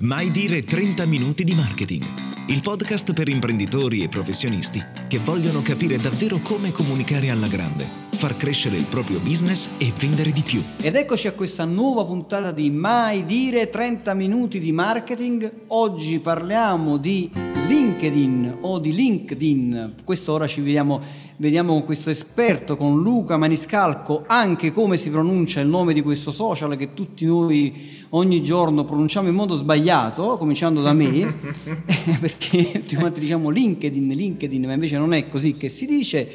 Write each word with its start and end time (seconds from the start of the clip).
Mai 0.00 0.30
dire 0.30 0.62
30 0.62 1.06
minuti 1.06 1.44
di 1.44 1.54
marketing. 1.54 2.04
Il 2.48 2.60
podcast 2.60 3.12
per 3.12 3.28
imprenditori 3.28 4.02
e 4.02 4.08
professionisti 4.08 4.82
che 5.08 5.18
vogliono 5.18 5.62
capire 5.62 5.98
davvero 5.98 6.38
come 6.38 6.70
comunicare 6.70 7.30
alla 7.30 7.46
grande, 7.46 7.86
far 8.20 8.36
crescere 8.36 8.76
il 8.76 8.84
proprio 8.84 9.18
business 9.20 9.70
e 9.78 9.90
vendere 9.98 10.30
di 10.30 10.42
più. 10.42 10.62
Ed 10.82 10.94
eccoci 10.94 11.26
a 11.26 11.32
questa 11.32 11.64
nuova 11.64 12.04
puntata 12.04 12.52
di 12.52 12.68
Mai 12.68 13.24
dire 13.24 13.70
30 13.70 14.12
minuti 14.12 14.58
di 14.58 14.72
marketing. 14.72 15.50
Oggi 15.68 16.18
parliamo 16.18 16.98
di 16.98 17.30
LinkedIn 17.66 18.58
o 18.60 18.78
di 18.78 18.92
LinkedIn. 18.92 19.94
Questo 20.04 20.34
ora 20.34 20.46
ci 20.46 20.60
vediamo, 20.60 21.00
vediamo 21.36 21.72
con 21.72 21.84
questo 21.84 22.10
esperto, 22.10 22.76
con 22.76 23.00
Luca 23.00 23.38
Maniscalco, 23.38 24.24
anche 24.26 24.70
come 24.70 24.98
si 24.98 25.08
pronuncia 25.08 25.60
il 25.60 25.68
nome 25.68 25.94
di 25.94 26.02
questo 26.02 26.30
social 26.30 26.76
che 26.76 26.92
tutti 26.92 27.24
noi 27.24 28.04
ogni 28.10 28.42
giorno 28.42 28.84
pronunciamo 28.84 29.28
in 29.28 29.34
modo 29.34 29.54
sbagliato, 29.54 30.36
cominciando 30.36 30.82
da 30.82 30.92
me, 30.92 31.32
perché 32.20 32.70
tutti 32.72 32.96
quanti 32.96 33.20
diciamo 33.20 33.48
LinkedIn, 33.48 34.08
LinkedIn, 34.08 34.66
ma 34.66 34.74
invece 34.74 34.98
non 34.98 35.14
è 35.14 35.26
così 35.30 35.56
che 35.56 35.70
si 35.70 35.86
dice. 35.86 36.28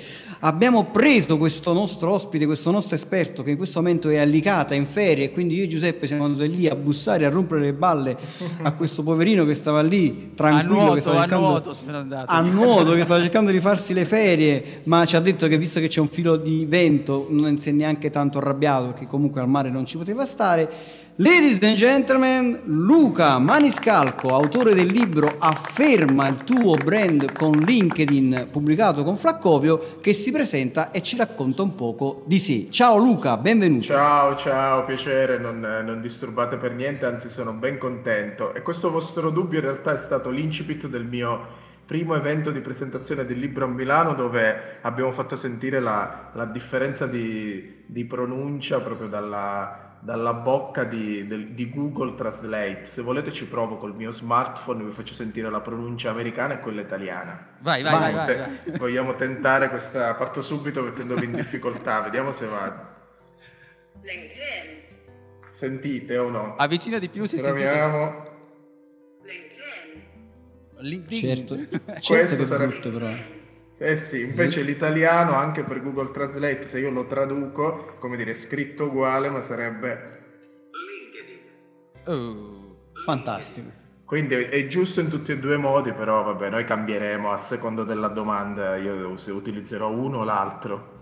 Abbiamo 0.46 0.84
preso 0.92 1.38
questo 1.38 1.74
nostro 1.74 2.12
ospite, 2.12 2.46
questo 2.46 2.70
nostro 2.70 2.94
esperto 2.94 3.42
che 3.42 3.50
in 3.50 3.58
questo 3.58 3.82
momento 3.82 4.10
è 4.10 4.20
allicata 4.20 4.76
in 4.76 4.86
ferie 4.86 5.26
e 5.26 5.32
quindi 5.32 5.56
io 5.56 5.64
e 5.64 5.68
Giuseppe 5.68 6.06
siamo 6.06 6.24
andati 6.26 6.56
lì 6.56 6.68
a 6.68 6.76
bussare, 6.76 7.26
a 7.26 7.30
rompere 7.30 7.62
le 7.62 7.74
balle 7.74 8.16
a 8.62 8.72
questo 8.74 9.02
poverino 9.02 9.44
che 9.44 9.56
stava 9.56 9.82
lì 9.82 10.34
tranquillo. 10.36 10.74
A 10.74 10.78
nuoto, 10.78 10.94
che 10.94 11.02
stava 11.02 11.20
cercando, 11.22 11.48
a 11.48 11.50
nuoto. 11.50 11.76
A 12.28 12.42
nuoto, 12.42 12.94
che 12.94 13.04
stava 13.04 13.22
cercando 13.22 13.50
di 13.50 13.60
farsi 13.60 13.96
le 13.96 14.06
ferie, 14.06 14.82
ma 14.84 15.04
ci 15.06 15.16
ha 15.16 15.20
detto 15.20 15.48
che 15.48 15.58
visto 15.58 15.80
che 15.80 15.88
c'è 15.88 16.00
un 16.00 16.10
filo 16.10 16.36
di 16.36 16.64
vento 16.68 17.26
non 17.28 17.58
si 17.58 17.70
è 17.70 17.72
neanche 17.72 18.12
tanto 18.12 18.38
arrabbiato 18.38 18.90
perché 18.90 19.08
comunque 19.08 19.42
al 19.42 19.50
mare 19.50 19.72
non 19.72 19.88
ci 19.88 19.98
poteva 19.98 20.26
stare. 20.26 20.70
Ladies 21.20 21.64
and 21.64 21.76
gentlemen, 21.76 22.60
Luca 22.66 23.40
Maniscalco, 23.40 24.36
autore 24.36 24.74
del 24.74 24.88
libro 24.88 25.38
Afferma 25.40 26.28
il 26.28 26.44
tuo 26.44 26.74
brand 26.74 27.32
con 27.32 27.54
LinkedIn, 27.54 28.50
pubblicato 28.52 29.06
con 29.06 29.16
Flaccovio, 29.16 29.96
che 30.02 30.12
si 30.12 30.34
presenta 30.34 30.92
e 30.92 31.02
ci 31.02 31.16
racconta 31.16 31.62
un 31.62 31.74
poco 31.74 32.24
di 32.26 32.38
sé. 32.38 32.68
Ciao 32.70 32.98
Luca, 32.98 33.38
benvenuto. 33.38 33.86
Ciao, 33.86 34.36
ciao, 34.36 34.84
piacere, 34.84 35.38
non, 35.38 35.62
non 35.62 36.02
disturbate 36.02 36.58
per 36.58 36.74
niente, 36.74 37.06
anzi 37.06 37.30
sono 37.30 37.54
ben 37.54 37.78
contento. 37.78 38.54
E 38.54 38.62
questo 38.62 38.92
vostro 38.92 39.30
dubbio 39.30 39.60
in 39.60 39.64
realtà 39.64 39.94
è 39.94 39.98
stato 39.98 40.30
l'incipit 40.30 40.88
del 40.88 41.06
mio 41.06 41.64
primo 41.86 42.16
evento 42.16 42.52
di 42.52 42.60
presentazione 42.60 43.24
del 43.24 43.40
libro 43.40 43.64
a 43.64 43.70
Milano 43.70 44.16
dove 44.16 44.80
abbiamo 44.82 45.14
fatto 45.14 45.38
sentire 45.38 45.80
la, 45.80 46.32
la 46.34 46.46
differenza 46.46 47.06
di, 47.08 47.84
di 47.86 48.04
pronuncia 48.04 48.82
proprio 48.82 49.08
dalla 49.08 49.85
dalla 50.06 50.34
bocca 50.34 50.84
di, 50.84 51.26
del, 51.26 51.48
di, 51.54 51.68
Google 51.72 52.14
Translate. 52.14 52.86
Se 52.86 53.02
volete 53.02 53.32
ci 53.32 53.48
provo 53.48 53.78
col 53.78 53.96
mio 53.96 54.12
smartphone, 54.12 54.84
vi 54.84 54.92
faccio 54.92 55.16
sentire 55.16 55.50
la 55.50 55.62
pronuncia 55.62 56.12
americana 56.12 56.54
e 56.54 56.60
quella 56.60 56.82
italiana. 56.82 57.58
Vai, 57.62 57.82
vai, 57.82 57.92
vai, 57.92 58.14
vai, 58.14 58.38
vai. 58.38 58.78
Vogliamo 58.78 59.16
tentare 59.16 59.68
questa, 59.70 60.14
parto 60.14 60.44
subito 60.44 60.84
mettendovi 60.84 61.26
in 61.26 61.34
difficoltà, 61.34 62.02
vediamo 62.02 62.32
se 62.32 62.46
va. 62.46 62.94
LinkedIn. 64.04 64.84
Sentite 65.50 66.18
o 66.18 66.30
no? 66.30 66.56
Avvicina 66.56 67.00
di 67.00 67.10
più 67.10 67.26
se 67.26 67.38
Proviamo. 67.38 68.34
LinkedIn. 69.24 70.04
LinkedIn. 70.78 71.20
Certo, 71.20 71.56
certo 71.58 72.14
Questo 72.14 72.46
sarebbe... 72.46 72.78
brutto 72.78 72.90
però. 72.92 73.35
Eh 73.78 73.98
sì, 73.98 74.22
invece 74.22 74.62
mm. 74.62 74.66
l'italiano 74.66 75.34
anche 75.34 75.64
per 75.64 75.82
Google 75.82 76.12
Translate, 76.12 76.64
se 76.64 76.80
io 76.80 76.90
lo 76.92 77.06
traduco, 77.06 77.96
come 78.00 78.16
dire, 78.16 78.34
scritto 78.34 78.86
uguale, 78.86 79.30
ma 79.30 79.42
sarebbe 79.42 80.24
LinkedIn. 80.72 81.40
Oh, 82.06 82.92
fantastico. 83.04 83.84
Quindi 84.06 84.36
è 84.36 84.68
giusto 84.68 85.02
in 85.02 85.10
tutti 85.10 85.32
e 85.32 85.40
due 85.40 85.56
i 85.56 85.58
modi, 85.58 85.92
però 85.92 86.24
vabbè, 86.24 86.50
noi 86.50 86.64
cambieremo 86.64 87.32
a 87.32 87.38
seconda 87.38 87.84
della 87.84 88.08
domanda, 88.08 88.78
io 88.78 89.16
utilizzerò 89.28 89.92
uno 89.92 90.20
o 90.20 90.24
l'altro. 90.24 90.95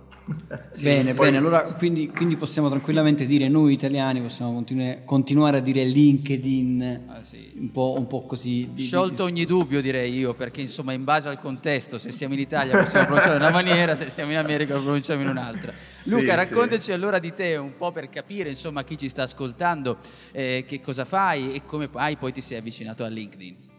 Sì, 0.72 0.84
bene, 0.84 1.13
poi... 1.13 1.25
bene, 1.25 1.38
allora 1.38 1.63
quindi, 1.73 2.07
quindi, 2.07 2.38
possiamo 2.38 2.69
tranquillamente 2.69 3.25
dire 3.25 3.50
noi 3.50 3.73
italiani 3.73 4.22
possiamo 4.22 4.53
continu- 4.53 5.03
continuare 5.03 5.57
a 5.57 5.59
dire 5.59 5.84
LinkedIn 5.84 7.01
ah, 7.07 7.23
sì. 7.23 7.51
un, 7.57 7.72
po', 7.72 7.95
un, 7.97 8.07
po', 8.07 8.25
così. 8.25 8.69
Di, 8.73 8.83
Sciolto 8.83 9.25
di... 9.25 9.31
ogni 9.31 9.45
dubbio 9.45 9.81
direi 9.81 10.13
io, 10.13 10.33
perché 10.33 10.62
insomma 10.62 10.94
in 10.94 11.03
base 11.03 11.28
al 11.28 11.39
contesto, 11.39 11.97
se 11.97 12.12
siamo 12.12 12.33
in 12.33 12.39
Italia 12.39 12.78
possiamo 12.78 13.06
pronunciare 13.06 13.35
in 13.35 13.41
una 13.41 13.51
maniera, 13.51 13.95
se 13.95 14.09
siamo 14.09 14.31
in 14.31 14.38
America 14.38 14.75
lo 14.75 14.81
pronunciamo 14.81 15.22
in 15.22 15.28
un'altra. 15.28 15.73
Sì, 15.95 16.09
Luca, 16.09 16.35
raccontaci 16.35 16.91
allora 16.91 17.19
di 17.19 17.33
te 17.33 17.56
un 17.57 17.75
po' 17.78 17.91
per 17.91 18.09
capire 18.09 18.50
insomma 18.50 18.83
chi 18.83 18.97
ci 18.97 19.09
sta 19.09 19.23
ascoltando, 19.23 19.97
eh, 20.31 20.63
che 20.67 20.79
cosa 20.79 21.03
fai 21.06 21.53
e 21.53 21.66
come 21.66 21.89
hai 21.94 22.16
poi 22.16 22.31
ti 22.31 22.41
sei 22.41 22.57
avvicinato 22.57 23.03
a 23.03 23.07
LinkedIn. 23.07 23.72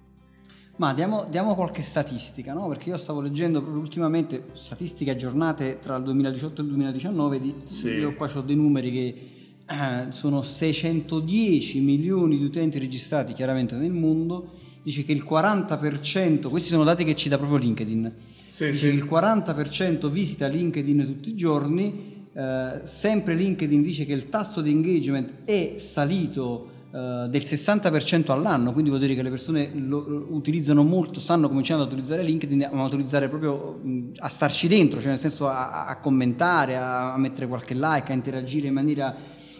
Ma 0.77 0.93
diamo, 0.93 1.27
diamo, 1.31 1.55
qualche 1.55 1.83
statistica, 1.83 2.53
no? 2.53 2.67
perché 2.67 2.89
io 2.89 2.97
stavo 2.97 3.21
leggendo 3.21 3.61
ultimamente 3.61 4.47
statistiche 4.55 5.13
aggiornate 5.13 5.79
tra 5.79 5.95
il 5.97 6.03
2018 6.03 6.61
e 6.61 6.65
il 6.65 6.71
2019, 6.71 7.39
di, 7.39 7.55
sì. 7.65 7.89
io 7.91 8.15
qua 8.15 8.29
ho 8.35 8.41
dei 8.41 8.57
numeri 8.57 8.91
che 8.91 9.35
sono 10.11 10.43
610 10.43 11.81
milioni 11.81 12.37
di 12.37 12.45
utenti 12.45 12.79
registrati 12.79 13.33
chiaramente 13.33 13.75
nel 13.77 13.93
mondo, 13.93 14.53
dice 14.83 15.05
che 15.05 15.13
il 15.13 15.25
40%, 15.29 16.49
questi 16.49 16.69
sono 16.69 16.85
dati 16.85 17.05
che 17.05 17.15
ci 17.15 17.29
dà 17.29 17.39
proprio 17.39 17.59
LinkedIn, 17.59 18.13
sì, 18.51 18.67
dice 18.67 18.91
sì. 18.91 18.91
che 18.91 18.95
il 18.95 19.05
40% 19.05 20.11
visita 20.11 20.47
LinkedIn 20.47 21.07
tutti 21.07 21.31
i 21.31 21.35
giorni, 21.35 22.27
eh, 22.35 22.81
sempre 22.83 23.35
LinkedIn 23.35 23.81
dice 23.81 24.05
che 24.05 24.13
il 24.13 24.29
tasso 24.29 24.61
di 24.61 24.71
engagement 24.71 25.45
è 25.45 25.75
salito 25.79 26.69
eh, 26.95 27.27
del 27.29 27.41
60% 27.41 28.31
all'anno, 28.31 28.73
quindi 28.73 28.91
vuol 28.91 29.01
dire 29.01 29.15
che 29.15 29.23
le 29.23 29.31
persone 29.31 29.71
lo, 29.75 30.27
utilizzano 30.29 30.83
molto, 30.83 31.21
stanno 31.21 31.49
cominciando 31.49 31.85
ad 31.85 31.91
utilizzare 31.91 32.23
LinkedIn, 32.23 32.69
ma 32.71 32.85
utilizzare 32.85 33.29
proprio 33.29 33.81
a 34.19 34.29
starci 34.29 34.69
dentro, 34.69 35.01
cioè 35.01 35.11
nel 35.11 35.19
senso 35.19 35.49
a, 35.49 35.87
a 35.87 35.97
commentare, 35.97 36.77
a, 36.77 37.15
a 37.15 37.19
mettere 37.19 37.47
qualche 37.49 37.75
like, 37.75 38.13
a 38.13 38.15
interagire 38.15 38.69
in 38.69 38.75
maniera 38.75 39.17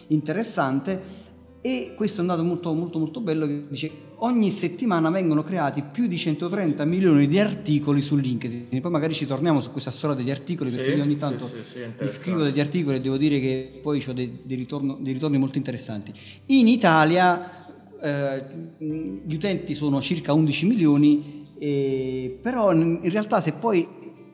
interessante 0.07 1.23
e 1.61 1.93
questo 1.95 2.17
è 2.17 2.21
un 2.21 2.27
dato 2.27 2.43
molto 2.43 2.73
molto 2.73 2.99
molto 2.99 3.21
bello 3.21 3.47
che 3.47 3.65
dice 3.67 3.91
ogni 4.19 4.49
settimana 4.49 5.09
vengono 5.09 5.43
creati 5.43 5.81
più 5.81 6.07
di 6.07 6.17
130 6.17 6.85
milioni 6.85 7.27
di 7.27 7.39
articoli 7.39 8.01
su 8.01 8.15
LinkedIn. 8.15 8.79
Poi 8.79 8.91
magari 8.91 9.13
ci 9.13 9.25
torniamo 9.25 9.59
su 9.59 9.71
questa 9.71 9.91
storia 9.91 10.15
degli 10.15 10.31
articoli 10.31 10.69
perché 10.69 10.91
io 10.91 11.03
ogni 11.03 11.17
tanto 11.17 11.47
sì, 11.47 11.55
sì, 11.63 11.79
sì, 11.97 12.07
scrivo 12.07 12.43
degli 12.43 12.59
articoli 12.59 12.97
e 12.97 13.01
devo 13.01 13.17
dire 13.17 13.39
che 13.39 13.79
poi 13.81 14.03
ho 14.07 14.13
dei, 14.13 14.39
dei, 14.43 14.57
ritorno, 14.57 14.97
dei 14.99 15.13
ritorni 15.13 15.37
molto 15.37 15.57
interessanti. 15.57 16.13
In 16.47 16.67
Italia 16.67 17.67
eh, 17.99 18.45
gli 18.77 19.33
utenti 19.33 19.73
sono 19.73 19.99
circa 20.01 20.33
11 20.33 20.65
milioni 20.65 21.43
eh, 21.57 22.37
però 22.41 22.71
in 22.73 23.09
realtà 23.09 23.39
se 23.39 23.53
poi 23.53 23.87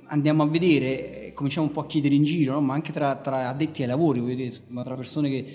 andiamo 0.05 0.43
a 0.43 0.47
vedere 0.47 1.20
cominciamo 1.41 1.67
un 1.67 1.73
po' 1.73 1.81
a 1.81 1.87
chiedere 1.87 2.13
in 2.13 2.23
giro, 2.23 2.53
no? 2.53 2.61
ma 2.61 2.73
anche 2.73 2.91
tra, 2.91 3.15
tra, 3.15 3.49
addetti 3.49 3.81
ai 3.81 3.87
lavori, 3.87 4.23
dire, 4.35 4.51
ma 4.67 4.83
tra 4.83 4.95
persone 4.95 5.29
che, 5.29 5.45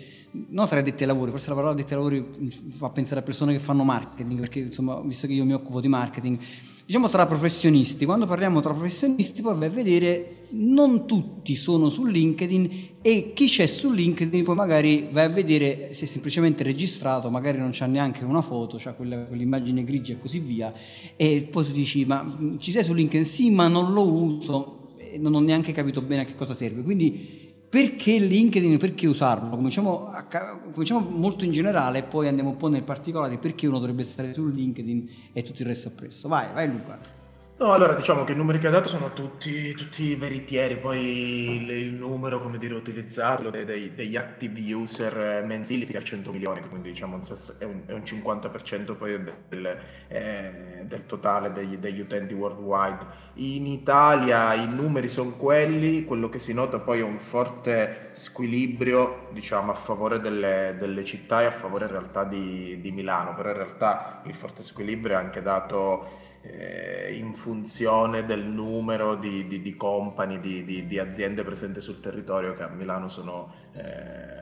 non 0.49 0.67
tra 0.67 0.81
addetti 0.81 1.05
ai 1.05 1.09
lavori, 1.09 1.31
forse 1.31 1.49
la 1.49 1.55
parola 1.55 1.73
addetti 1.73 1.95
ai 1.95 1.99
lavori 2.01 2.51
fa 2.71 2.91
pensare 2.91 3.21
a 3.21 3.23
persone 3.23 3.53
che 3.53 3.61
fanno 3.61 3.85
marketing, 3.85 4.41
perché 4.41 4.59
insomma, 4.59 5.01
visto 5.01 5.27
che 5.27 5.33
io 5.33 5.45
mi 5.45 5.55
occupo 5.55 5.81
di 5.81 5.89
marketing, 5.89 6.39
diciamo 6.85 7.09
tra 7.09 7.27
professionisti, 7.27 8.05
quando 8.05 8.27
parliamo 8.27 8.61
tra 8.61 8.73
professionisti 8.73 9.43
poi 9.43 9.57
vai 9.57 9.69
a 9.69 9.71
vedere 9.71 10.47
non 10.51 11.07
tutti 11.07 11.57
sono 11.57 11.89
su 11.89 12.05
LinkedIn 12.05 12.89
e 13.03 13.33
chi 13.35 13.47
c'è 13.47 13.67
su 13.67 13.91
LinkedIn 13.91 14.45
poi 14.45 14.55
magari 14.55 15.09
vai 15.11 15.25
a 15.25 15.29
vedere 15.29 15.93
se 15.93 16.05
è 16.05 16.09
semplicemente 16.09 16.63
registrato, 16.63 17.29
magari 17.31 17.59
non 17.59 17.71
c'ha 17.73 17.87
neanche 17.87 18.25
una 18.25 18.43
foto, 18.43 18.77
c'ha 18.79 18.93
quella, 18.93 19.25
quell'immagine 19.25 19.83
grigia 19.83 20.13
e 20.13 20.19
così 20.19 20.39
via 20.39 20.73
e 21.17 21.49
poi 21.51 21.65
tu 21.65 21.73
dici 21.73 22.05
ma 22.05 22.37
ci 22.59 22.71
sei 22.71 22.85
su 22.85 22.93
LinkedIn? 22.93 23.25
Sì 23.25 23.51
ma 23.51 23.67
non 23.67 23.93
lo 23.93 24.07
uso, 24.07 24.76
non 25.19 25.35
ho 25.35 25.41
neanche 25.41 25.73
capito 25.73 26.03
bene 26.03 26.23
a 26.23 26.25
che 26.25 26.35
cosa 26.35 26.55
serve. 26.55 26.83
Quindi 26.83 27.55
perché 27.69 28.19
LinkedIn, 28.19 28.79
perché 28.79 29.07
usarlo? 29.07 29.51
Cominciamo, 29.51 30.09
a, 30.11 30.25
cominciamo, 30.73 31.01
molto 31.11 31.45
in 31.45 31.51
generale 31.51 31.99
e 31.99 32.03
poi 32.05 32.29
andiamo 32.29 32.51
un 32.51 32.57
po' 32.57 32.69
nel 32.69 32.85
particolare 32.85 33.39
perché 33.39 33.67
uno 33.67 33.79
dovrebbe 33.79 34.05
stare 34.05 34.33
su 34.33 34.47
LinkedIn 34.47 35.09
e 35.33 35.43
tutto 35.43 35.63
il 35.63 35.69
resto 35.69 35.89
appresso. 35.89 36.29
Vai, 36.29 36.53
vai 36.53 36.69
Luca. 36.69 37.16
No, 37.59 37.73
allora 37.73 37.95
diciamo 37.95 38.25
che 38.25 38.33
i 38.33 38.37
numeri 38.37 38.59
che 38.59 38.67
ha 38.67 38.71
dato 38.71 38.89
sono 38.91 39.15
tutti, 39.15 39.73
tutti 39.73 40.15
veritieri, 40.15 40.77
poi 40.77 41.57
il, 41.57 41.71
il 41.71 41.95
numero, 41.95 42.39
come 42.39 42.59
dire, 42.59 42.75
utilizzato 42.75 43.49
dei, 43.49 43.65
dei, 43.65 43.95
degli 43.95 44.15
active 44.15 44.75
user 44.75 45.43
mensili 45.43 45.87
sia 45.87 46.01
a 46.01 46.03
100 46.03 46.33
milioni, 46.33 46.61
quindi 46.69 46.91
diciamo 46.91 47.19
è 47.59 47.65
un, 47.65 47.81
è 47.87 47.93
un 47.95 48.03
50% 48.03 48.95
poi 48.95 49.23
del, 49.49 49.79
eh, 50.09 50.85
del 50.85 51.07
totale 51.07 51.51
degli, 51.51 51.79
degli, 51.79 52.01
utenti 52.01 52.35
worldwide. 52.35 52.99
In 53.37 53.67
Italia 53.67 54.53
i 54.53 54.69
numeri 54.69 55.09
sono 55.09 55.31
quelli, 55.31 56.05
quello 56.05 56.29
che 56.29 56.39
si 56.39 56.53
nota 56.53 56.79
poi 56.79 56.99
è 56.99 57.05
un 57.05 57.19
forte 57.19 58.11
squilibrio 58.13 59.29
diciamo, 59.33 59.71
a 59.71 59.77
favore 59.77 60.21
delle, 60.21 60.77
delle 60.79 61.05
città 61.05 61.41
e 61.41 61.47
a 61.47 61.53
favore 61.53 61.87
in 61.87 61.91
realtà 61.93 62.25
di, 62.25 62.83
di 62.83 62.93
Milano, 62.93 63.35
però 63.35 63.49
in 63.49 63.57
realtà 63.57 64.21
il 64.27 64.35
forte 64.35 64.63
squilibrio 64.63 65.15
è 65.15 65.19
anche 65.19 65.41
dato 65.41 66.25
eh, 66.51 67.15
in 67.15 67.35
funzione 67.35 68.25
del 68.25 68.45
numero 68.45 69.17
di, 69.17 69.47
di, 69.47 69.61
di 69.61 69.77
company, 69.77 70.41
di, 70.41 70.87
di, 70.87 70.99
aziende 70.99 71.43
presenti 71.43 71.81
sul 71.81 72.01
territorio 72.01 72.55
che 72.55 72.63
a 72.63 72.69
Milano 72.69 73.09
sono 73.09 73.53
eh, 73.77 74.37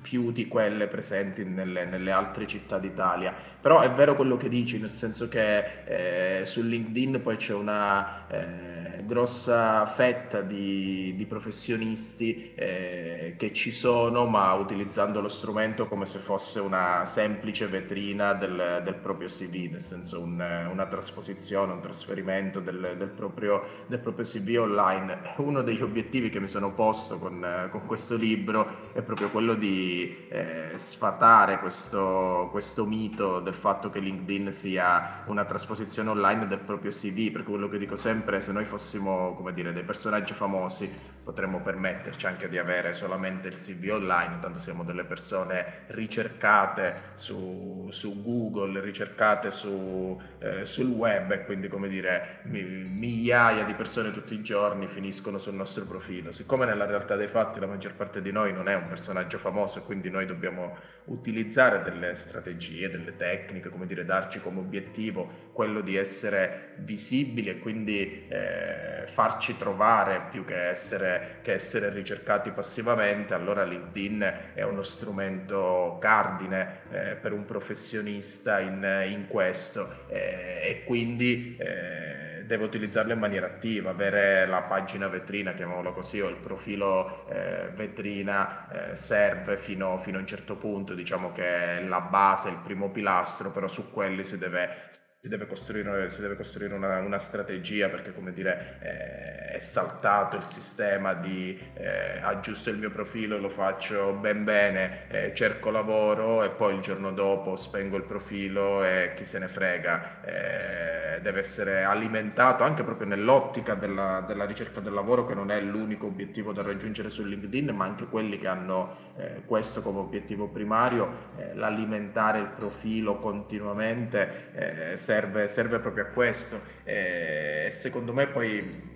più 0.00 0.30
di 0.32 0.46
quelle 0.46 0.86
presenti 0.86 1.44
nelle, 1.44 1.84
nelle, 1.84 2.10
altre 2.10 2.46
città 2.46 2.78
d'Italia. 2.78 3.34
Però 3.60 3.80
è 3.80 3.90
vero 3.90 4.14
quello 4.14 4.36
che 4.36 4.48
dici, 4.48 4.78
nel 4.78 4.92
senso 4.92 5.28
che 5.28 6.40
eh, 6.40 6.46
su 6.46 6.62
LinkedIn 6.62 7.20
poi 7.22 7.36
c'è 7.36 7.52
una 7.52 8.26
eh, 8.28 9.04
grossa 9.04 9.84
fetta 9.86 10.40
di, 10.40 11.14
di 11.16 11.26
professionisti 11.26 12.52
eh, 12.54 13.34
che 13.36 13.52
ci 13.52 13.70
sono, 13.70 14.26
ma 14.26 14.52
utilizzando 14.54 15.20
lo 15.20 15.28
strumento 15.28 15.86
come 15.86 16.06
se 16.06 16.18
fosse 16.18 16.60
una 16.60 17.04
semplice 17.04 17.66
vetrina 17.66 18.32
del, 18.34 18.82
del 18.84 18.94
proprio 18.94 19.28
CV, 19.28 19.70
nel 19.70 19.82
senso 19.82 20.20
un, 20.20 20.42
una 20.70 20.86
trasposizione, 20.86 21.72
un 21.72 21.80
trasferimento 21.80 22.60
del, 22.60 22.94
del, 22.96 23.08
proprio, 23.08 23.64
del 23.86 23.98
proprio 23.98 24.24
CV 24.24 24.60
online. 24.60 25.34
Uno 25.38 25.62
degli 25.62 25.82
obiettivi 25.82 26.30
che 26.30 26.40
mi 26.40 26.48
sono 26.48 26.72
posto 26.72 27.18
con, 27.18 27.68
con 27.70 27.86
questo 27.86 28.16
libro 28.16 28.75
è 28.92 29.02
proprio 29.02 29.30
quello 29.30 29.54
di 29.54 30.26
eh, 30.28 30.72
sfatare 30.76 31.58
questo, 31.58 32.48
questo 32.50 32.86
mito 32.86 33.40
del 33.40 33.54
fatto 33.54 33.90
che 33.90 34.00
LinkedIn 34.00 34.52
sia 34.52 35.22
una 35.26 35.44
trasposizione 35.44 36.08
online 36.08 36.46
del 36.46 36.60
proprio 36.60 36.90
CV, 36.90 37.30
perché 37.30 37.50
quello 37.50 37.68
che 37.68 37.78
dico 37.78 37.96
sempre 37.96 38.40
se 38.40 38.52
noi 38.52 38.64
fossimo 38.64 39.34
come 39.34 39.52
dire, 39.52 39.72
dei 39.72 39.84
personaggi 39.84 40.32
famosi 40.32 41.14
potremmo 41.26 41.60
permetterci 41.60 42.24
anche 42.26 42.48
di 42.48 42.56
avere 42.56 42.92
solamente 42.92 43.48
il 43.48 43.56
CV 43.56 43.88
online, 43.90 44.38
tanto 44.40 44.60
siamo 44.60 44.84
delle 44.84 45.02
persone 45.02 45.82
ricercate 45.88 47.14
su, 47.14 47.88
su 47.90 48.22
Google, 48.22 48.80
ricercate 48.80 49.50
su, 49.50 50.16
eh, 50.38 50.64
sul 50.64 50.86
web 50.86 51.32
e 51.32 51.44
quindi 51.44 51.66
come 51.66 51.88
dire 51.88 52.42
migliaia 52.44 53.64
di 53.64 53.74
persone 53.74 54.12
tutti 54.12 54.34
i 54.34 54.42
giorni 54.42 54.86
finiscono 54.86 55.38
sul 55.38 55.54
nostro 55.54 55.84
profilo. 55.84 56.30
Siccome 56.30 56.64
nella 56.64 56.86
realtà 56.86 57.16
dei 57.16 57.26
fatti 57.26 57.58
la 57.58 57.66
maggior 57.66 57.94
parte 57.94 58.22
di 58.22 58.30
noi 58.30 58.52
non 58.52 58.68
è 58.68 58.76
un 58.76 58.86
personaggio 58.86 59.38
famoso 59.38 59.80
e 59.80 59.82
quindi 59.82 60.08
noi 60.08 60.26
dobbiamo 60.26 60.76
utilizzare 61.06 61.82
delle 61.82 62.14
strategie, 62.14 62.88
delle 62.88 63.16
tecniche, 63.16 63.68
come 63.68 63.86
dire, 63.86 64.04
darci 64.04 64.40
come 64.40 64.60
obiettivo 64.60 65.45
quello 65.56 65.80
di 65.80 65.96
essere 65.96 66.74
visibili 66.80 67.48
e 67.48 67.58
quindi 67.58 68.26
eh, 68.28 69.06
farci 69.06 69.56
trovare 69.56 70.26
più 70.30 70.44
che 70.44 70.68
essere, 70.68 71.38
che 71.40 71.54
essere, 71.54 71.88
ricercati 71.88 72.50
passivamente, 72.50 73.32
allora 73.32 73.64
LinkedIn 73.64 74.50
è 74.52 74.62
uno 74.64 74.82
strumento 74.82 75.96
cardine 75.98 76.80
eh, 76.90 77.14
per 77.14 77.32
un 77.32 77.46
professionista 77.46 78.60
in, 78.60 79.06
in 79.08 79.28
questo. 79.28 80.04
Eh, 80.08 80.60
e 80.62 80.84
quindi 80.84 81.56
eh, 81.58 82.44
deve 82.44 82.64
utilizzarlo 82.64 83.14
in 83.14 83.18
maniera 83.18 83.46
attiva, 83.46 83.90
avere 83.90 84.46
la 84.46 84.60
pagina 84.62 85.08
vetrina, 85.08 85.54
chiamiamolo 85.54 85.94
così, 85.94 86.20
o 86.20 86.28
il 86.28 86.36
profilo 86.36 87.26
eh, 87.28 87.70
vetrina 87.74 88.90
eh, 88.90 88.96
serve 88.96 89.56
fino, 89.56 89.96
fino, 89.98 90.18
a 90.18 90.20
un 90.20 90.26
certo 90.26 90.56
punto, 90.56 90.92
diciamo 90.92 91.32
che 91.32 91.78
è 91.78 91.82
la 91.82 92.02
base, 92.02 92.50
il 92.50 92.58
primo 92.58 92.90
pilastro, 92.90 93.50
però 93.50 93.66
su 93.66 93.90
quelli 93.90 94.22
si 94.22 94.36
deve, 94.36 94.90
si 95.26 95.28
deve 95.28 95.48
costruire, 95.48 96.08
si 96.08 96.20
deve 96.20 96.36
costruire 96.36 96.72
una, 96.74 97.00
una, 97.00 97.18
strategia 97.18 97.88
perché 97.88 98.14
come 98.14 98.32
dire 98.32 98.78
eh, 98.80 99.54
è 99.54 99.58
saltato 99.58 100.36
il 100.36 100.44
sistema 100.44 101.14
di 101.14 101.58
eh, 101.74 102.20
aggiusto 102.20 102.70
il 102.70 102.78
mio 102.78 102.92
profilo 102.92 103.36
lo 103.36 103.48
faccio 103.48 104.12
ben 104.12 104.44
bene, 104.44 105.08
eh, 105.08 105.32
cerco 105.34 105.70
lavoro 105.70 106.44
e 106.44 106.50
poi 106.50 106.76
il 106.76 106.80
giorno 106.80 107.10
dopo 107.10 107.56
spengo 107.56 107.96
il 107.96 108.04
profilo 108.04 108.84
e 108.84 109.14
chi 109.16 109.24
se 109.24 109.40
ne 109.40 109.48
frega. 109.48 110.20
Eh, 110.22 111.20
deve 111.20 111.40
essere 111.40 111.82
alimentato 111.82 112.62
anche 112.62 112.84
proprio 112.84 113.08
nell'ottica 113.08 113.74
della, 113.74 114.22
della, 114.26 114.44
ricerca 114.44 114.80
del 114.80 114.92
lavoro 114.92 115.24
che 115.24 115.34
non 115.34 115.50
è 115.50 115.60
l'unico 115.60 116.06
obiettivo 116.06 116.52
da 116.52 116.62
raggiungere 116.62 117.10
su 117.10 117.24
LinkedIn 117.24 117.74
ma 117.74 117.84
anche 117.84 118.06
quelli 118.06 118.38
che 118.38 118.46
hanno 118.46 119.05
eh, 119.16 119.42
questo 119.46 119.82
come 119.82 119.98
obiettivo 119.98 120.48
primario, 120.48 121.08
eh, 121.36 121.54
l'alimentare 121.54 122.38
il 122.38 122.48
profilo 122.48 123.18
continuamente 123.18 124.94
serve, 124.96 125.48
serve 125.48 125.78
proprio 125.78 126.04
a 126.04 126.06
questo. 126.08 126.60
E 126.84 127.68
secondo 127.70 128.12
me 128.12 128.26
poi 128.26 128.95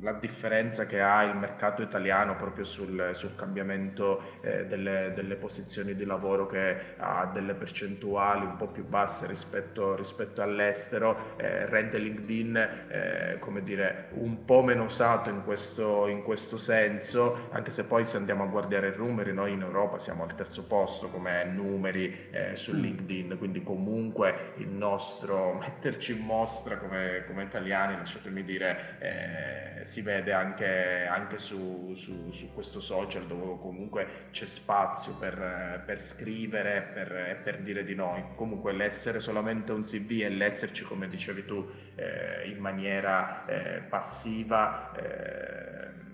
la 0.00 0.12
differenza 0.12 0.84
che 0.84 1.00
ha 1.00 1.22
il 1.22 1.34
mercato 1.36 1.80
italiano 1.80 2.36
proprio 2.36 2.64
sul, 2.64 3.10
sul 3.14 3.34
cambiamento 3.34 4.40
eh, 4.42 4.66
delle, 4.66 5.12
delle, 5.14 5.36
posizioni 5.36 5.94
di 5.94 6.04
lavoro 6.04 6.46
che 6.46 6.96
ha 6.98 7.30
delle 7.32 7.54
percentuali 7.54 8.44
un 8.44 8.56
po' 8.56 8.68
più 8.68 8.84
basse 8.84 9.26
rispetto, 9.26 9.94
rispetto 9.94 10.42
all'estero 10.42 11.36
eh, 11.36 11.66
rende 11.66 11.98
LinkedIn 11.98 12.56
eh, 12.88 13.36
come 13.40 13.62
dire 13.62 14.08
un 14.12 14.44
po' 14.44 14.62
meno 14.62 14.84
usato 14.84 15.30
in 15.30 15.44
questo, 15.44 16.08
in 16.08 16.22
questo 16.22 16.58
senso 16.58 17.48
anche 17.50 17.70
se 17.70 17.84
poi 17.84 18.04
se 18.04 18.16
andiamo 18.16 18.44
a 18.44 18.46
guardare 18.46 18.88
i 18.88 18.96
numeri 18.96 19.32
noi 19.32 19.52
in 19.52 19.62
Europa 19.62 19.98
siamo 19.98 20.24
al 20.24 20.34
terzo 20.34 20.64
posto 20.64 21.08
come 21.08 21.44
numeri 21.44 22.28
eh, 22.30 22.56
su 22.56 22.74
mm. 22.74 22.80
LinkedIn 22.80 23.36
quindi 23.38 23.62
comunque 23.62 24.52
il 24.56 24.68
nostro 24.68 25.54
metterci 25.58 26.12
in 26.12 26.24
mostra 26.24 26.76
come, 26.76 27.24
come 27.26 27.44
italiani 27.44 27.96
lasciatemi 27.96 28.44
dire 28.44 28.96
eh, 28.98 29.84
si 29.86 30.02
vede 30.02 30.32
anche, 30.32 31.06
anche 31.06 31.38
su, 31.38 31.92
su, 31.94 32.30
su, 32.32 32.52
questo 32.52 32.80
social 32.80 33.26
dove 33.26 33.58
comunque 33.60 34.28
c'è 34.32 34.44
spazio 34.44 35.14
per, 35.14 35.82
per 35.86 36.02
scrivere 36.02 36.90
per, 36.92 37.12
e 37.12 37.34
per 37.36 37.60
dire 37.60 37.84
di 37.84 37.94
noi. 37.94 38.22
Comunque 38.34 38.72
l'essere 38.72 39.20
solamente 39.20 39.70
un 39.72 39.82
CV 39.82 40.22
e 40.22 40.28
l'esserci, 40.28 40.82
come 40.82 41.08
dicevi 41.08 41.44
tu, 41.44 41.70
eh, 41.94 42.48
in 42.48 42.58
maniera 42.58 43.46
eh, 43.46 43.80
passiva. 43.88 44.92
Eh, 44.96 46.04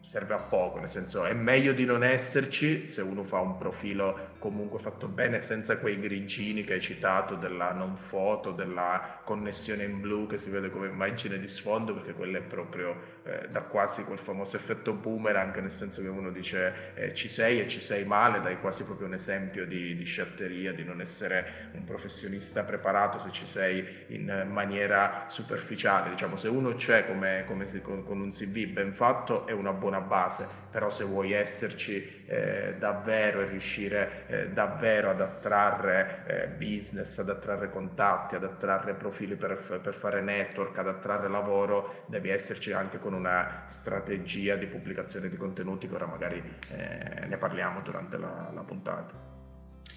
serve 0.00 0.34
a 0.34 0.38
poco, 0.38 0.80
nel 0.80 0.88
senso 0.88 1.24
è 1.24 1.32
meglio 1.32 1.72
di 1.72 1.86
non 1.86 2.04
esserci 2.04 2.88
se 2.88 3.00
uno 3.00 3.24
fa 3.24 3.40
un 3.40 3.56
profilo 3.56 4.33
comunque 4.44 4.78
fatto 4.78 5.08
bene 5.08 5.40
senza 5.40 5.78
quei 5.78 5.98
grigini 5.98 6.64
che 6.64 6.74
hai 6.74 6.80
citato 6.82 7.34
della 7.34 7.72
non 7.72 7.96
foto, 7.96 8.52
della 8.52 9.20
connessione 9.24 9.84
in 9.84 10.02
blu 10.02 10.26
che 10.26 10.36
si 10.36 10.50
vede 10.50 10.68
come 10.68 10.88
immagine 10.88 11.38
di 11.38 11.48
sfondo 11.48 11.94
perché 11.94 12.12
quello 12.12 12.36
è 12.36 12.42
proprio 12.42 13.22
eh, 13.24 13.48
da 13.48 13.62
quasi 13.62 14.04
quel 14.04 14.18
famoso 14.18 14.56
effetto 14.56 14.92
boomerang 14.92 15.58
nel 15.58 15.70
senso 15.70 16.02
che 16.02 16.08
uno 16.08 16.30
dice 16.30 16.92
eh, 16.94 17.14
ci 17.14 17.28
sei 17.28 17.60
e 17.60 17.68
ci 17.68 17.80
sei 17.80 18.04
male, 18.04 18.42
dai 18.42 18.60
quasi 18.60 18.84
proprio 18.84 19.06
un 19.06 19.14
esempio 19.14 19.64
di, 19.64 19.96
di 19.96 20.04
sciatteria, 20.04 20.74
di 20.74 20.84
non 20.84 21.00
essere 21.00 21.70
un 21.72 21.84
professionista 21.84 22.64
preparato 22.64 23.18
se 23.18 23.30
ci 23.32 23.46
sei 23.46 24.04
in 24.08 24.46
maniera 24.50 25.24
superficiale, 25.28 26.10
diciamo 26.10 26.36
se 26.36 26.48
uno 26.48 26.74
c'è 26.74 27.06
come, 27.06 27.44
come 27.46 27.64
se, 27.64 27.80
con, 27.80 28.04
con 28.04 28.20
un 28.20 28.28
CV 28.28 28.66
ben 28.66 28.92
fatto 28.92 29.46
è 29.46 29.52
una 29.52 29.72
buona 29.72 29.94
buona 29.94 30.00
base, 30.00 30.48
però 30.70 30.90
se 30.90 31.04
vuoi 31.04 31.32
esserci 31.32 32.23
eh, 32.26 32.76
davvero 32.78 33.42
e 33.42 33.46
riuscire 33.46 34.24
eh, 34.26 34.48
davvero 34.48 35.10
ad 35.10 35.20
attrarre 35.20 36.24
eh, 36.26 36.46
business, 36.48 37.18
ad 37.18 37.28
attrarre 37.28 37.70
contatti, 37.70 38.34
ad 38.34 38.44
attrarre 38.44 38.94
profili 38.94 39.36
per, 39.36 39.80
per, 39.82 39.94
fare 39.94 40.20
network, 40.20 40.78
ad 40.78 40.88
attrarre 40.88 41.28
lavoro, 41.28 42.04
devi 42.06 42.30
esserci 42.30 42.72
anche 42.72 42.98
con 42.98 43.12
una 43.12 43.64
strategia 43.68 44.56
di 44.56 44.66
pubblicazione 44.66 45.28
di 45.28 45.36
contenuti 45.36 45.88
che 45.88 45.94
ora 45.94 46.06
magari 46.06 46.42
eh, 46.70 47.26
ne 47.26 47.36
parliamo 47.36 47.80
durante 47.80 48.16
la, 48.16 48.50
la 48.52 48.62
puntata. 48.62 49.33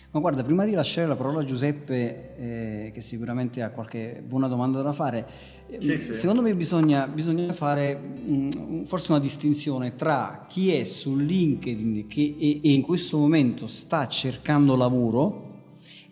Ma 0.09 0.21
guarda, 0.21 0.41
prima 0.41 0.63
di 0.63 0.71
lasciare 0.71 1.05
la 1.05 1.17
parola 1.17 1.41
a 1.41 1.43
Giuseppe, 1.43 2.35
eh, 2.37 2.91
che 2.93 3.01
sicuramente 3.01 3.61
ha 3.61 3.71
qualche 3.71 4.23
buona 4.25 4.47
domanda 4.47 4.81
da 4.81 4.93
fare, 4.93 5.27
eh, 5.69 5.81
sì, 5.81 5.97
sì. 5.97 6.13
secondo 6.13 6.41
me 6.41 6.55
bisogna, 6.55 7.07
bisogna 7.07 7.51
fare 7.51 7.95
mh, 7.95 8.85
forse 8.85 9.11
una 9.11 9.19
distinzione 9.19 9.95
tra 9.95 10.45
chi 10.47 10.71
è 10.71 10.85
su 10.85 11.17
LinkedIn 11.17 12.07
che, 12.07 12.35
e, 12.39 12.61
e 12.63 12.71
in 12.71 12.83
questo 12.83 13.17
momento 13.17 13.67
sta 13.67 14.07
cercando 14.07 14.77
lavoro 14.77 15.55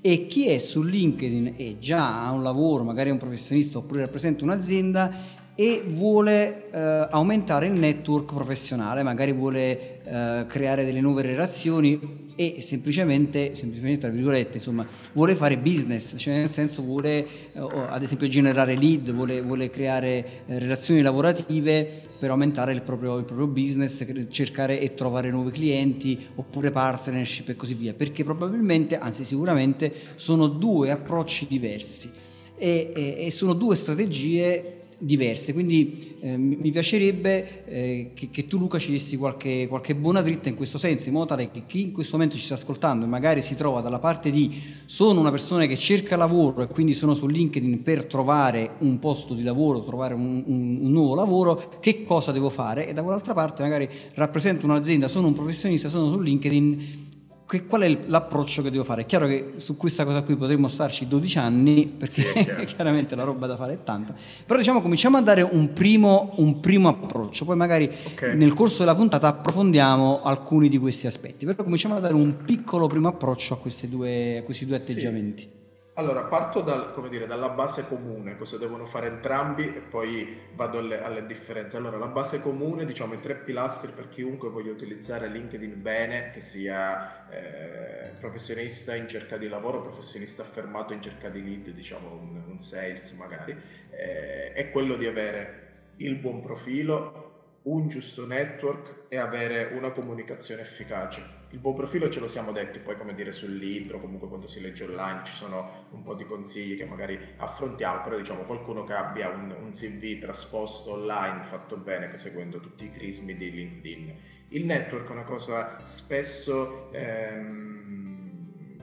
e 0.02 0.28
chi 0.28 0.50
è 0.50 0.58
su 0.58 0.84
LinkedIn 0.84 1.54
e 1.56 1.78
già 1.80 2.26
ha 2.26 2.32
un 2.32 2.44
lavoro, 2.44 2.84
magari 2.84 3.10
è 3.10 3.14
un 3.14 3.18
professionista 3.18 3.78
oppure 3.78 4.02
rappresenta 4.02 4.44
un'azienda 4.44 5.12
e 5.56 5.86
vuole 5.88 6.70
eh, 6.70 7.08
aumentare 7.10 7.68
il 7.68 7.74
network 7.74 8.34
professionale, 8.34 9.04
magari 9.04 9.32
vuole 9.32 10.04
eh, 10.04 10.46
creare 10.48 10.84
delle 10.84 11.00
nuove 11.00 11.22
relazioni 11.22 12.25
e 12.36 12.58
semplicemente, 12.60 13.56
semplicemente 13.56 14.02
tra 14.02 14.10
virgolette, 14.10 14.58
insomma, 14.58 14.86
vuole 15.14 15.36
fare 15.36 15.58
business, 15.58 16.16
cioè 16.18 16.36
nel 16.36 16.50
senso 16.50 16.82
vuole 16.82 17.26
eh, 17.54 17.60
ad 17.90 18.04
esempio 18.04 18.28
generare 18.28 18.76
lead, 18.76 19.12
vuole, 19.12 19.42
vuole 19.42 19.70
creare 19.70 20.44
eh, 20.46 20.60
relazioni 20.60 21.02
lavorative 21.02 21.90
per 22.20 22.30
aumentare 22.30 22.74
il 22.74 22.82
proprio, 22.82 23.18
il 23.18 23.26
proprio 23.26 23.48
business, 23.48 24.06
cercare 24.30 24.80
e 24.80 24.94
trovare 24.94 25.30
nuovi 25.32 25.52
clienti 25.52 26.28
oppure 26.36 26.72
partnership 26.72 27.50
e 27.50 27.56
così 27.56 27.74
via, 27.74 27.94
perché 27.94 28.24
probabilmente, 28.24 28.98
anzi 28.98 29.24
sicuramente, 29.24 29.94
sono 30.16 30.48
due 30.48 30.92
approcci 30.92 31.48
diversi 31.48 32.12
e, 32.58 32.92
e, 32.96 33.26
e 33.26 33.32
sono 33.32 33.54
due 33.54 33.76
strategie 33.76 34.75
diverse. 34.98 35.54
Quindi 35.54 36.16
eh, 36.22 36.38
mi 36.38 36.72
piacerebbe 36.72 37.66
eh, 37.66 38.12
che, 38.14 38.30
che, 38.30 38.48
tu 38.48 38.58
Luca 38.58 38.80
ci 38.80 38.92
dessi 38.92 39.18
qualche, 39.18 39.68
qualche, 39.68 39.96
buona 39.96 40.22
dritta 40.22 40.50
in 40.50 40.56
questo 40.56 40.78
senso, 40.78 41.08
in 41.08 41.14
modo 41.14 41.28
tale 41.28 41.52
che 41.52 41.64
chi 41.66 41.82
in 41.82 41.92
questo 41.92 42.16
momento 42.16 42.38
ci 42.38 42.46
sta 42.46 42.54
ascoltando 42.54 43.06
e 43.06 43.08
magari 43.08 43.42
si 43.42 43.56
trova 43.56 43.82
dalla 43.82 44.00
parte 44.00 44.30
di 44.30 44.62
sono 44.86 45.20
una 45.20 45.32
persona 45.32 45.66
che 45.66 45.78
cerca 45.78 46.16
lavoro 46.16 46.62
e 46.62 46.68
quindi 46.68 46.94
sono 46.94 47.14
su 47.14 47.28
LinkedIn 47.28 47.84
per 47.84 48.06
trovare 48.06 48.72
un 48.80 49.00
posto 49.00 49.34
di 49.34 49.44
lavoro, 49.44 49.84
trovare 49.84 50.14
un, 50.14 50.44
un, 50.46 50.80
un 50.82 50.92
nuovo 50.92 51.16
lavoro, 51.16 51.78
che 51.80 52.04
cosa 52.04 52.32
devo 52.32 52.50
fare? 52.50 52.88
E 52.88 52.94
da 52.94 53.02
quell'altra 53.04 53.34
parte 53.34 53.62
magari 53.62 53.88
rappresento 54.14 54.66
un'azienda, 54.66 55.08
sono 55.08 55.28
un 55.28 55.34
professionista, 55.34 55.90
sono 55.90 56.10
su 56.10 56.20
LinkedIn 56.20 57.05
che, 57.48 57.66
qual 57.66 57.82
è 57.82 57.98
l'approccio 58.08 58.62
che 58.62 58.72
devo 58.72 58.84
fare? 58.84 59.04
È 59.04 59.06
chiaro 59.06 59.28
che 59.28 59.54
su 59.58 59.78
questa 59.78 60.04
cosa 60.04 60.24
qui 60.24 60.36
potremmo 60.36 60.68
starci 60.68 61.08
12 61.08 61.38
anni, 61.38 61.86
perché 61.88 62.34
sì, 62.34 62.66
chiaramente 62.74 63.16
la 63.16 63.24
roba 63.24 63.46
da 63.46 63.56
fare 63.56 63.74
è 63.74 63.84
tanta, 63.84 64.16
però 64.46 64.58
diciamo 64.58 64.82
cominciamo 64.82 65.18
a 65.18 65.22
dare 65.22 65.42
un 65.42 65.72
primo, 65.74 66.34
un 66.38 66.60
primo 66.60 66.90
approccio, 66.90 67.46
poi 67.46 67.56
magari 67.56 67.90
okay. 68.06 68.36
nel 68.36 68.54
corso 68.54 68.80
della 68.80 68.96
puntata 68.96 69.28
approfondiamo 69.28 70.24
alcuni 70.24 70.70
di 70.70 70.78
questi 70.78 71.06
aspetti, 71.06 71.46
però 71.46 71.64
cominciamo 71.64 71.96
a 71.96 72.00
dare 72.00 72.14
un 72.16 72.44
piccolo 72.44 72.88
primo 72.88 73.08
approccio 73.08 73.54
a, 73.54 73.88
due, 73.88 74.38
a 74.40 74.44
questi 74.44 74.66
due 74.66 74.78
atteggiamenti. 74.78 75.42
Sì. 75.42 75.55
Allora, 75.98 76.24
parto 76.24 76.60
dal, 76.60 76.94
dire, 77.10 77.26
dalla 77.26 77.48
base 77.48 77.88
comune, 77.88 78.36
cosa 78.36 78.58
devono 78.58 78.86
fare 78.86 79.08
entrambi 79.08 79.64
e 79.64 79.80
poi 79.80 80.42
vado 80.54 80.80
alle, 80.80 81.02
alle, 81.02 81.26
differenze. 81.26 81.78
Allora, 81.78 81.96
la 81.96 82.08
base 82.08 82.42
comune, 82.42 82.86
diciamo 82.86 83.14
i 83.14 83.22
tre 83.22 83.36
pilastri 83.36 83.94
per 83.94 84.10
chiunque 84.10 84.50
voglia 84.50 84.72
utilizzare 84.72 85.30
LinkedIn 85.30 85.82
bene, 85.82 86.32
che 86.32 86.42
sia 86.42 87.30
eh, 87.30 88.10
professionista 88.20 88.94
in 88.94 89.08
cerca 89.08 89.38
di 89.38 89.48
lavoro, 89.48 89.84
professionista 89.84 90.42
affermato 90.42 90.92
in 90.92 91.02
cerca 91.02 91.30
di 91.30 91.42
lead, 91.42 91.70
diciamo 91.70 92.12
un, 92.12 92.44
un 92.46 92.60
sales 92.60 93.14
magari, 93.14 93.56
eh, 93.92 94.52
è 94.52 94.72
quello 94.72 94.98
di 94.98 95.06
avere 95.06 95.94
il 95.98 96.16
buon 96.16 96.42
profilo, 96.42 97.60
un 97.64 97.88
giusto 97.88 98.26
network 98.26 99.04
e 99.08 99.16
avere 99.16 99.70
una 99.72 99.92
comunicazione 99.92 100.62
efficace. 100.62 101.35
Il 101.56 101.62
buon 101.62 101.76
profilo 101.76 102.10
ce 102.10 102.20
lo 102.20 102.28
siamo 102.28 102.52
detti, 102.52 102.80
poi 102.80 102.98
come 102.98 103.16
dire 103.16 103.32
sul 103.32 103.56
libro, 103.56 104.02
comunque 104.02 104.28
quando 104.28 104.46
si 104.46 104.60
legge 104.60 104.84
online 104.84 105.22
ci 105.24 105.34
sono 105.34 105.86
un 105.92 106.04
po' 106.04 106.14
di 106.14 106.26
consigli 106.26 106.76
che 106.76 106.84
magari 106.84 107.18
affrontiamo, 107.38 108.04
però 108.04 108.18
diciamo 108.18 108.42
qualcuno 108.42 108.84
che 108.84 108.92
abbia 108.92 109.30
un, 109.30 109.56
un 109.58 109.72
CV 109.72 110.20
trasposto 110.20 110.92
online, 110.92 111.46
fatto 111.46 111.78
bene, 111.78 112.18
seguendo 112.18 112.60
tutti 112.60 112.84
i 112.84 112.92
crismi 112.92 113.38
di 113.38 113.52
LinkedIn. 113.52 114.16
Il 114.50 114.66
network 114.66 115.08
è 115.08 115.12
una 115.12 115.24
cosa 115.24 115.80
spesso... 115.86 116.92
Ehm, 116.92 118.15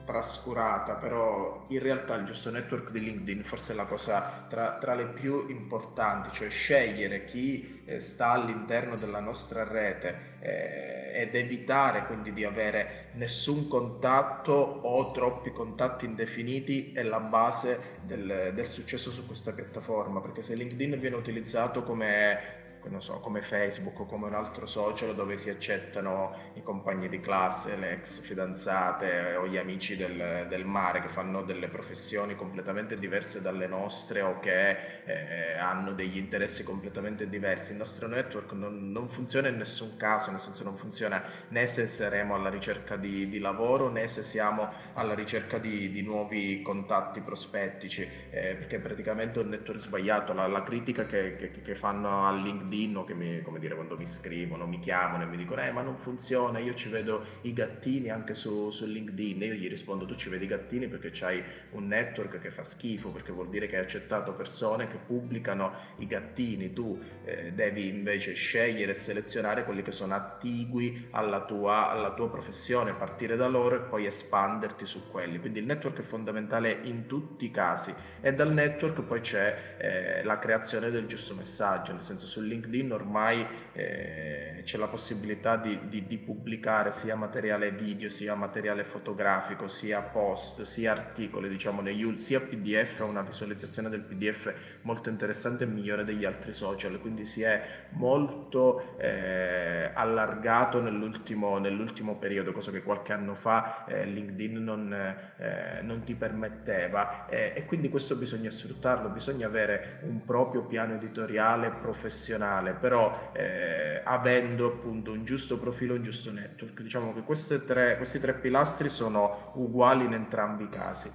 trascurata, 0.05 0.93
però 0.93 1.65
in 1.69 1.79
realtà 1.79 2.15
il 2.15 2.25
giusto 2.25 2.49
network 2.49 2.91
di 2.91 2.99
LinkedIn 2.99 3.43
forse 3.43 3.73
è 3.73 3.75
la 3.75 3.85
cosa 3.85 4.45
tra, 4.49 4.77
tra 4.79 4.93
le 4.93 5.05
più 5.05 5.49
importanti, 5.49 6.29
cioè 6.31 6.49
scegliere 6.49 7.25
chi 7.25 7.81
eh, 7.85 7.99
sta 7.99 8.31
all'interno 8.31 8.95
della 8.95 9.19
nostra 9.19 9.63
rete 9.63 10.37
eh, 10.39 11.21
ed 11.21 11.35
evitare 11.35 12.05
quindi 12.05 12.33
di 12.33 12.43
avere 12.43 13.11
nessun 13.13 13.67
contatto 13.67 14.51
o 14.51 15.11
troppi 15.11 15.51
contatti 15.51 16.05
indefiniti 16.05 16.91
è 16.93 17.03
la 17.03 17.19
base 17.19 17.99
del, 18.01 18.51
del 18.53 18.65
successo 18.65 19.11
su 19.11 19.25
questa 19.25 19.51
piattaforma, 19.51 20.21
perché 20.21 20.41
se 20.41 20.55
LinkedIn 20.55 20.99
viene 20.99 21.15
utilizzato 21.15 21.83
come 21.83 22.61
so, 23.03 23.19
come 23.19 23.41
Facebook 23.41 23.99
o 24.01 24.05
come 24.05 24.27
un 24.27 24.33
altro 24.33 24.65
social 24.65 25.15
dove 25.15 25.37
si 25.37 25.49
accettano 25.49 26.51
i 26.55 26.61
compagni 26.63 27.07
di 27.07 27.21
classe, 27.21 27.77
le 27.77 27.91
ex 27.91 28.19
fidanzate 28.19 29.35
o 29.35 29.47
gli 29.47 29.55
amici 29.55 29.95
del, 29.95 30.47
del 30.49 30.65
mare 30.65 31.01
che 31.01 31.07
fanno 31.07 31.43
delle 31.43 31.69
professioni 31.69 32.35
completamente 32.35 32.99
diverse 32.99 33.41
dalle 33.41 33.67
nostre 33.67 34.21
o 34.21 34.39
che 34.39 35.03
eh, 35.05 35.57
hanno 35.57 35.93
degli 35.93 36.17
interessi 36.17 36.63
completamente 36.65 37.29
diversi. 37.29 37.71
Il 37.71 37.77
nostro 37.77 38.07
network 38.07 38.51
non, 38.51 38.91
non, 38.91 39.07
funziona 39.07 39.47
in 39.47 39.55
nessun 39.55 39.95
caso, 39.95 40.29
nel 40.31 40.41
senso 40.41 40.65
non 40.65 40.75
funziona 40.75 41.23
né 41.49 41.65
se 41.67 41.87
saremo 41.87 42.35
alla 42.35 42.49
ricerca 42.49 42.97
di, 42.97 43.29
di 43.29 43.39
lavoro 43.39 43.89
né 43.89 44.07
se 44.07 44.23
siamo 44.23 44.69
alla 44.93 45.13
ricerca 45.13 45.57
di, 45.57 45.89
di 45.89 46.01
nuovi 46.01 46.61
contatti 46.61 47.21
prospettici, 47.21 48.01
eh, 48.01 48.55
perché 48.55 48.75
è 48.75 48.79
praticamente 48.79 49.39
un 49.39 49.47
network 49.47 49.79
sbagliato. 49.79 50.33
La, 50.33 50.47
la 50.47 50.63
critica 50.63 51.05
che, 51.05 51.37
che, 51.37 51.51
che 51.51 51.75
fanno 51.75 52.25
a 52.25 52.31
LinkedIn 52.33 52.71
LinkedIn 52.73 52.97
o 52.97 53.03
che 53.03 53.13
mi, 53.13 53.41
come 53.41 53.59
dire, 53.59 53.75
quando 53.75 53.95
mi 53.95 54.07
scrivono, 54.07 54.65
mi 54.65 54.79
chiamano 54.79 55.23
e 55.23 55.25
mi 55.27 55.37
dicono 55.37 55.61
eh 55.61 55.71
ma 55.71 55.81
non 55.81 55.97
funziona, 55.97 56.59
io 56.59 56.73
ci 56.73 56.89
vedo 56.89 57.23
i 57.41 57.53
gattini 57.53 58.09
anche 58.09 58.33
su, 58.33 58.71
su 58.71 58.85
LinkedIn. 58.85 59.41
Io 59.41 59.53
gli 59.53 59.69
rispondo 59.69 60.05
tu 60.05 60.15
ci 60.15 60.29
vedi 60.29 60.45
i 60.45 60.47
gattini 60.47 60.87
perché 60.87 61.11
c'hai 61.11 61.41
un 61.71 61.87
network 61.87 62.39
che 62.39 62.49
fa 62.49 62.63
schifo, 62.63 63.09
perché 63.09 63.31
vuol 63.31 63.49
dire 63.49 63.67
che 63.67 63.77
hai 63.77 63.83
accettato 63.83 64.33
persone 64.33 64.87
che 64.87 64.97
pubblicano 64.97 65.73
i 65.97 66.07
gattini, 66.07 66.73
tu 66.73 66.99
eh, 67.23 67.51
devi 67.53 67.87
invece 67.87 68.33
scegliere 68.33 68.91
e 68.91 68.95
selezionare 68.95 69.63
quelli 69.63 69.83
che 69.83 69.91
sono 69.91 70.15
attigui 70.15 71.07
alla 71.11 71.45
tua, 71.45 71.89
alla 71.91 72.13
tua 72.13 72.29
professione, 72.29 72.93
partire 72.93 73.35
da 73.35 73.47
loro 73.47 73.75
e 73.75 73.79
poi 73.79 74.05
espanderti 74.05 74.85
su 74.85 75.09
quelli. 75.09 75.39
Quindi 75.39 75.59
il 75.59 75.65
network 75.65 75.99
è 75.99 76.03
fondamentale 76.03 76.79
in 76.83 77.05
tutti 77.05 77.45
i 77.45 77.51
casi. 77.51 77.93
E 78.21 78.33
dal 78.33 78.51
network 78.51 79.01
poi 79.01 79.21
c'è 79.21 79.75
eh, 79.77 80.23
la 80.23 80.39
creazione 80.39 80.89
del 80.89 81.05
giusto 81.05 81.35
messaggio, 81.35 81.93
nel 81.93 82.01
senso 82.01 82.25
su 82.25 82.41
LinkedIn 82.41 82.62
LinkedIn 82.63 82.91
ormai 82.93 83.45
eh, 83.73 84.61
c'è 84.63 84.77
la 84.77 84.87
possibilità 84.87 85.57
di, 85.57 85.77
di, 85.89 86.07
di, 86.07 86.17
pubblicare 86.17 86.91
sia 86.91 87.15
materiale 87.15 87.71
video, 87.71 88.09
sia 88.09 88.33
materiale 88.35 88.83
fotografico, 88.83 89.67
sia 89.67 90.01
post, 90.01 90.61
sia 90.61 90.91
articoli, 90.91 91.49
diciamo, 91.49 91.81
negli, 91.81 92.19
sia 92.19 92.39
PDF, 92.39 92.99
una 93.01 93.21
visualizzazione 93.21 93.89
del 93.89 94.01
PDF 94.01 94.53
molto 94.81 95.09
interessante 95.09 95.63
e 95.63 95.67
migliore 95.67 96.05
degli 96.05 96.23
altri 96.23 96.53
social, 96.53 96.99
quindi 96.99 97.25
si 97.25 97.41
è 97.41 97.87
molto 97.91 98.97
eh, 98.97 99.91
allargato 99.93 100.81
nell'ultimo, 100.81 101.59
nell'ultimo, 101.59 102.15
periodo, 102.17 102.51
cosa 102.51 102.71
che 102.71 102.83
qualche 102.83 103.11
anno 103.13 103.35
fa 103.35 103.85
eh, 103.85 104.05
LinkedIn 104.05 104.63
non, 104.63 104.93
eh, 104.93 105.81
non, 105.81 106.03
ti 106.03 106.15
permetteva. 106.15 107.27
E 107.27 107.63
quindi 107.65 107.89
questo 107.89 108.15
bisogna 108.15 108.49
sfruttarlo, 108.49 109.09
bisogna 109.09 109.47
avere 109.47 109.99
un 110.03 110.23
proprio 110.23 110.63
piano 110.63 110.93
editoriale 110.93 111.71
professionale 111.71 112.52
canale, 112.53 112.73
però 112.73 113.31
eh, 113.33 114.01
avendo 114.03 114.67
appunto 114.67 115.11
un 115.11 115.25
giusto 115.25 115.57
profilo, 115.57 115.95
un 115.95 116.03
giusto 116.03 116.31
network. 116.31 116.81
Diciamo 116.81 117.13
che 117.13 117.21
tre, 117.65 117.97
questi 117.97 118.19
tre 118.19 118.33
pilastri 118.33 118.89
sono 118.89 119.51
uguali 119.55 120.05
in 120.05 120.13
entrambi 120.13 120.63
i 120.65 120.69
casi. 120.69 121.11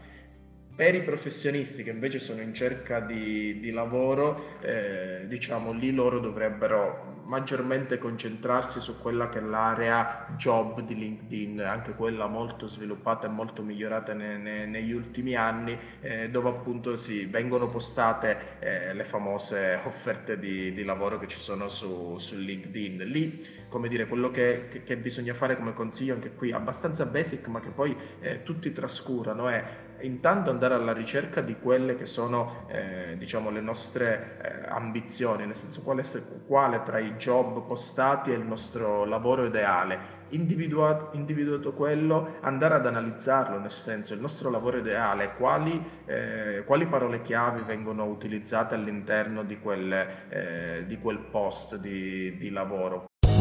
Per 0.79 0.95
i 0.95 1.03
professionisti 1.03 1.83
che 1.83 1.91
invece 1.91 2.21
sono 2.21 2.41
in 2.41 2.55
cerca 2.55 3.01
di, 3.01 3.59
di 3.59 3.73
lavoro, 3.73 4.61
eh, 4.61 5.27
diciamo 5.27 5.73
lì 5.73 5.93
loro 5.93 6.21
dovrebbero 6.21 7.23
maggiormente 7.27 7.99
concentrarsi 7.99 8.79
su 8.79 8.97
quella 8.97 9.29
che 9.29 9.39
è 9.39 9.43
l'area 9.43 10.29
job 10.37 10.83
di 10.83 10.95
LinkedIn, 10.95 11.63
anche 11.63 11.95
quella 11.95 12.29
molto 12.29 12.69
sviluppata 12.69 13.27
e 13.27 13.29
molto 13.29 13.63
migliorata 13.63 14.15
ne, 14.15 14.37
ne, 14.37 14.67
negli 14.67 14.93
ultimi 14.93 15.35
anni, 15.35 15.77
eh, 16.01 16.31
dove 16.31 16.51
appunto 16.51 16.95
si 16.95 17.25
vengono 17.25 17.67
postate 17.69 18.59
eh, 18.61 18.95
le 18.95 19.05
famose 19.05 19.81
offerte 19.85 20.39
di, 20.39 20.73
di, 20.73 20.85
lavoro 20.85 21.19
che 21.19 21.27
ci 21.27 21.41
sono 21.41 21.67
su, 21.67 22.19
su 22.19 22.37
LinkedIn. 22.37 22.99
Lì, 22.99 23.67
come 23.69 23.89
dire, 23.89 24.07
quello 24.07 24.31
che, 24.31 24.69
che, 24.71 24.85
che, 24.85 24.97
bisogna 24.97 25.35
fare 25.35 25.57
come 25.57 25.75
consiglio 25.75 26.15
anche 26.15 26.35
qui, 26.35 26.53
abbastanza 26.53 27.05
basic, 27.05 27.49
ma 27.49 27.59
che 27.59 27.71
poi 27.71 27.97
eh, 28.21 28.45
tutti 28.45 28.71
trascurano, 28.71 29.49
è 29.49 29.87
intanto 30.03 30.51
andare 30.51 30.75
alla 30.75 30.93
ricerca 30.93 31.41
di 31.41 31.57
quelle 31.59 31.97
che 31.97 32.07
sono 32.07 32.67
eh, 32.69 33.17
diciamo 33.19 33.51
le 33.51 33.61
nostre 33.61 34.39
eh, 34.43 34.69
ambizioni, 34.69 35.47
nel 35.47 35.55
senso 35.55 35.83
quale, 35.83 36.05
quale, 36.47 36.83
tra 36.85 36.99
i 36.99 37.15
job 37.17 37.67
postati 37.67 38.31
è 38.31 38.35
il 38.35 38.45
nostro 38.45 39.05
lavoro 39.05 39.45
ideale. 39.45 40.17
Individuato, 40.31 41.17
individuato 41.17 41.73
quello, 41.73 42.37
andare 42.41 42.75
ad 42.75 42.87
analizzarlo, 42.87 43.59
nel 43.59 43.71
senso 43.71 44.13
il 44.13 44.21
nostro 44.21 44.51
lavoro 44.51 44.77
ideale, 44.77 45.35
quali, 45.37 45.83
eh, 46.05 46.63
quali 46.67 46.87
parole 46.87 47.23
chiavi 47.23 47.63
vengono 47.63 48.05
utilizzate 48.05 48.75
all'interno 48.75 49.43
di 49.43 49.59
quel, 49.59 50.07
eh, 50.29 50.85
di 50.87 50.99
quel 50.99 51.19
post 51.19 51.77
di, 51.77 52.37
di 52.37 52.51
lavoro. 52.51 53.08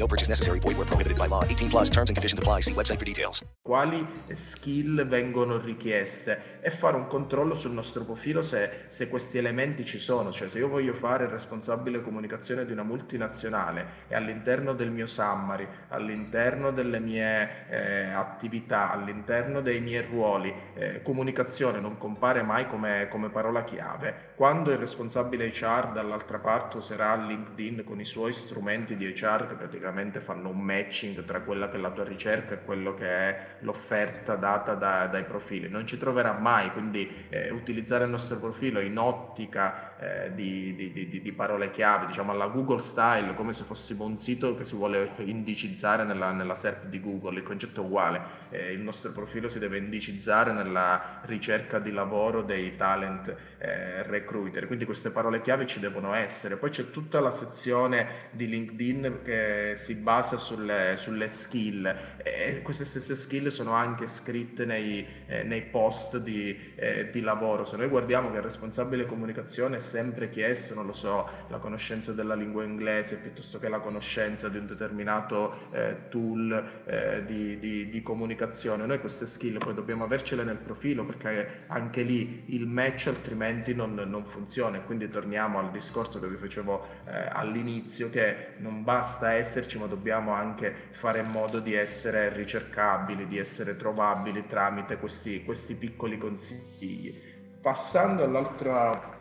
No 0.00 0.06
purchase 0.06 0.30
necessary. 0.30 0.60
Void 0.60 0.78
where 0.78 0.86
prohibited 0.86 1.18
by 1.18 1.26
law. 1.28 1.44
18 1.44 1.68
plus 1.68 1.90
terms 1.90 2.08
and 2.08 2.16
conditions 2.16 2.38
apply. 2.38 2.60
See 2.62 2.72
website 2.72 2.98
for 2.98 3.04
details. 3.04 3.44
Quali 3.60 4.04
skill 4.32 5.06
vengono 5.06 5.58
richieste 5.58 6.58
e 6.62 6.70
fare 6.70 6.96
un 6.96 7.06
controllo 7.06 7.54
sul 7.54 7.72
nostro 7.72 8.04
profilo 8.04 8.40
se, 8.40 8.86
se 8.88 9.08
questi 9.10 9.36
elementi 9.36 9.84
ci 9.84 9.98
sono. 9.98 10.32
Cioè 10.32 10.48
se 10.48 10.58
io 10.58 10.68
voglio 10.68 10.94
fare 10.94 11.24
il 11.24 11.30
responsabile 11.30 12.00
comunicazione 12.00 12.64
di 12.64 12.72
una 12.72 12.82
multinazionale 12.82 14.06
e 14.08 14.14
all'interno 14.14 14.72
del 14.72 14.90
mio 14.90 15.04
summary, 15.04 15.68
all'interno 15.88 16.70
delle 16.70 16.98
mie 16.98 17.68
eh, 17.68 18.10
attività, 18.10 18.90
all'interno 18.90 19.60
dei 19.60 19.80
miei 19.80 20.02
ruoli, 20.02 20.52
eh, 20.74 21.02
comunicazione 21.02 21.78
non 21.78 21.98
compare 21.98 22.40
mai 22.42 22.66
come, 22.66 23.06
come 23.10 23.28
parola 23.28 23.64
chiave. 23.64 24.28
Quando 24.34 24.70
il 24.70 24.78
responsabile 24.78 25.52
HR 25.52 25.92
dall'altra 25.92 26.38
parte 26.38 26.78
userà 26.78 27.14
LinkedIn 27.16 27.84
con 27.84 28.00
i 28.00 28.06
suoi 28.06 28.32
strumenti 28.32 28.96
di 28.96 29.04
HR 29.04 29.46
che 29.46 29.54
praticamente 29.54 29.88
praticamente 29.90 30.20
fanno 30.20 30.48
un 30.48 30.60
matching 30.60 31.24
tra 31.24 31.40
quella 31.40 31.68
che 31.68 31.76
è 31.76 31.80
la 31.80 31.90
tua 31.90 32.04
ricerca 32.04 32.54
e 32.54 32.64
quello 32.64 32.94
che 32.94 33.06
è 33.06 33.46
l'offerta 33.60 34.36
data 34.36 34.74
da, 34.74 35.06
dai 35.06 35.24
profili. 35.24 35.68
Non 35.68 35.86
ci 35.86 35.98
troverà 35.98 36.32
mai, 36.32 36.70
quindi 36.72 37.26
eh, 37.28 37.50
utilizzare 37.50 38.04
il 38.04 38.10
nostro 38.10 38.38
profilo 38.38 38.80
in 38.80 38.96
ottica 38.98 39.89
eh, 40.00 40.32
di, 40.34 40.74
di, 40.74 40.92
di, 40.92 41.20
di, 41.20 41.32
parole 41.32 41.70
chiave, 41.70 42.06
diciamo 42.06 42.32
alla 42.32 42.46
Google 42.46 42.80
style, 42.80 43.34
come 43.34 43.52
se 43.52 43.64
fossimo 43.64 44.04
un 44.04 44.16
sito 44.16 44.56
che 44.56 44.64
si 44.64 44.74
vuole 44.74 45.10
indicizzare 45.18 46.04
nella, 46.04 46.32
nella 46.32 46.54
SERP 46.54 46.86
di 46.86 47.00
Google, 47.02 47.38
il 47.38 47.42
concetto 47.42 47.82
è 47.82 47.84
uguale, 47.84 48.22
eh, 48.48 48.72
il 48.72 48.80
nostro 48.80 49.12
profilo 49.12 49.50
si 49.50 49.58
deve 49.58 49.76
indicizzare 49.76 50.52
nella 50.52 51.20
ricerca 51.24 51.78
di 51.78 51.92
lavoro 51.92 52.42
dei 52.42 52.76
talent 52.76 53.36
eh, 53.58 54.02
recruiter, 54.04 54.66
quindi 54.66 54.86
queste 54.86 55.10
parole 55.10 55.42
chiave 55.42 55.66
ci 55.66 55.80
devono 55.80 56.14
essere. 56.14 56.56
Poi 56.56 56.70
c'è 56.70 56.90
tutta 56.90 57.20
la 57.20 57.30
sezione 57.30 58.28
di 58.30 58.48
LinkedIn 58.48 59.20
che 59.22 59.74
si 59.76 59.94
basa 59.96 60.38
sulle, 60.38 60.94
sulle 60.96 61.28
skill 61.28 61.94
e 62.22 62.62
queste 62.62 62.84
stesse 62.84 63.14
skill 63.14 63.48
sono 63.48 63.72
anche 63.72 64.06
scritte 64.06 64.64
nei, 64.64 65.06
eh, 65.26 65.42
nei 65.42 65.62
post 65.62 66.16
di, 66.16 66.72
eh, 66.74 67.10
di, 67.10 67.20
lavoro. 67.20 67.66
Se 67.66 67.76
noi 67.76 67.88
guardiamo 67.88 68.30
che 68.30 68.38
il 68.38 68.42
responsabile 68.42 69.04
comunicazione 69.04 69.78
sempre 69.90 70.30
chiesto, 70.30 70.72
non 70.74 70.86
lo 70.86 70.92
so, 70.92 71.28
la 71.48 71.58
conoscenza 71.58 72.12
della 72.12 72.34
lingua 72.34 72.62
inglese 72.62 73.16
piuttosto 73.16 73.58
che 73.58 73.68
la 73.68 73.80
conoscenza 73.80 74.48
di 74.48 74.58
un 74.58 74.66
determinato 74.66 75.68
eh, 75.72 76.08
tool 76.08 76.82
eh, 76.86 77.24
di, 77.26 77.58
di, 77.58 77.88
di, 77.88 78.02
comunicazione, 78.02 78.86
noi 78.86 79.00
queste 79.00 79.26
skill 79.26 79.58
poi 79.58 79.74
dobbiamo 79.74 80.04
avercele 80.04 80.44
nel 80.44 80.58
profilo 80.58 81.04
perché 81.04 81.64
anche 81.66 82.02
lì 82.02 82.44
il 82.54 82.66
match 82.66 83.08
altrimenti 83.08 83.74
non, 83.74 83.94
non 83.94 84.24
funziona. 84.24 84.78
E 84.78 84.84
quindi 84.84 85.08
torniamo 85.08 85.58
al 85.58 85.72
discorso 85.72 86.20
che 86.20 86.28
vi 86.28 86.36
facevo 86.36 86.86
eh, 87.06 87.28
all'inizio 87.32 88.10
che 88.10 88.54
non 88.58 88.84
basta 88.84 89.32
esserci 89.32 89.78
ma 89.78 89.86
dobbiamo 89.86 90.32
anche 90.32 90.72
fare 90.92 91.20
in 91.20 91.30
modo 91.30 91.58
di 91.58 91.74
essere 91.74 92.32
ricercabili, 92.32 93.26
di 93.26 93.38
essere 93.38 93.76
trovabili 93.76 94.46
tramite 94.46 94.98
questi, 94.98 95.42
questi 95.44 95.74
piccoli 95.74 96.16
consigli. 96.16 97.28
Passando 97.60 98.24
all'altro 98.24 99.19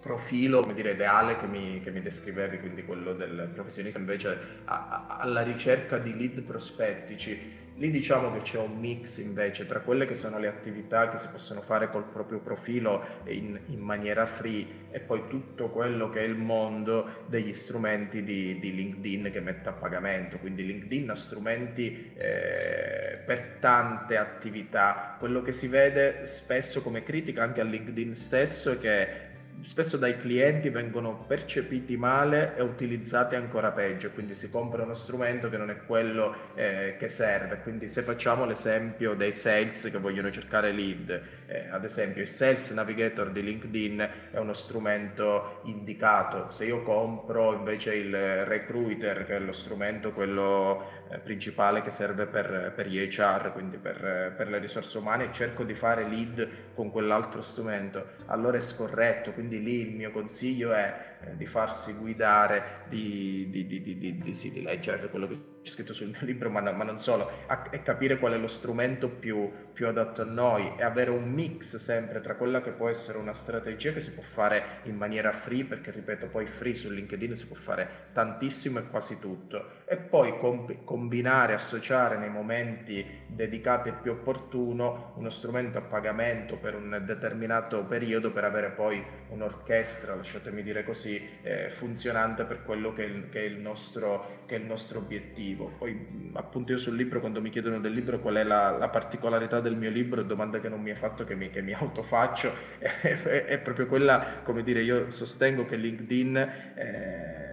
profilo, 0.00 0.60
come 0.60 0.74
dire, 0.74 0.92
ideale 0.92 1.38
che 1.38 1.46
mi, 1.46 1.80
che 1.82 1.90
mi, 1.90 2.00
descrivevi, 2.00 2.58
quindi 2.58 2.84
quello 2.84 3.12
del 3.12 3.50
professionista 3.52 3.98
invece 3.98 4.38
a, 4.64 5.06
a, 5.06 5.18
alla 5.20 5.42
ricerca 5.42 5.98
di 5.98 6.16
lead 6.16 6.40
prospettici, 6.42 7.58
Lì 7.80 7.90
diciamo 7.90 8.30
che 8.30 8.42
c'è 8.42 8.58
un 8.58 8.78
mix 8.78 9.16
invece 9.18 9.64
tra 9.64 9.80
quelle 9.80 10.04
che 10.06 10.14
sono 10.14 10.38
le 10.38 10.48
attività 10.48 11.08
che 11.08 11.18
si 11.18 11.28
possono 11.28 11.62
fare 11.62 11.88
col 11.88 12.04
proprio 12.04 12.38
profilo 12.38 13.02
in, 13.24 13.58
in 13.68 13.78
maniera 13.78 14.26
free 14.26 14.66
e 14.90 15.00
poi 15.00 15.22
tutto 15.28 15.70
quello 15.70 16.10
che 16.10 16.20
è 16.20 16.24
il 16.24 16.34
mondo 16.34 17.24
degli 17.26 17.54
strumenti 17.54 18.22
di, 18.22 18.58
di 18.58 18.74
LinkedIn 18.74 19.30
che 19.32 19.40
mette 19.40 19.70
a 19.70 19.72
pagamento. 19.72 20.36
Quindi 20.36 20.66
LinkedIn 20.66 21.08
ha 21.08 21.14
strumenti 21.14 22.12
eh, 22.16 23.18
per 23.24 23.56
tante 23.60 24.18
attività. 24.18 25.16
Quello 25.18 25.40
che 25.40 25.52
si 25.52 25.66
vede 25.66 26.26
spesso 26.26 26.82
come 26.82 27.02
critica 27.02 27.42
anche 27.42 27.62
a 27.62 27.64
LinkedIn 27.64 28.14
stesso 28.14 28.72
è 28.72 28.78
che 28.78 29.29
spesso 29.62 29.96
dai 29.96 30.16
clienti 30.16 30.68
vengono 30.68 31.24
percepiti 31.26 31.96
male 31.96 32.56
e 32.56 32.62
utilizzati 32.62 33.34
ancora 33.34 33.70
peggio, 33.70 34.10
quindi 34.10 34.34
si 34.34 34.50
compra 34.50 34.82
uno 34.82 34.94
strumento 34.94 35.48
che 35.48 35.56
non 35.56 35.70
è 35.70 35.84
quello 35.84 36.34
eh, 36.54 36.96
che 36.98 37.08
serve. 37.08 37.60
Quindi 37.62 37.88
se 37.88 38.02
facciamo 38.02 38.44
l'esempio 38.44 39.14
dei 39.14 39.32
sales 39.32 39.88
che 39.90 39.98
vogliono 39.98 40.30
cercare 40.30 40.72
lead, 40.72 41.22
eh, 41.46 41.68
ad 41.68 41.84
esempio 41.84 42.22
il 42.22 42.28
Sales 42.28 42.70
Navigator 42.70 43.30
di 43.30 43.42
LinkedIn 43.42 44.08
è 44.30 44.38
uno 44.38 44.52
strumento 44.52 45.60
indicato, 45.64 46.50
se 46.52 46.64
io 46.64 46.82
compro 46.82 47.54
invece 47.54 47.94
il 47.94 48.44
Recruiter 48.44 49.24
che 49.26 49.36
è 49.36 49.38
lo 49.40 49.52
strumento 49.52 50.12
quello 50.12 50.99
principale 51.18 51.82
che 51.82 51.90
serve 51.90 52.26
per, 52.26 52.72
per 52.74 52.86
gli 52.86 52.98
HR, 52.98 53.50
quindi 53.52 53.78
per, 53.78 54.34
per, 54.36 54.48
le 54.48 54.58
risorse 54.58 54.98
umane, 54.98 55.24
e 55.24 55.32
cerco 55.32 55.64
di 55.64 55.74
fare 55.74 56.08
lead 56.08 56.48
con 56.74 56.90
quell'altro 56.90 57.42
strumento, 57.42 58.10
allora 58.26 58.56
è 58.56 58.60
scorretto, 58.60 59.32
quindi 59.32 59.62
lì 59.62 59.80
il 59.80 59.94
mio 59.94 60.12
consiglio 60.12 60.72
è 60.72 61.16
eh, 61.22 61.36
di 61.36 61.46
farsi 61.46 61.92
guidare, 61.94 62.84
di, 62.88 63.48
di, 63.50 63.66
di, 63.66 64.34
sì, 64.34 64.52
di 64.52 64.62
leggere 64.62 65.08
quello 65.08 65.26
che 65.26 65.38
c'è 65.62 65.72
scritto 65.72 65.92
sul 65.92 66.08
mio 66.08 66.20
libro, 66.20 66.48
ma, 66.48 66.60
ma 66.72 66.84
non 66.84 66.98
solo, 66.98 67.30
a, 67.46 67.66
e 67.70 67.82
capire 67.82 68.18
qual 68.18 68.32
è 68.32 68.38
lo 68.38 68.46
strumento 68.46 69.08
più, 69.08 69.50
più, 69.72 69.86
adatto 69.88 70.22
a 70.22 70.24
noi 70.24 70.72
e 70.76 70.82
avere 70.82 71.10
un 71.10 71.30
mix 71.30 71.76
sempre 71.76 72.20
tra 72.20 72.36
quella 72.36 72.62
che 72.62 72.70
può 72.70 72.88
essere 72.88 73.18
una 73.18 73.34
strategia 73.34 73.92
che 73.92 74.00
si 74.00 74.12
può 74.12 74.22
fare 74.22 74.80
in 74.84 74.96
maniera 74.96 75.32
free, 75.32 75.64
perché 75.64 75.90
ripeto, 75.90 76.28
poi 76.28 76.46
free 76.46 76.74
su 76.74 76.90
LinkedIn 76.90 77.36
si 77.36 77.46
può 77.46 77.56
fare 77.56 78.08
tantissimo 78.12 78.78
e 78.78 78.86
quasi 78.88 79.18
tutto, 79.18 79.82
e 79.84 79.96
poi 79.96 80.38
comp- 80.38 80.84
combinare, 80.84 81.52
associare 81.52 82.16
nei 82.16 82.30
momenti 82.30 83.04
dedicati 83.26 83.90
e 83.90 83.92
più 83.92 84.12
opportuno 84.12 85.12
uno 85.16 85.30
strumento 85.30 85.78
a 85.78 85.82
pagamento 85.82 86.56
per 86.56 86.74
un 86.74 87.02
determinato 87.04 87.84
periodo 87.84 88.32
per 88.32 88.44
avere 88.44 88.70
poi 88.70 89.02
un'orchestra, 89.28 90.14
lasciatemi 90.14 90.62
dire 90.62 90.84
così, 90.84 91.20
eh, 91.42 91.70
funzionante 91.70 92.44
per 92.44 92.62
quello 92.62 92.92
che 92.94 93.04
è 93.04 93.06
il, 93.06 93.28
che 93.28 93.44
è 93.44 93.48
nostro 93.50 94.38
che 94.46 94.56
è 94.56 94.58
il 94.58 94.64
nostro 94.64 94.98
obiettivo. 94.98 95.49
Poi 95.54 96.30
appunto 96.34 96.72
io 96.72 96.78
sul 96.78 96.96
libro, 96.96 97.20
quando 97.20 97.40
mi 97.40 97.50
chiedono 97.50 97.80
del 97.80 97.92
libro 97.92 98.20
qual 98.20 98.36
è 98.36 98.44
la, 98.44 98.70
la 98.70 98.88
particolarità 98.88 99.60
del 99.60 99.76
mio 99.76 99.90
libro, 99.90 100.22
domanda 100.22 100.60
che 100.60 100.68
non 100.68 100.80
mi 100.80 100.90
hai 100.90 100.96
fatto, 100.96 101.24
che 101.24 101.34
mi, 101.34 101.50
che 101.50 101.62
mi 101.62 101.72
autofaccio, 101.78 102.52
è, 102.78 102.88
è, 103.02 103.44
è, 103.44 103.58
proprio 103.58 103.86
quella, 103.86 104.40
come 104.42 104.62
dire, 104.62 104.82
io 104.82 105.10
sostengo 105.10 105.64
che 105.64 105.76
LinkedIn... 105.76 106.36
Eh, 106.74 107.49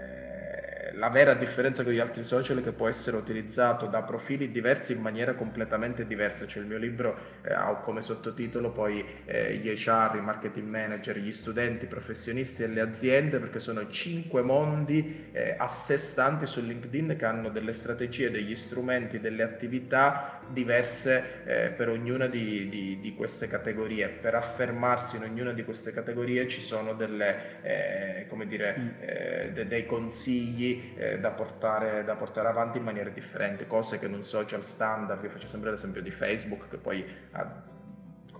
la 0.97 1.09
vera 1.09 1.35
differenza 1.35 1.83
con 1.83 1.93
gli 1.93 1.99
altri 1.99 2.23
social 2.23 2.57
è 2.57 2.63
che 2.63 2.71
può 2.71 2.87
essere 2.87 3.17
utilizzato 3.17 3.85
da 3.85 4.01
profili 4.01 4.51
diversi 4.51 4.93
in 4.93 4.99
maniera 4.99 5.35
completamente 5.35 6.07
diversa, 6.07 6.47
cioè 6.47 6.63
il 6.63 6.67
mio 6.67 6.77
libro 6.77 7.15
eh, 7.43 7.53
ha 7.53 7.75
come 7.75 8.01
sottotitolo 8.01 8.71
poi 8.71 9.05
eh, 9.25 9.55
gli 9.57 9.69
HR, 9.69 10.15
i 10.15 10.21
marketing 10.21 10.67
manager, 10.67 11.17
gli 11.17 11.31
studenti, 11.31 11.85
i 11.85 11.87
professionisti 11.87 12.63
e 12.63 12.67
le 12.67 12.81
aziende 12.81 13.37
perché 13.39 13.59
sono 13.59 13.87
cinque 13.89 14.41
mondi 14.41 15.29
eh, 15.31 15.55
a 15.57 15.67
sé 15.67 15.97
stanti 15.97 16.47
su 16.47 16.61
LinkedIn 16.61 17.15
che 17.17 17.25
hanno 17.25 17.49
delle 17.49 17.73
strategie, 17.73 18.31
degli 18.31 18.55
strumenti, 18.55 19.19
delle 19.19 19.43
attività 19.43 20.41
diverse 20.49 21.43
eh, 21.45 21.69
per 21.69 21.89
ognuna 21.89 22.27
di, 22.27 22.69
di, 22.69 22.99
di, 22.99 23.13
queste 23.13 23.47
categorie. 23.47 24.07
Per 24.09 24.33
affermarsi 24.33 25.17
in 25.17 25.23
ognuna 25.23 25.51
di 25.51 25.63
queste 25.63 25.91
categorie 25.91 26.47
ci 26.47 26.61
sono 26.61 26.93
delle, 26.93 27.61
eh, 27.61 28.25
come 28.27 28.47
dire, 28.47 28.75
mm. 28.77 28.87
eh, 28.99 29.51
de, 29.53 29.67
dei 29.67 29.85
consigli 29.85 30.86
eh, 30.95 31.19
da, 31.19 31.31
portare, 31.31 32.03
da, 32.03 32.15
portare, 32.15 32.47
avanti 32.47 32.77
in 32.77 32.83
maniera 32.83 33.09
differente, 33.09 33.67
cose 33.67 33.99
che 33.99 34.05
in 34.05 34.13
un 34.13 34.23
social 34.23 34.63
standard, 34.65 35.23
io 35.23 35.29
faccio 35.29 35.47
sempre 35.47 35.71
l'esempio 35.71 36.01
di 36.01 36.11
Facebook 36.11 36.69
che 36.69 36.77
poi 36.77 37.05
ha, 37.31 37.75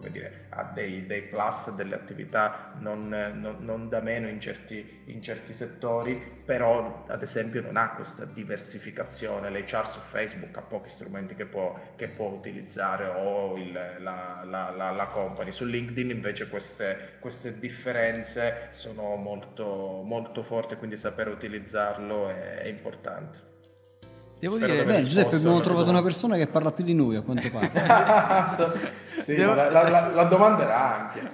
dire, 0.10 0.46
ha 0.50 0.64
dei, 0.64 1.06
dei, 1.06 1.24
plus, 1.24 1.72
delle 1.76 1.96
attività 1.96 2.74
non, 2.80 3.08
non, 3.08 3.58
non 3.60 3.90
da 3.90 4.00
meno 4.00 4.28
in 4.28 4.40
certi, 4.40 5.04
in 5.06 5.22
certi, 5.22 5.54
settori, 5.54 6.16
però 6.46 7.06
ad 7.08 7.22
esempio 7.22 7.62
non 7.62 7.78
ha 7.78 7.94
questa 7.96 8.26
diversificazione, 8.26 9.50
l'HR 9.50 9.88
su 9.88 10.00
Facebook 10.00 10.56
ha 10.58 10.62
pochi 10.62 10.90
strumenti 10.90 11.36
che 11.36 11.46
può, 11.46 11.78
che 11.96 12.08
può 12.08 12.28
utilizzare 12.30 13.08
o 13.08 13.58
il, 13.58 13.72
la, 13.72 14.44
la, 14.46 14.72
la, 14.72 14.92
la, 14.92 15.06
company, 15.08 15.52
su 15.52 15.66
LinkedIn 15.66 16.10
invece 16.10 16.48
queste, 16.48 17.18
queste 17.20 17.60
differenze 17.60 18.70
sono 18.72 19.16
molto, 19.16 20.02
molto 20.06 20.44
forti, 20.44 20.76
quindi 20.76 20.98
sapere 20.98 21.30
utilizzarlo 21.30 22.30
è, 22.30 22.58
è 22.60 22.68
importante. 22.68 23.56
Devo 24.40 24.58
Spero 24.58 24.72
dire, 24.72 24.86
beh, 24.86 25.02
Giuseppe, 25.02 25.38
abbiamo 25.38 25.60
trovato 25.62 25.90
una 25.90 26.04
persona 26.04 26.36
che 26.36 26.46
parla 26.46 26.72
più 26.72 26.84
di 26.84 26.94
noi 26.94 27.16
a 27.16 27.22
quanto 27.22 27.50
pare. 27.50 27.72
sì, 29.24 29.34
devo... 29.34 29.56
la, 29.56 29.72
la, 29.72 30.12
la, 30.14 30.24
domanda 30.26 30.64
era 30.64 31.10
anche. 31.10 31.28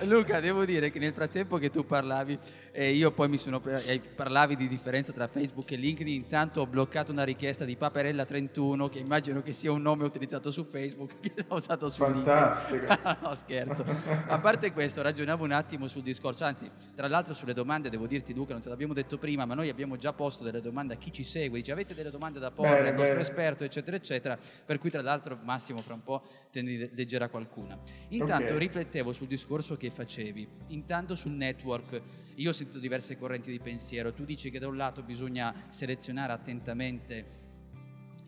Luca, 0.08 0.40
devo 0.40 0.64
dire 0.64 0.90
che 0.90 0.98
nel 0.98 1.12
frattempo 1.12 1.58
che 1.58 1.68
tu 1.68 1.84
parlavi, 1.84 2.38
eh, 2.72 2.92
io 2.92 3.10
poi 3.10 3.28
mi 3.28 3.36
sono. 3.36 3.60
Eh, 3.84 4.00
parlavi 4.00 4.56
di 4.56 4.66
differenza 4.66 5.12
tra 5.12 5.26
Facebook 5.26 5.70
e 5.72 5.76
LinkedIn. 5.76 6.14
Intanto 6.14 6.62
ho 6.62 6.66
bloccato 6.66 7.12
una 7.12 7.24
richiesta 7.24 7.66
di 7.66 7.76
Paperella31, 7.78 8.88
che 8.88 9.00
immagino 9.00 9.42
che 9.42 9.52
sia 9.52 9.72
un 9.72 9.82
nome 9.82 10.04
utilizzato 10.04 10.50
su 10.50 10.64
Facebook, 10.64 11.16
che 11.20 11.34
l'ho 11.36 11.56
usato 11.56 11.90
su 11.90 12.02
Fantastico. 12.02 12.86
LinkedIn. 12.86 13.16
no, 13.20 13.34
scherzo. 13.34 13.84
A 14.26 14.38
parte 14.38 14.72
questo, 14.72 15.02
ragionavo 15.02 15.44
un 15.44 15.52
attimo 15.52 15.86
sul 15.86 16.00
discorso. 16.00 16.44
Anzi, 16.44 16.70
tra 16.94 17.08
l'altro, 17.08 17.34
sulle 17.34 17.52
domande, 17.52 17.90
devo 17.90 18.06
dirti, 18.06 18.32
Luca, 18.32 18.54
non 18.54 18.62
te 18.62 18.70
l'abbiamo 18.70 18.94
detto 18.94 19.18
prima, 19.18 19.44
ma 19.44 19.52
noi 19.52 19.68
abbiamo 19.68 19.98
già 19.98 20.14
posto 20.14 20.44
delle 20.44 20.62
domande 20.62 20.94
a 20.94 20.96
chi 20.96 21.09
ci 21.10 21.24
segue, 21.24 21.58
dice 21.58 21.72
avete 21.72 21.94
delle 21.94 22.10
domande 22.10 22.38
da 22.38 22.50
porre 22.50 22.76
bene, 22.76 22.88
al 22.88 22.94
nostro 22.94 23.14
bene. 23.14 23.20
esperto, 23.20 23.64
eccetera, 23.64 23.96
eccetera, 23.96 24.38
per 24.64 24.78
cui 24.78 24.90
tra 24.90 25.02
l'altro 25.02 25.38
Massimo 25.42 25.78
fra 25.78 25.94
un 25.94 26.02
po' 26.02 26.22
te 26.50 26.62
ne 26.62 26.90
leggerà 26.92 27.28
qualcuna. 27.28 27.78
Intanto 28.08 28.54
okay. 28.54 28.58
riflettevo 28.58 29.12
sul 29.12 29.26
discorso 29.26 29.76
che 29.76 29.90
facevi, 29.90 30.48
intanto 30.68 31.14
sul 31.14 31.32
network, 31.32 32.00
io 32.34 32.50
ho 32.50 32.52
sentito 32.52 32.78
diverse 32.78 33.16
correnti 33.16 33.50
di 33.50 33.58
pensiero, 33.58 34.12
tu 34.12 34.24
dici 34.24 34.50
che 34.50 34.58
da 34.58 34.68
un 34.68 34.76
lato 34.76 35.02
bisogna 35.02 35.54
selezionare 35.70 36.32
attentamente 36.32 37.38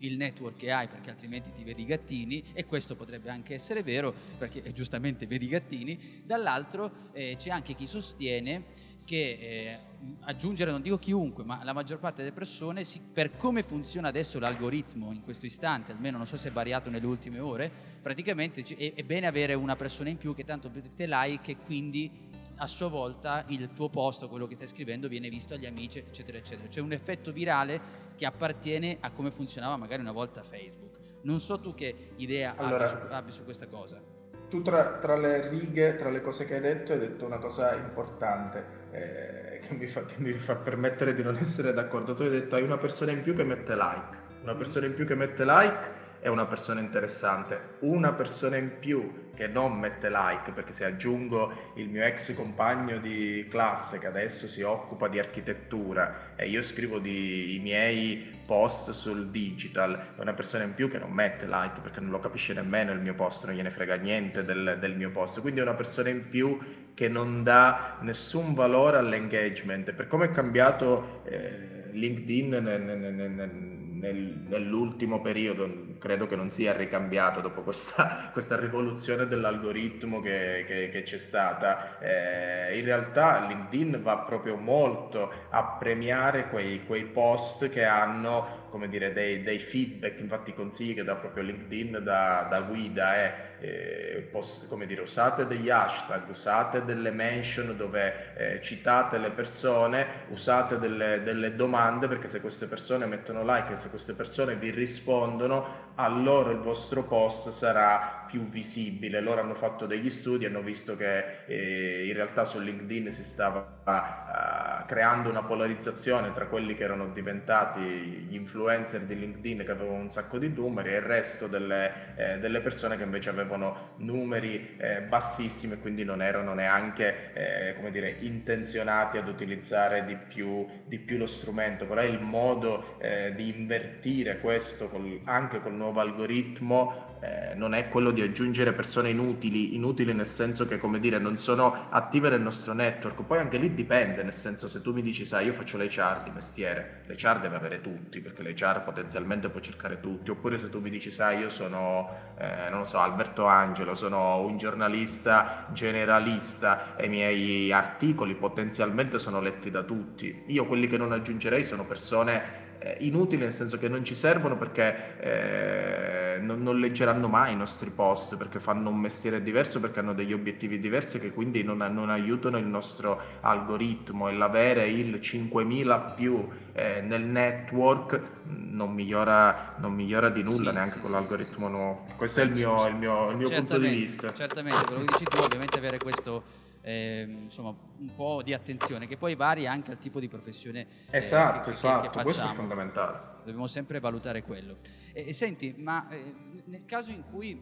il 0.03 0.17
network 0.17 0.57
che 0.57 0.71
hai 0.71 0.87
perché 0.87 1.09
altrimenti 1.09 1.51
ti 1.51 1.63
vedi 1.63 1.83
i 1.83 1.85
gattini 1.85 2.43
e 2.53 2.65
questo 2.65 2.95
potrebbe 2.95 3.29
anche 3.29 3.53
essere 3.53 3.83
vero 3.83 4.13
perché 4.37 4.61
eh, 4.61 4.71
giustamente 4.71 5.25
vedi 5.25 5.45
i 5.45 5.49
gattini, 5.49 6.21
dall'altro 6.25 6.91
eh, 7.13 7.35
c'è 7.37 7.49
anche 7.49 7.73
chi 7.73 7.87
sostiene 7.87 8.63
che 9.05 9.37
eh, 9.39 9.79
aggiungere, 10.21 10.71
non 10.71 10.81
dico 10.81 10.97
chiunque, 10.97 11.43
ma 11.43 11.63
la 11.63 11.73
maggior 11.73 11.99
parte 11.99 12.21
delle 12.21 12.33
persone, 12.33 12.83
si, 12.83 13.01
per 13.01 13.35
come 13.35 13.63
funziona 13.63 14.07
adesso 14.07 14.39
l'algoritmo 14.39 15.11
in 15.11 15.21
questo 15.23 15.45
istante, 15.45 15.91
almeno 15.91 16.17
non 16.17 16.25
so 16.25 16.37
se 16.37 16.49
è 16.49 16.51
variato 16.51 16.89
nelle 16.89 17.05
ultime 17.05 17.39
ore, 17.39 17.71
praticamente 18.01 18.61
è, 18.61 18.93
è 18.93 19.03
bene 19.03 19.27
avere 19.27 19.53
una 19.53 19.75
persona 19.75 20.09
in 20.09 20.17
più 20.17 20.33
che 20.33 20.43
tanto 20.43 20.71
te 20.95 21.05
like 21.07 21.51
e 21.51 21.57
quindi 21.57 22.31
a 22.57 22.67
sua 22.67 22.87
volta 22.87 23.43
il 23.47 23.71
tuo 23.73 23.89
posto, 23.89 24.29
quello 24.29 24.47
che 24.47 24.55
stai 24.55 24.67
scrivendo, 24.67 25.07
viene 25.07 25.29
visto 25.29 25.53
agli 25.53 25.65
amici, 25.65 25.99
eccetera, 25.99 26.37
eccetera. 26.37 26.67
C'è 26.67 26.81
un 26.81 26.91
effetto 26.91 27.31
virale 27.31 28.11
che 28.15 28.25
appartiene 28.25 28.97
a 28.99 29.11
come 29.11 29.31
funzionava 29.31 29.75
magari 29.75 30.01
una 30.01 30.11
volta 30.11 30.43
Facebook. 30.43 30.99
Non 31.23 31.39
so 31.39 31.59
tu 31.59 31.73
che 31.73 32.11
idea 32.17 32.55
allora, 32.55 32.89
abbi, 32.89 33.07
su, 33.07 33.13
abbi 33.13 33.31
su 33.31 33.43
questa 33.43 33.67
cosa. 33.67 34.12
Tu 34.53 34.61
tra, 34.61 34.99
tra, 34.99 35.15
le 35.15 35.49
righe, 35.49 35.95
tra 35.95 36.11
le 36.11 36.21
cose 36.21 36.45
che 36.45 36.53
hai 36.53 36.61
detto, 36.61 36.93
hai 36.93 36.99
detto 36.99 37.25
una 37.25 37.39
cosa 37.39 37.73
importante 37.73 38.63
eh, 38.91 39.61
che, 39.65 39.73
mi 39.73 39.87
fa, 39.87 40.05
che, 40.05 40.13
mi 40.17 40.33
fa, 40.33 40.57
permettere 40.57 41.15
di 41.15 41.23
non 41.23 41.37
essere 41.37 41.73
d'accordo. 41.73 42.13
Tu 42.13 42.21
hai 42.21 42.29
detto 42.29 42.53
hai 42.53 42.61
una 42.61 42.77
persona 42.77 43.09
in 43.13 43.23
più 43.23 43.33
che 43.33 43.43
mette 43.43 43.73
like, 43.73 44.15
una 44.43 44.53
persona 44.53 44.85
in 44.85 44.93
più 44.93 45.07
che 45.07 45.15
mette 45.15 45.43
like 45.43 45.91
è 46.19 46.27
una 46.27 46.45
persona 46.45 46.81
interessante. 46.81 47.77
Una 47.79 48.13
persona 48.13 48.55
in 48.57 48.77
più 48.77 49.22
che 49.35 49.47
non 49.47 49.79
mette 49.79 50.09
like, 50.09 50.51
perché 50.51 50.71
se 50.73 50.85
aggiungo 50.85 51.71
il 51.75 51.89
mio 51.89 52.03
ex 52.03 52.35
compagno 52.35 52.99
di 52.99 53.47
classe 53.49 53.97
che 53.97 54.07
adesso 54.07 54.47
si 54.47 54.61
occupa 54.61 55.07
di 55.07 55.17
architettura 55.17 56.33
e 56.35 56.47
io 56.47 56.61
scrivo 56.61 56.99
di, 56.99 57.55
i 57.55 57.59
miei 57.59 58.41
post 58.45 58.91
sul 58.91 59.29
digital, 59.29 60.13
è 60.15 60.21
una 60.21 60.33
persona 60.33 60.63
in 60.63 60.73
più 60.73 60.89
che 60.89 60.99
non 60.99 61.11
mette 61.11 61.47
like 61.47 61.79
perché 61.81 61.99
non 61.99 62.11
lo 62.11 62.19
capisce 62.19 62.53
nemmeno 62.53 62.91
il 62.91 62.99
mio 62.99 63.15
post, 63.15 63.45
non 63.45 63.55
gliene 63.55 63.71
frega 63.71 63.95
niente 63.95 64.43
del, 64.43 64.77
del 64.79 64.95
mio 64.95 65.09
post, 65.09 65.41
quindi 65.41 65.61
è 65.61 65.63
una 65.63 65.73
persona 65.73 66.09
in 66.09 66.29
più 66.29 66.59
che 66.93 67.07
non 67.07 67.43
dà 67.43 67.97
nessun 68.01 68.53
valore 68.53 68.97
all'engagement. 68.97 69.93
Per 69.93 70.07
come 70.07 70.25
è 70.25 70.31
cambiato 70.31 71.23
eh, 71.25 71.89
LinkedIn 71.91 72.49
nel, 72.49 72.81
nel, 72.81 73.31
nel 73.31 73.81
nel, 74.03 74.43
nell'ultimo 74.49 75.21
periodo 75.21 75.95
credo 75.97 76.27
che 76.27 76.35
non 76.35 76.49
sia 76.49 76.75
ricambiato 76.75 77.39
dopo 77.39 77.61
questa, 77.61 78.29
questa 78.33 78.59
rivoluzione 78.59 79.25
dell'algoritmo 79.25 80.19
che, 80.19 80.65
che, 80.67 80.89
che 80.89 81.03
c'è 81.03 81.17
stata. 81.17 81.97
Eh, 81.99 82.77
in 82.77 82.83
realtà 82.83 83.45
LinkedIn 83.47 84.01
va 84.03 84.17
proprio 84.19 84.57
molto 84.57 85.31
a 85.49 85.77
premiare 85.79 86.49
quei, 86.49 86.85
quei 86.85 87.05
post 87.05 87.69
che 87.69 87.85
hanno 87.85 88.61
come 88.69 88.89
dire, 88.89 89.13
dei, 89.13 89.43
dei, 89.43 89.59
feedback, 89.59 90.19
infatti 90.19 90.51
consigli 90.51 90.95
che 90.95 91.03
dà 91.03 91.15
proprio 91.15 91.43
LinkedIn 91.43 91.99
da, 92.01 92.47
da 92.49 92.61
guida 92.61 93.15
è 93.15 93.52
eh, 93.63 94.27
post, 94.29 94.67
come 94.67 94.85
dire, 94.85 95.01
usate 95.01 95.47
degli 95.47 95.69
hashtag, 95.69 96.27
usate 96.27 96.83
delle 96.83 97.11
mention 97.11 97.77
dove 97.77 98.35
eh, 98.35 98.61
citate 98.61 99.17
le 99.17 99.31
persone, 99.31 100.05
usate 100.29 100.77
delle, 100.77 101.23
delle, 101.23 101.55
domande 101.55 102.09
perché 102.09 102.27
se 102.27 102.41
queste 102.41 102.65
persone 102.65 103.05
mettono 103.05 103.41
like, 103.41 103.77
se 103.77 103.87
queste 103.87 104.13
persone 104.13 104.55
vi 104.55 104.69
rispondono, 104.69 105.91
allora 105.95 106.51
il 106.51 106.59
vostro 106.59 107.03
post 107.03 107.49
sarà 107.49 108.23
più 108.33 108.49
visibile. 108.49 109.21
Loro 109.21 109.41
hanno 109.41 109.53
fatto 109.53 109.85
degli 109.85 110.09
studi, 110.09 110.45
hanno 110.45 110.61
visto 110.61 110.97
che 110.97 111.45
eh, 111.45 112.07
in 112.07 112.13
realtà 112.13 112.45
su 112.45 112.59
LinkedIn 112.59 113.11
si 113.11 113.23
stava 113.23 113.59
uh, 113.85 114.85
creando 114.87 115.29
una 115.29 115.43
polarizzazione 115.43 116.31
tra 116.31 116.47
quelli 116.47 116.73
che 116.73 116.83
erano 116.83 117.09
diventati 117.09 117.79
gli 117.79 118.33
influencer 118.33 119.01
di 119.01 119.19
LinkedIn 119.19 119.63
che 119.63 119.71
avevano 119.71 119.99
un 119.99 120.09
sacco 120.09 120.39
di 120.39 120.49
numeri 120.49 120.93
e 120.93 120.95
il 120.95 121.01
resto 121.01 121.45
delle, 121.45 122.15
eh, 122.15 122.39
delle 122.39 122.61
persone 122.61 122.97
che 122.97 123.03
invece 123.03 123.29
avevano 123.29 123.91
numeri 123.97 124.77
eh, 124.79 125.01
bassissimi 125.01 125.73
e 125.73 125.79
quindi 125.79 126.03
non 126.03 126.23
erano 126.23 126.55
neanche 126.55 127.33
eh, 127.33 127.75
come 127.75 127.91
dire, 127.91 128.15
intenzionati 128.21 129.17
ad 129.17 129.27
utilizzare 129.27 130.05
di 130.05 130.15
più, 130.15 130.67
di 130.85 130.97
più 130.97 131.19
lo 131.19 131.27
strumento. 131.27 131.85
Però 131.85 132.01
il 132.01 132.19
modo 132.19 132.99
eh, 132.99 133.33
di 133.35 133.55
invertire 133.55 134.39
questo 134.39 134.89
col, 134.89 135.21
anche 135.25 135.61
col 135.61 135.73
nuovo 135.83 135.99
algoritmo 135.99 137.11
eh, 137.23 137.53
non 137.55 137.73
è 137.73 137.87
quello 137.87 138.11
di 138.11 138.21
aggiungere 138.21 138.73
persone 138.73 139.09
inutili, 139.09 139.75
inutili 139.75 140.13
nel 140.13 140.27
senso 140.27 140.67
che 140.67 140.77
come 140.77 140.99
dire 140.99 141.19
non 141.19 141.37
sono 141.37 141.87
attive 141.89 142.29
nel 142.29 142.41
nostro 142.41 142.73
network, 142.73 143.23
poi 143.23 143.39
anche 143.39 143.57
lì 143.57 143.73
dipende, 143.73 144.23
nel 144.23 144.33
senso 144.33 144.67
se 144.67 144.81
tu 144.81 144.91
mi 144.91 145.01
dici 145.01 145.23
sai 145.23 145.45
io 145.45 145.53
faccio 145.53 145.77
l'HR 145.77 146.23
di 146.23 146.31
mestiere, 146.31 147.03
l'HR 147.05 147.39
deve 147.39 147.55
avere 147.55 147.79
tutti 147.79 148.19
perché 148.19 148.43
l'HR 148.43 148.83
potenzialmente 148.83 149.47
può 149.49 149.61
cercare 149.61 150.01
tutti, 150.01 150.31
oppure 150.31 150.59
se 150.59 150.69
tu 150.69 150.81
mi 150.81 150.89
dici 150.89 151.11
sai 151.11 151.39
io 151.39 151.49
sono, 151.49 152.09
eh, 152.37 152.69
non 152.69 152.79
lo 152.79 152.85
so, 152.85 152.97
Alberto 152.97 153.45
Angelo, 153.45 153.95
sono 153.95 154.41
un 154.41 154.57
giornalista 154.57 155.67
generalista 155.71 156.97
e 156.97 157.05
i 157.05 157.09
miei 157.09 157.71
articoli 157.71 158.35
potenzialmente 158.35 159.17
sono 159.17 159.39
letti 159.39 159.71
da 159.71 159.83
tutti, 159.83 160.43
io 160.47 160.65
quelli 160.65 160.87
che 160.87 160.97
non 160.97 161.13
aggiungerei 161.13 161.63
sono 161.63 161.85
persone 161.85 162.62
inutili 162.99 163.43
nel 163.43 163.53
senso 163.53 163.77
che 163.77 163.87
non 163.87 164.03
ci 164.03 164.15
servono 164.15 164.57
perché 164.57 165.19
eh, 165.19 166.39
non, 166.41 166.61
non, 166.61 166.79
leggeranno 166.79 167.27
mai 167.27 167.53
i 167.53 167.55
nostri 167.55 167.89
post 167.89 168.35
perché 168.35 168.59
fanno 168.59 168.89
un 168.89 168.99
mestiere 168.99 169.41
diverso 169.41 169.79
perché 169.79 169.99
hanno 169.99 170.13
degli 170.13 170.33
obiettivi 170.33 170.79
diversi 170.79 171.19
che 171.19 171.31
quindi 171.31 171.63
non, 171.63 171.77
non 171.77 172.09
aiutano 172.09 172.57
il 172.57 172.65
nostro 172.65 173.19
algoritmo. 173.41 174.29
E 174.29 174.33
l'avere 174.33 174.89
il 174.89 175.21
5000 175.21 175.99
più 175.99 176.47
eh, 176.73 177.01
nel 177.01 177.23
network 177.23 178.19
non 178.45 178.93
migliora, 178.93 179.75
non 179.77 179.93
migliora 179.93 180.29
di 180.29 180.43
nulla 180.43 180.69
sì, 180.69 180.75
neanche 180.75 180.91
sì, 180.91 180.99
con 180.99 181.09
sì, 181.09 181.15
l'algoritmo 181.15 181.67
nuovo. 181.67 182.05
Questo 182.17 182.41
è 182.41 182.43
il 182.43 182.51
mio, 182.51 182.87
il 182.87 182.95
mio, 182.95 183.29
il 183.29 183.37
mio 183.37 183.49
punto 183.49 183.77
di 183.77 183.87
vista. 183.87 184.33
certamente 184.33 184.85
quello 184.85 185.01
che 185.01 185.11
dici 185.11 185.25
tu 185.25 185.37
ovviamente 185.37 185.77
avere 185.77 185.97
questo 185.97 186.62
eh, 186.83 187.25
insomma, 187.27 187.69
un 187.69 188.13
po' 188.13 188.43
di 188.43 188.53
attenzione, 188.53 189.07
che 189.07 189.17
poi 189.17 189.35
varia 189.35 189.71
anche 189.71 189.91
al 189.91 189.97
tipo 189.97 190.19
di 190.19 190.27
professione. 190.27 190.85
Eh, 191.09 191.17
esatto, 191.17 191.69
che, 191.69 191.69
esatto, 191.71 192.09
che 192.09 192.21
questo 192.21 192.49
è 192.49 192.53
fondamentale. 192.53 193.31
Dobbiamo 193.37 193.67
sempre 193.67 193.99
valutare 193.99 194.43
quello. 194.43 194.77
E, 195.13 195.29
e 195.29 195.33
senti, 195.33 195.73
ma 195.77 196.09
eh, 196.09 196.35
nel 196.65 196.85
caso 196.85 197.11
in 197.11 197.23
cui 197.23 197.59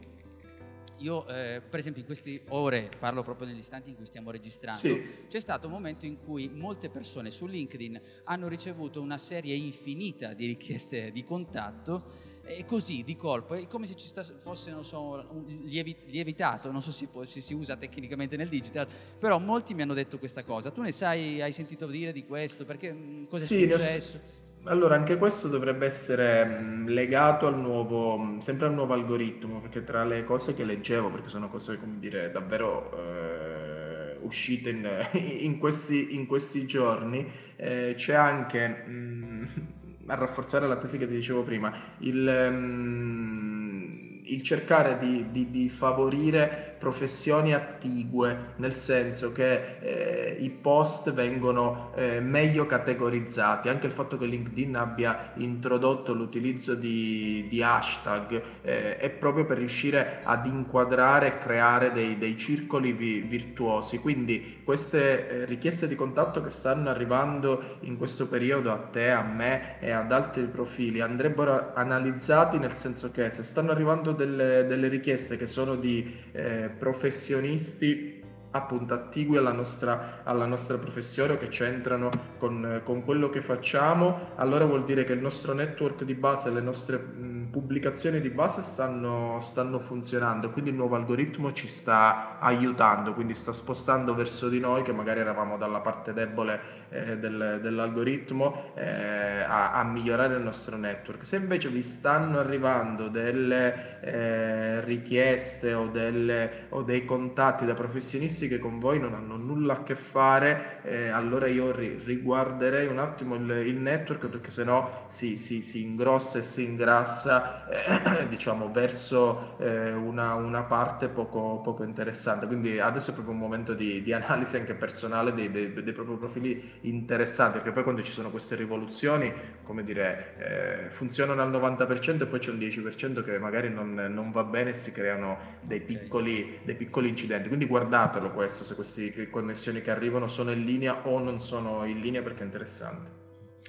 io, 0.98 1.26
eh, 1.28 1.60
per 1.60 1.78
esempio, 1.78 2.00
in 2.00 2.06
queste 2.06 2.42
ore, 2.48 2.90
parlo 2.98 3.22
proprio 3.22 3.46
negli 3.46 3.58
istanti 3.58 3.90
in 3.90 3.96
cui 3.96 4.06
stiamo 4.06 4.30
registrando, 4.30 4.80
sì. 4.80 5.24
c'è 5.28 5.40
stato 5.40 5.66
un 5.66 5.72
momento 5.72 6.06
in 6.06 6.18
cui 6.18 6.48
molte 6.48 6.90
persone 6.90 7.30
su 7.30 7.46
LinkedIn 7.46 8.00
hanno 8.24 8.48
ricevuto 8.48 9.00
una 9.00 9.18
serie 9.18 9.54
infinita 9.54 10.32
di 10.34 10.46
richieste 10.46 11.10
di 11.10 11.22
contatto 11.22 12.30
e 12.44 12.64
così 12.64 13.02
di 13.04 13.16
colpo, 13.16 13.54
è 13.54 13.66
come 13.66 13.86
se 13.86 13.94
ci 13.94 14.08
fosse 14.38 14.70
non 14.70 14.84
so, 14.84 15.24
un 15.30 15.44
lievitato, 15.64 16.70
non 16.72 16.82
so 16.82 16.90
se, 16.90 17.08
se, 17.24 17.40
si 17.40 17.54
usa 17.54 17.76
tecnicamente 17.76 18.36
nel 18.36 18.48
digital, 18.48 18.86
però 19.18 19.38
molti 19.38 19.74
mi 19.74 19.82
hanno 19.82 19.94
detto 19.94 20.18
questa 20.18 20.42
cosa. 20.42 20.70
Tu 20.70 20.82
ne 20.82 20.92
sai, 20.92 21.40
hai 21.40 21.52
sentito 21.52 21.86
dire 21.86 22.12
di 22.12 22.24
questo? 22.26 22.64
Perché 22.64 22.92
mm, 22.92 23.24
cosa 23.26 23.44
sì, 23.44 23.62
è 23.62 23.70
successo? 23.70 24.20
Allora, 24.64 24.94
anche 24.94 25.16
questo 25.16 25.48
dovrebbe 25.48 25.86
essere 25.86 26.44
mm, 26.44 26.86
legato 26.88 27.46
al 27.46 27.58
nuovo, 27.58 28.18
mm, 28.18 28.38
sempre 28.38 28.66
al 28.66 28.74
nuovo 28.74 28.92
algoritmo, 28.92 29.60
perché 29.60 29.84
tra 29.84 30.04
le 30.04 30.24
cose 30.24 30.54
che 30.54 30.64
leggevo, 30.64 31.10
perché 31.10 31.28
sono 31.28 31.48
cose, 31.48 31.78
come 31.78 31.98
dire, 31.98 32.30
davvero 32.30 32.90
eh, 32.96 34.18
uscite 34.20 34.70
in, 34.70 35.08
in, 35.40 35.58
questi, 35.58 36.14
in, 36.14 36.26
questi, 36.26 36.66
giorni, 36.66 37.30
eh, 37.56 37.94
c'è 37.96 38.14
anche... 38.14 38.68
Mh, 38.68 39.80
a 40.06 40.14
rafforzare 40.14 40.66
la 40.66 40.76
tesi 40.76 40.98
che 40.98 41.06
ti 41.06 41.14
dicevo 41.14 41.42
prima, 41.42 41.72
il, 41.98 42.48
um, 42.50 44.20
il 44.24 44.42
cercare 44.42 44.98
di, 44.98 45.30
di, 45.30 45.50
di 45.50 45.68
favorire 45.68 46.71
professioni 46.82 47.54
attigue, 47.54 48.54
nel 48.56 48.72
senso 48.72 49.30
che 49.30 49.78
eh, 49.78 50.36
i 50.40 50.50
post 50.50 51.12
vengono 51.12 51.92
eh, 51.94 52.18
meglio 52.18 52.66
categorizzati, 52.66 53.68
anche 53.68 53.86
il 53.86 53.92
fatto 53.92 54.18
che 54.18 54.26
LinkedIn 54.26 54.74
abbia 54.74 55.30
introdotto 55.36 56.12
l'utilizzo 56.12 56.74
di, 56.74 57.46
di 57.48 57.62
hashtag 57.62 58.42
eh, 58.62 58.96
è 58.96 59.10
proprio 59.10 59.44
per 59.44 59.58
riuscire 59.58 60.22
ad 60.24 60.44
inquadrare 60.44 61.28
e 61.28 61.38
creare 61.38 61.92
dei, 61.92 62.18
dei 62.18 62.36
circoli 62.36 62.90
vi, 62.90 63.20
virtuosi, 63.20 63.98
quindi 63.98 64.62
queste 64.64 65.28
eh, 65.28 65.44
richieste 65.44 65.86
di 65.86 65.94
contatto 65.94 66.42
che 66.42 66.50
stanno 66.50 66.88
arrivando 66.88 67.76
in 67.82 67.96
questo 67.96 68.26
periodo 68.26 68.72
a 68.72 68.78
te, 68.78 69.12
a 69.12 69.22
me 69.22 69.78
e 69.78 69.92
ad 69.92 70.10
altri 70.10 70.42
profili 70.46 71.00
andrebbero 71.00 71.74
analizzati 71.74 72.58
nel 72.58 72.72
senso 72.72 73.12
che 73.12 73.30
se 73.30 73.44
stanno 73.44 73.70
arrivando 73.70 74.10
delle, 74.10 74.66
delle 74.66 74.88
richieste 74.88 75.36
che 75.36 75.46
sono 75.46 75.76
di 75.76 76.18
eh, 76.32 76.70
professionisti 76.78 78.20
appunto 78.52 78.94
attigui 78.94 79.36
alla 79.36 79.52
nostra, 79.52 80.20
alla 80.24 80.46
nostra 80.46 80.76
professione 80.78 81.34
o 81.34 81.38
che 81.38 81.48
c'entrano 81.48 82.10
con, 82.38 82.82
con, 82.84 83.02
quello 83.02 83.30
che 83.30 83.40
facciamo, 83.40 84.32
allora 84.36 84.66
vuol 84.66 84.84
dire 84.84 85.04
che 85.04 85.12
il 85.12 85.20
nostro 85.20 85.54
network 85.54 86.04
di 86.04 86.14
base, 86.14 86.50
le 86.50 86.60
nostre 86.60 86.98
mh, 86.98 87.41
pubblicazioni 87.52 88.22
di 88.22 88.30
base 88.30 88.62
stanno, 88.62 89.38
stanno 89.40 89.78
funzionando, 89.78 90.50
quindi 90.50 90.70
il 90.70 90.76
nuovo 90.76 90.96
algoritmo 90.96 91.52
ci 91.52 91.68
sta 91.68 92.38
aiutando, 92.40 93.12
quindi 93.12 93.34
sta 93.34 93.52
spostando 93.52 94.14
verso 94.14 94.48
di 94.48 94.58
noi 94.58 94.82
che 94.82 94.92
magari 94.92 95.20
eravamo 95.20 95.58
dalla 95.58 95.80
parte 95.80 96.14
debole 96.14 96.80
eh, 96.88 97.18
del, 97.18 97.58
dell'algoritmo 97.60 98.72
eh, 98.74 99.42
a, 99.42 99.74
a, 99.74 99.84
migliorare 99.84 100.36
il 100.36 100.42
nostro 100.42 100.78
network. 100.78 101.26
Se 101.26 101.36
invece 101.36 101.68
vi 101.68 101.82
stanno 101.82 102.38
arrivando 102.38 103.08
delle 103.08 104.00
eh, 104.00 104.80
richieste 104.84 105.74
o, 105.74 105.88
delle, 105.88 106.66
o, 106.70 106.82
dei 106.82 107.04
contatti 107.04 107.66
da 107.66 107.74
professionisti 107.74 108.48
che 108.48 108.58
con 108.58 108.78
voi 108.78 108.98
non 108.98 109.12
hanno 109.12 109.36
nulla 109.36 109.74
a 109.74 109.82
che 109.82 109.94
fare, 109.94 110.80
eh, 110.84 111.08
allora 111.08 111.46
io 111.48 111.70
ri, 111.70 112.00
riguarderei 112.02 112.86
un 112.86 112.98
attimo 112.98 113.34
il, 113.34 113.50
il 113.66 113.76
network 113.76 114.28
perché 114.28 114.50
sennò 114.50 115.04
si, 115.08 115.36
si, 115.36 115.62
si 115.62 115.82
ingrossa 115.82 116.38
e 116.38 116.42
si 116.42 116.64
ingrassa 116.64 117.41
eh, 117.68 118.26
diciamo 118.28 118.70
verso 118.70 119.56
eh, 119.58 119.92
una, 119.92 120.34
una, 120.34 120.62
parte 120.62 121.08
poco, 121.08 121.60
poco, 121.62 121.84
interessante. 121.84 122.46
Quindi 122.46 122.78
adesso 122.78 123.10
è 123.10 123.14
proprio 123.14 123.34
un 123.34 123.40
momento 123.40 123.74
di, 123.74 124.02
di 124.02 124.12
analisi 124.12 124.56
anche 124.56 124.74
personale 124.74 125.32
dei, 125.32 125.50
dei, 125.50 125.72
dei 125.72 125.92
propri 125.92 126.16
profili 126.16 126.78
interessanti, 126.82 127.58
perché 127.58 127.72
poi 127.72 127.82
quando 127.82 128.02
ci 128.02 128.10
sono 128.10 128.30
queste 128.30 128.56
rivoluzioni, 128.56 129.32
come 129.62 129.84
dire, 129.84 130.86
eh, 130.86 130.90
funzionano 130.90 131.42
al 131.42 131.50
90% 131.50 132.22
e 132.22 132.26
poi 132.26 132.38
c'è 132.38 132.50
un 132.50 132.58
10% 132.58 133.22
che 133.22 133.38
magari 133.38 133.70
non, 133.70 133.94
non 133.94 134.30
va 134.30 134.44
bene 134.44 134.70
e 134.70 134.74
si 134.74 134.92
creano 134.92 135.38
dei 135.60 135.80
piccoli, 135.80 136.60
dei 136.62 136.74
piccoli, 136.74 137.08
incidenti. 137.08 137.48
Quindi 137.48 137.66
guardatelo 137.66 138.32
questo, 138.32 138.64
se 138.64 138.74
queste 138.74 139.30
connessioni 139.30 139.80
che 139.82 139.90
arrivano 139.90 140.26
sono 140.26 140.50
in 140.50 140.64
linea 140.64 141.06
o 141.06 141.18
non 141.18 141.40
sono 141.40 141.84
in 141.84 142.00
linea 142.00 142.22
perché 142.22 142.42
è 142.42 142.44
interessante. 142.44 143.21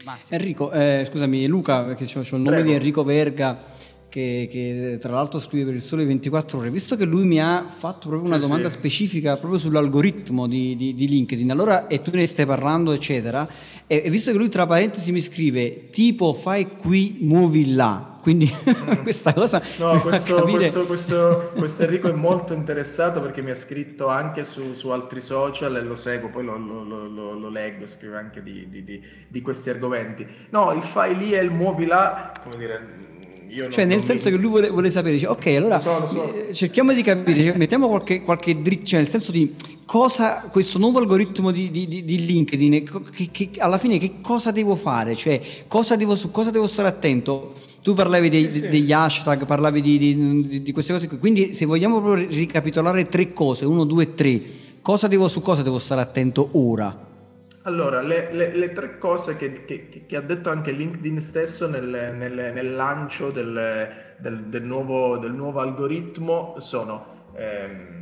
Massimo. 0.04 0.40
Enrico, 0.40 0.72
eh, 0.72 1.08
scusami, 1.10 1.46
Luca, 1.48 1.94
che 1.96 2.04
ho 2.04 2.20
il 2.22 2.28
nome 2.32 2.50
Prego. 2.50 2.64
di 2.64 2.74
Enrico 2.74 3.04
Verga 3.04 3.58
che, 4.14 4.48
che, 4.52 4.98
tra 5.02 5.14
l'altro 5.14 5.40
scrive 5.40 5.66
per 5.66 5.74
il 5.74 5.82
Sole 5.82 6.06
24 6.06 6.60
Ore, 6.60 6.70
visto 6.70 6.96
che 6.96 7.04
lui 7.04 7.26
mi 7.26 7.42
ha 7.42 7.66
fatto 7.68 8.10
proprio 8.10 8.28
una 8.30 8.36
Sì, 8.40 8.42
domanda 8.48 8.70
sì. 8.70 8.78
specifica 8.78 9.38
proprio 9.38 9.60
sull'algoritmo 9.60 10.48
di, 10.48 10.76
di- 10.76 10.94
di 10.94 11.08
LinkedIn, 11.08 11.50
allora 11.50 11.88
e 11.88 12.00
tu 12.02 12.12
ne 12.14 12.28
stai 12.28 12.46
parlando, 12.46 12.92
eccetera, 12.92 13.48
e, 13.88 14.04
e 14.06 14.10
visto 14.12 14.32
che 14.32 14.38
lui 14.38 14.50
tra 14.50 14.68
parentesi 14.68 15.12
mi 15.12 15.20
scrive 15.20 15.90
tipo 15.90 16.32
fai 16.34 16.68
qui, 16.78 17.18
muovi 17.22 17.74
là, 17.74 18.20
quindi 18.22 18.48
questa 19.02 19.34
cosa 19.34 19.60
No, 19.80 20.00
questo, 20.00 20.44
questo- 20.44 20.86
questo- 20.86 21.52
questo 21.56 21.82
Enrico 21.84 22.08
è 22.08 22.14
molto 22.14 22.54
interessato 22.54 23.20
perché 23.20 23.42
mi 23.42 23.50
ha 23.50 23.56
scritto 23.56 24.10
anche 24.10 24.44
su, 24.44 24.74
su 24.74 24.90
altri 24.90 25.22
social 25.22 25.76
e 25.76 25.82
lo 25.82 25.96
seguo, 25.96 26.30
poi 26.30 26.44
lo, 26.46 26.56
lo- 26.56 26.84
lo- 26.84 27.34
lo- 27.34 27.50
leggo, 27.50 27.88
scrive 27.88 28.18
anche 28.18 28.44
di, 28.44 28.68
di- 28.70 28.84
di- 28.84 29.02
di 29.28 29.42
questi 29.42 29.72
argomenti. 29.72 30.24
No, 30.52 30.72
il 30.72 30.84
fai 30.84 31.18
lì 31.18 31.32
e 31.34 31.42
il 31.42 31.50
muovi 31.50 31.86
là, 31.88 32.32
come 32.44 32.58
dire, 32.58 33.12
io 33.54 33.64
non- 33.64 33.72
Cioè, 33.72 33.86
nel 33.86 34.02
senso 34.02 34.30
mi- 34.30 34.36
che 34.36 34.42
lui 34.42 34.50
vuole, 34.50 34.70
vuole 34.70 34.90
sapere, 34.90 35.14
dice, 35.14 35.28
ok, 35.28 35.46
allora 35.48 35.76
Lo 35.76 35.82
so, 35.82 36.00
lo 36.00 36.08
so. 36.08 36.34
eh, 36.50 36.54
cerchiamo 36.54 36.94
di 36.94 37.02
capire, 37.02 37.44
cioè, 37.44 37.58
mettiamo 37.58 37.88
qualche, 37.88 38.22
qualche 38.22 38.62
dritto, 38.62 38.86
cioè 38.86 39.00
nel 39.00 39.10
senso 39.10 39.32
di 39.32 39.54
cosa 39.86 40.48
questo 40.52 40.80
nuovo 40.80 41.00
algoritmo 41.00 41.52
di, 41.52 41.70
di- 41.72 41.88
di- 41.88 42.04
di 42.04 42.26
LinkedIn, 42.26 42.84
che, 43.12 43.30
che- 43.32 43.50
alla 43.60 43.78
fine 43.78 43.98
che 43.98 44.16
cosa 44.22 44.52
devo 44.52 44.76
fare, 44.76 45.16
cioè 45.16 45.40
cosa 45.68 45.96
devo, 45.96 46.16
su 46.16 46.32
cosa 46.32 46.50
devo 46.52 46.68
stare 46.68 46.88
attento. 46.88 47.54
Tu 47.84 47.94
parlavi 47.94 48.30
dei- 48.30 48.50
Sì, 48.52 48.60
sì. 48.62 48.68
degli 48.70 48.92
hashtag, 48.92 49.46
parlavi 49.46 49.82
di, 49.82 49.98
di- 49.98 50.48
di- 50.48 50.62
di 50.64 50.72
queste 50.72 50.94
cose 50.94 51.08
qui, 51.08 51.18
quindi 51.18 51.54
se 51.54 51.66
vogliamo 51.66 52.02
proprio 52.02 52.26
ricapitolare 52.30 53.08
tre 53.08 53.34
cose, 53.34 53.66
uno, 53.66 53.84
due, 53.84 54.14
tre, 54.14 54.42
cosa 54.82 55.08
devo, 55.08 55.28
su 55.28 55.42
cosa 55.42 55.62
devo 55.62 55.78
stare 55.80 56.02
attento 56.02 56.50
ora? 56.54 57.12
Allora, 57.66 58.02
le, 58.02 58.34
le- 58.34 58.54
le 58.56 58.74
tre 58.74 58.98
cose 58.98 59.38
che, 59.38 59.64
che- 59.66 60.06
che- 60.06 60.16
ha 60.18 60.22
detto 60.22 60.50
anche 60.50 60.72
LinkedIn 60.72 61.22
stesso 61.22 61.68
nel, 61.70 62.14
nel- 62.14 62.52
nel 62.54 62.76
lancio 62.76 63.32
del, 63.32 63.88
del- 64.18 64.44
del 64.48 64.64
nuovo, 64.64 65.18
del 65.18 65.32
nuovo 65.32 65.62
algoritmo 65.62 66.56
sono 66.60 67.30
ehm, 67.36 68.02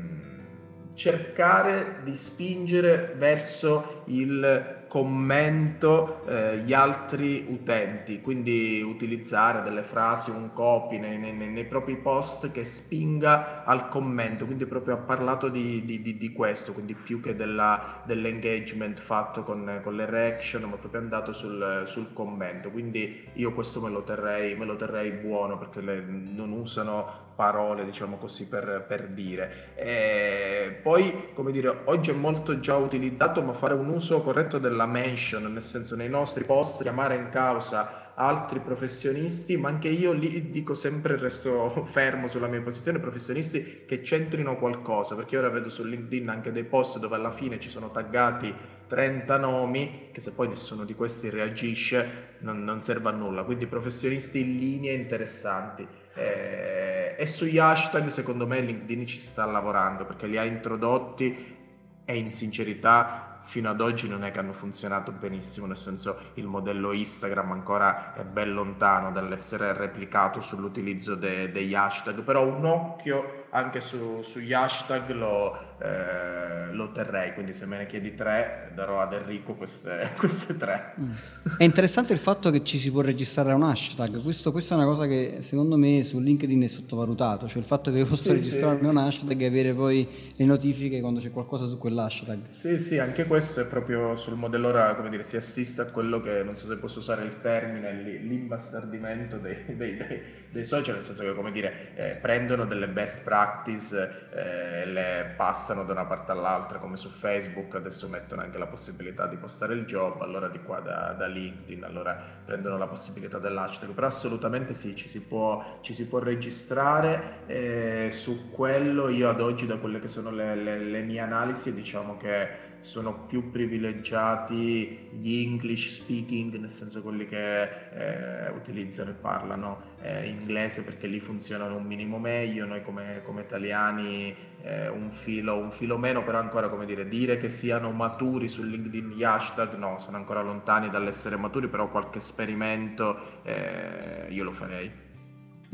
cercare 0.96 2.00
di 2.04 2.16
spingere 2.16 3.14
verso 3.18 4.02
il 4.08 4.80
commento 4.92 6.26
eh, 6.26 6.58
gli 6.60 6.74
altri 6.74 7.46
utenti, 7.48 8.20
quindi 8.20 8.82
utilizzare 8.82 9.62
delle 9.62 9.84
frasi, 9.84 10.32
un 10.32 10.52
copy 10.52 10.98
nei, 11.00 11.18
nei- 11.18 11.32
nei- 11.32 11.66
propri 11.66 11.96
post 11.96 12.52
che 12.52 12.66
spinga 12.66 13.64
al 13.64 13.88
commento, 13.88 14.46
quindi 14.46 14.66
proprio 14.66 14.96
ha 14.96 14.98
parlato 14.98 15.48
di, 15.48 15.86
di- 15.86 16.02
di- 16.02 16.18
di 16.18 16.32
questo, 16.34 16.74
quindi 16.74 16.94
più 16.94 17.22
che 17.22 17.36
della- 17.38 18.02
dell'engagement 18.04 19.00
fatto 19.00 19.44
con, 19.44 19.80
con 19.82 19.96
le 19.96 20.06
reaction, 20.06 20.64
ma 20.64 20.76
proprio 20.76 21.00
andato 21.00 21.32
sul, 21.32 21.84
sul 21.86 22.12
commento, 22.12 22.70
quindi 22.70 23.30
io 23.36 23.54
questo 23.54 23.80
me 23.80 23.90
lo 23.90 24.04
terrei, 24.04 24.58
me 24.58 24.66
lo 24.66 24.76
terrei 24.76 25.12
buono 25.12 25.58
perché 25.58 25.80
le- 25.80 26.02
non 26.02 26.52
usano 26.52 27.21
parole, 27.36 27.86
diciamo 27.86 28.18
così, 28.18 28.48
per, 28.48 28.86
per 28.88 29.08
dire. 29.08 29.74
E 29.76 30.80
poi, 30.82 31.30
come 31.34 31.52
dire, 31.52 31.82
oggi 31.86 32.12
è 32.12 32.14
molto 32.14 32.60
già 32.60 32.76
utilizzato, 32.76 33.42
ma 33.42 33.54
fare 33.54 33.74
un 33.74 33.90
uso 33.90 34.22
corretto 34.22 34.58
della 34.58 34.86
mention, 34.86 35.52
nel 35.52 35.62
senso 35.62 35.96
nei 35.96 36.10
nostri 36.10 36.44
post 36.44 36.82
chiamare 36.82 37.16
in 37.16 37.30
causa 37.30 38.02
altri 38.16 38.60
professionisti, 38.60 39.58
ma 39.58 39.70
anche 39.70 39.88
io 39.88 40.12
lì 40.12 40.52
dico 40.52 40.74
sempre, 40.74 41.18
resto 41.18 41.86
fermo 41.90 42.28
sulla 42.28 42.48
mia 42.48 42.62
posizione, 42.62 43.00
professionisti 43.00 43.84
che 43.86 44.02
c'entrino 44.02 44.58
qualcosa, 44.58 45.16
perché 45.16 45.38
ora 45.38 45.50
vedo 45.50 45.70
su 45.70 45.84
LinkedIn 45.84 46.30
anche 46.30 46.52
dei 46.52 46.64
post 46.64 47.00
dove 47.00 47.16
alla 47.16 47.32
fine 47.32 47.60
ci 47.60 47.70
sono 47.70 47.90
taggati 47.92 48.54
30 48.88 49.38
nomi, 49.38 50.10
che 50.12 50.20
se 50.20 50.32
poi 50.32 50.50
nessuno 50.50 50.84
di 50.84 50.94
questi 50.94 51.30
reagisce 51.30 52.36
non, 52.40 52.64
non 52.64 52.82
serve 52.82 53.10
a 53.10 53.14
nulla, 53.14 53.44
quindi 53.44 53.66
professionisti 53.66 54.42
in 54.42 54.58
linea 54.58 54.94
interessanti. 54.94 55.88
Eh, 56.14 57.16
e 57.18 57.26
sugli 57.28 57.60
hashtag 57.60 58.08
secondo 58.08 58.48
me 58.48 58.60
LinkedIn 58.62 59.06
ci 59.06 59.20
sta 59.20 59.46
lavorando 59.46 60.06
perché 60.06 60.28
li 60.28 60.38
ha 60.38 60.44
introdotti 60.44 61.58
e 62.04 62.18
in 62.18 62.32
sincerità 62.32 63.32
fino 63.44 63.70
ad 63.70 63.82
oggi 63.82 64.08
non 64.08 64.24
è 64.24 64.32
che 64.32 64.40
hanno 64.40 64.54
funzionato 64.54 65.12
benissimo, 65.12 65.66
nel 65.66 65.78
senso 65.78 66.18
il 66.36 66.46
modello 66.46 66.92
Instagram 66.92 67.52
ancora 67.52 68.14
è 68.14 68.24
ben 68.24 68.54
lontano 68.54 69.12
dall'essere 69.12 69.74
replicato 69.74 70.42
sull'utilizzo 70.42 71.16
de- 71.16 71.52
degli 71.52 71.74
hashtag, 71.74 72.22
però 72.22 72.46
un 72.46 72.66
occhio 72.66 73.46
anche 73.50 73.82
su- 73.82 74.22
sugli 74.22 74.54
hashtag 74.54 75.12
lo, 75.12 75.71
eh, 75.82 76.74
lo 76.74 76.92
terrei, 76.92 77.34
quindi 77.34 77.54
se 77.54 77.66
me 77.66 77.78
ne 77.78 77.86
chiedi 77.86 78.16
tre 78.16 78.72
darò 78.76 79.02
ad 79.02 79.14
Enrico 79.14 79.56
queste, 79.56 80.12
queste 80.18 80.56
tre. 80.58 80.94
Mm. 81.00 81.12
È 81.58 81.64
interessante 81.64 82.14
il 82.14 82.20
fatto 82.20 82.50
che 82.52 82.64
ci 82.64 82.78
si 82.78 82.92
può 82.92 83.02
registrare 83.02 83.52
un 83.54 83.64
hashtag, 83.64 84.22
questo, 84.22 84.52
questa 84.52 84.76
è 84.76 84.78
una 84.78 84.86
cosa 84.86 85.06
che 85.08 85.38
secondo 85.40 85.76
me 85.78 86.04
su 86.04 86.20
LinkedIn 86.20 86.62
è 86.64 86.68
sottovalutato, 86.68 87.48
cioè 87.48 87.60
il 87.60 87.66
fatto 87.66 87.92
che 87.92 87.98
io 88.00 88.06
possa 88.06 88.30
Sì, 88.30 88.34
registrarmi 88.34 88.88
un 88.88 88.98
hashtag 88.98 89.42
e 89.42 89.46
avere 89.46 89.74
poi 89.74 90.08
le 90.36 90.46
notifiche 90.46 91.00
quando 91.02 91.20
c'è 91.20 91.32
qualcosa 91.32 91.66
su 91.66 91.78
quell'hashtag. 91.78 92.40
Sì, 92.50 92.80
sì, 92.80 93.00
anche 93.00 93.26
questo 93.26 93.62
è 93.62 93.66
proprio 93.66 94.16
sul 94.16 94.36
modello 94.36 94.68
ora, 94.68 94.96
come 94.96 95.10
dire, 95.10 95.24
si 95.24 95.36
assiste 95.36 95.82
a 95.82 95.86
quello 95.86 96.22
che, 96.22 96.44
non 96.44 96.56
so 96.56 96.68
se 96.68 96.76
posso 96.78 97.00
usare 97.00 97.24
il 97.24 97.42
termine, 97.42 97.94
l'i- 97.94 98.28
l'imbastardimento 98.28 99.38
dei, 99.38 99.64
dei- 99.76 99.98
dei- 99.98 100.22
dei 100.52 100.66
social, 100.66 100.96
nel 100.96 101.04
senso 101.04 101.24
che, 101.24 101.34
come 101.34 101.52
dire, 101.52 101.94
eh, 101.96 102.18
prendono 102.22 102.66
delle 102.66 102.90
best 102.90 103.22
practice 103.22 104.28
e 104.34 104.86
le 104.86 105.34
passano 105.38 105.71
da 105.74 105.92
una 105.94 106.06
parte 106.06 106.32
all'altra, 106.32 106.78
come 106.80 106.98
su 106.98 107.10
Facebook, 107.10 107.76
adesso 107.76 108.08
mettono 108.08 108.42
anche 108.42 108.58
la 108.58 108.68
possibilità 108.68 109.28
di 109.28 109.38
postare 109.38 109.74
il 109.74 109.86
job, 109.86 110.22
allora 110.22 110.50
di 110.50 110.60
qua 110.62 110.80
da, 110.82 111.14
da 111.14 111.26
LinkedIn, 111.28 111.84
allora 111.84 112.16
prendono 112.44 112.78
la 112.78 112.88
possibilità 112.88 113.40
dell'hashtag, 113.40 113.92
però 113.94 114.08
assolutamente 114.08 114.74
sì, 114.74 114.96
ci 114.96 115.08
si 115.08 115.22
può, 115.22 115.80
ci 115.82 115.94
si 115.94 116.06
può 116.06 116.20
registrare, 116.20 117.44
e 117.48 118.10
su 118.12 118.50
quello 118.50 119.08
io 119.10 119.30
ad 119.30 119.40
oggi, 119.42 119.66
da 119.66 119.78
quelle 119.78 120.00
che 120.00 120.08
sono 120.10 120.30
le, 120.32 120.56
le- 120.56 120.80
le 120.80 121.02
mie 121.02 121.20
analisi, 121.22 121.74
diciamo 121.74 122.18
che 122.18 122.70
sono 122.82 123.26
più 123.28 123.52
privilegiati 123.52 125.08
gli 125.12 125.42
English 125.44 126.02
speaking, 126.02 126.56
nel 126.56 126.70
senso 126.70 127.02
quelli 127.02 127.26
che 127.28 127.64
eh, 127.92 128.50
utilizzano 128.50 129.12
e 129.12 129.14
parlano 129.14 129.96
eh, 130.00 130.28
inglese 130.28 130.84
perché 130.84 131.08
lì 131.08 131.20
funzionano 131.20 131.76
un 131.76 131.86
minimo 131.86 132.18
meglio, 132.18 132.66
noi 132.66 132.82
come, 132.82 133.22
come 133.24 133.42
italiani 133.42 134.36
eh, 134.64 134.88
un, 134.90 135.12
filo, 135.12 135.58
un 135.58 135.72
filo 135.72 135.98
meno, 135.98 136.24
però 136.24 136.38
ancora 136.40 136.70
come 136.70 136.86
dire, 136.86 137.08
dire 137.08 137.38
che 137.38 137.50
siano 137.50 137.92
maturi 137.92 138.48
su 138.48 138.64
LinkedIn 138.64 139.10
gli 139.16 139.24
hashtag, 139.24 139.76
no, 139.78 139.98
sono 140.00 140.18
ancora 140.18 140.42
lontani 140.42 140.90
dall'essere 140.90 141.36
maturi, 141.38 141.68
però 141.68 141.90
qualche 141.90 142.20
esperimento 142.20 143.18
eh, 143.44 144.28
io 144.30 144.44
lo 144.44 144.52
farei. 144.52 144.92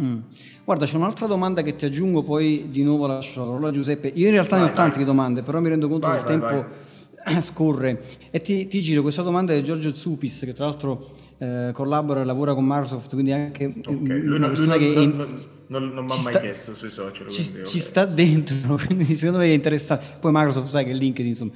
Mm. 0.02 0.18
Guarda, 0.64 0.86
c'è 0.86 0.96
un'altra 0.96 1.26
domanda 1.26 1.64
che 1.64 1.76
ti 1.76 1.86
aggiungo, 1.86 2.22
poi 2.24 2.68
di 2.70 2.84
nuovo 2.84 3.08
lascio 3.08 3.40
la 3.40 3.48
parola 3.48 3.70
a 3.70 3.72
Giuseppe. 3.72 4.12
Io 4.14 4.28
in 4.28 4.32
realtà 4.34 4.58
ne 4.58 4.64
Vai, 4.64 4.72
ho 4.72 4.76
tante 4.76 4.96
vai. 4.96 5.00
di 5.00 5.06
domande, 5.06 5.42
però 5.42 5.60
mi 5.60 5.70
rendo 5.70 5.88
conto 5.88 6.08
Vai, 6.08 6.18
che 6.18 6.22
il 6.34 6.40
tempo 6.40 6.66
scorre. 7.42 8.02
E 8.30 8.40
ti, 8.40 8.68
ti 8.68 8.80
giro 8.82 9.02
questa 9.02 9.24
domanda 9.24 9.54
di 9.54 9.64
Giorgio 9.64 9.94
Zupis, 9.96 10.44
che 10.46 10.54
tra 10.54 10.66
l'altro 10.66 11.08
eh, 11.40 11.72
collabora 11.74 12.22
e 12.22 12.26
lavora 12.26 12.54
con 12.54 12.64
Microsoft, 12.64 13.12
quindi 13.14 13.32
anche 13.32 13.74
Ok, 13.86 13.86
lui, 14.02 14.28
una 14.28 14.48
persona 14.48 14.76
non, 14.76 14.80
che 14.80 14.94
non- 14.96 15.16
non- 15.16 15.46
non- 15.68 15.90
non 15.94 16.06
mi 16.06 16.12
ha 16.12 16.16
mai 16.16 16.24
sta- 16.24 16.40
chiesto 16.40 16.74
sui 16.74 16.90
social. 16.90 17.30
ci, 17.30 17.44
quindi, 17.50 17.68
ci 17.68 17.78
ok. 17.78 17.84
sta 17.84 18.06
dentro, 18.06 18.80
quindi 18.86 19.06
secondo 19.16 19.40
me 19.40 19.46
è 19.46 19.54
interessante. 19.54 20.06
Poi 20.20 20.32
Microsoft 20.34 20.68
sai 20.70 20.86
che 20.86 20.94
LinkedIn, 20.94 21.28
insomma. 21.28 21.52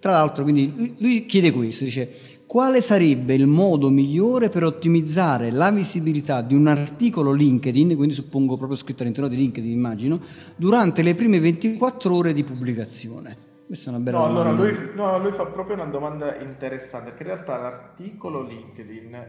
Tra 0.00 0.12
l'altro, 0.12 0.42
quindi 0.42 0.94
lui, 0.98 1.24
chiede 1.26 1.50
questo, 1.50 1.84
dice 1.84 2.10
quale 2.46 2.82
sarebbe 2.82 3.32
il 3.34 3.46
modo 3.46 3.88
migliore 3.88 4.48
per 4.50 4.64
ottimizzare 4.64 5.50
la 5.50 5.70
visibilità 5.72 6.42
di 6.42 6.54
un 6.54 6.66
articolo 6.68 7.32
LinkedIn, 7.32 7.96
quindi 7.96 8.14
suppongo 8.14 8.56
proprio 8.56 8.76
scritto 8.76 9.02
all'interno 9.02 9.28
di 9.28 9.36
LinkedIn, 9.36 9.70
immagino, 9.72 10.20
durante 10.54 11.02
le 11.02 11.14
prime 11.14 11.40
24 11.40 12.14
ore 12.14 12.32
di 12.34 12.44
pubblicazione? 12.44 13.36
Questa 13.66 13.90
è 13.90 13.94
una 13.94 14.02
bella 14.04 14.18
No, 14.18 14.24
allora 14.26 14.52
domanda. 14.52 14.78
lui, 14.78 14.90
no, 14.94 15.18
lui 15.18 15.32
fa 15.32 15.46
proprio 15.46 15.74
una 15.76 15.86
domanda 15.86 16.36
interessante, 16.38 17.08
perché 17.12 17.22
in 17.24 17.28
realtà 17.30 17.56
l'articolo 17.58 18.42
LinkedIn 18.46 19.14
eh, 19.14 19.28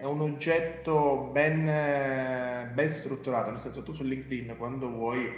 è 0.00 0.06
un 0.06 0.22
oggetto 0.22 1.28
ben, 1.30 1.68
eh, 1.68 2.70
ben 2.72 2.90
strutturato, 2.90 3.50
nel 3.50 3.58
senso 3.60 3.82
tu 3.82 3.92
su 3.92 4.02
LinkedIn 4.02 4.54
quando 4.56 4.88
vuoi 4.88 5.28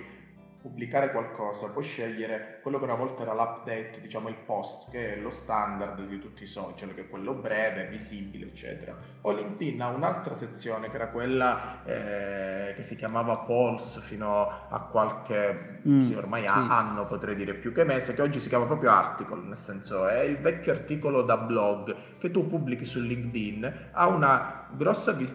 pubblicare 0.63 1.11
qualcosa 1.11 1.69
puoi 1.71 1.83
scegliere 1.83 2.61
quello 2.63 2.79
che 2.79 2.85
una 2.85 2.95
volta 2.95 3.23
era 3.23 3.35
l'update, 3.35 4.01
diciamo 4.01 4.29
il 4.29 4.37
post, 4.47 4.91
che 4.91 5.15
è 5.15 5.21
lo 5.21 5.31
standard 5.31 6.01
di 6.07 6.21
tutti 6.21 6.45
i 6.45 6.47
social, 6.47 6.95
che 6.95 7.03
è 7.03 7.09
quello 7.09 7.35
breve, 7.35 7.89
visibile, 7.89 8.47
eccetera. 8.47 8.97
O 9.23 9.33
LinkedIn 9.33 9.83
ha 9.83 9.89
un'altra 9.89 10.35
sezione 10.35 10.89
che 10.89 10.95
era 10.97 11.09
quella 11.09 11.83
eh, 11.85 12.73
che 12.75 12.83
si 12.85 12.95
chiamava 12.95 13.39
Polls 13.39 14.01
fino 14.03 14.49
a 14.69 14.81
qualche, 14.91 15.81
Mm, 15.87 16.05
sì, 16.05 16.15
ormai 16.15 16.47
sì. 16.47 16.55
anno 16.57 17.07
potrei 17.07 17.35
dire 17.35 17.55
più 17.55 17.73
che 17.73 17.83
mese, 17.85 18.15
che 18.15 18.23
oggi 18.23 18.39
si 18.39 18.49
chiama 18.49 18.67
proprio 18.67 18.91
article, 18.91 19.43
nel 19.43 19.57
senso 19.57 20.07
è 20.07 20.21
il 20.21 20.39
vecchio 20.39 20.73
articolo 20.73 21.23
da 21.23 21.37
blog 21.37 22.19
che 22.19 22.31
tu 22.31 22.47
pubblichi 22.47 22.85
su 22.85 23.01
LinkedIn, 23.01 23.91
ha 23.93 24.07
una 24.07 24.69
grossa 24.71 25.11
vis- 25.13 25.35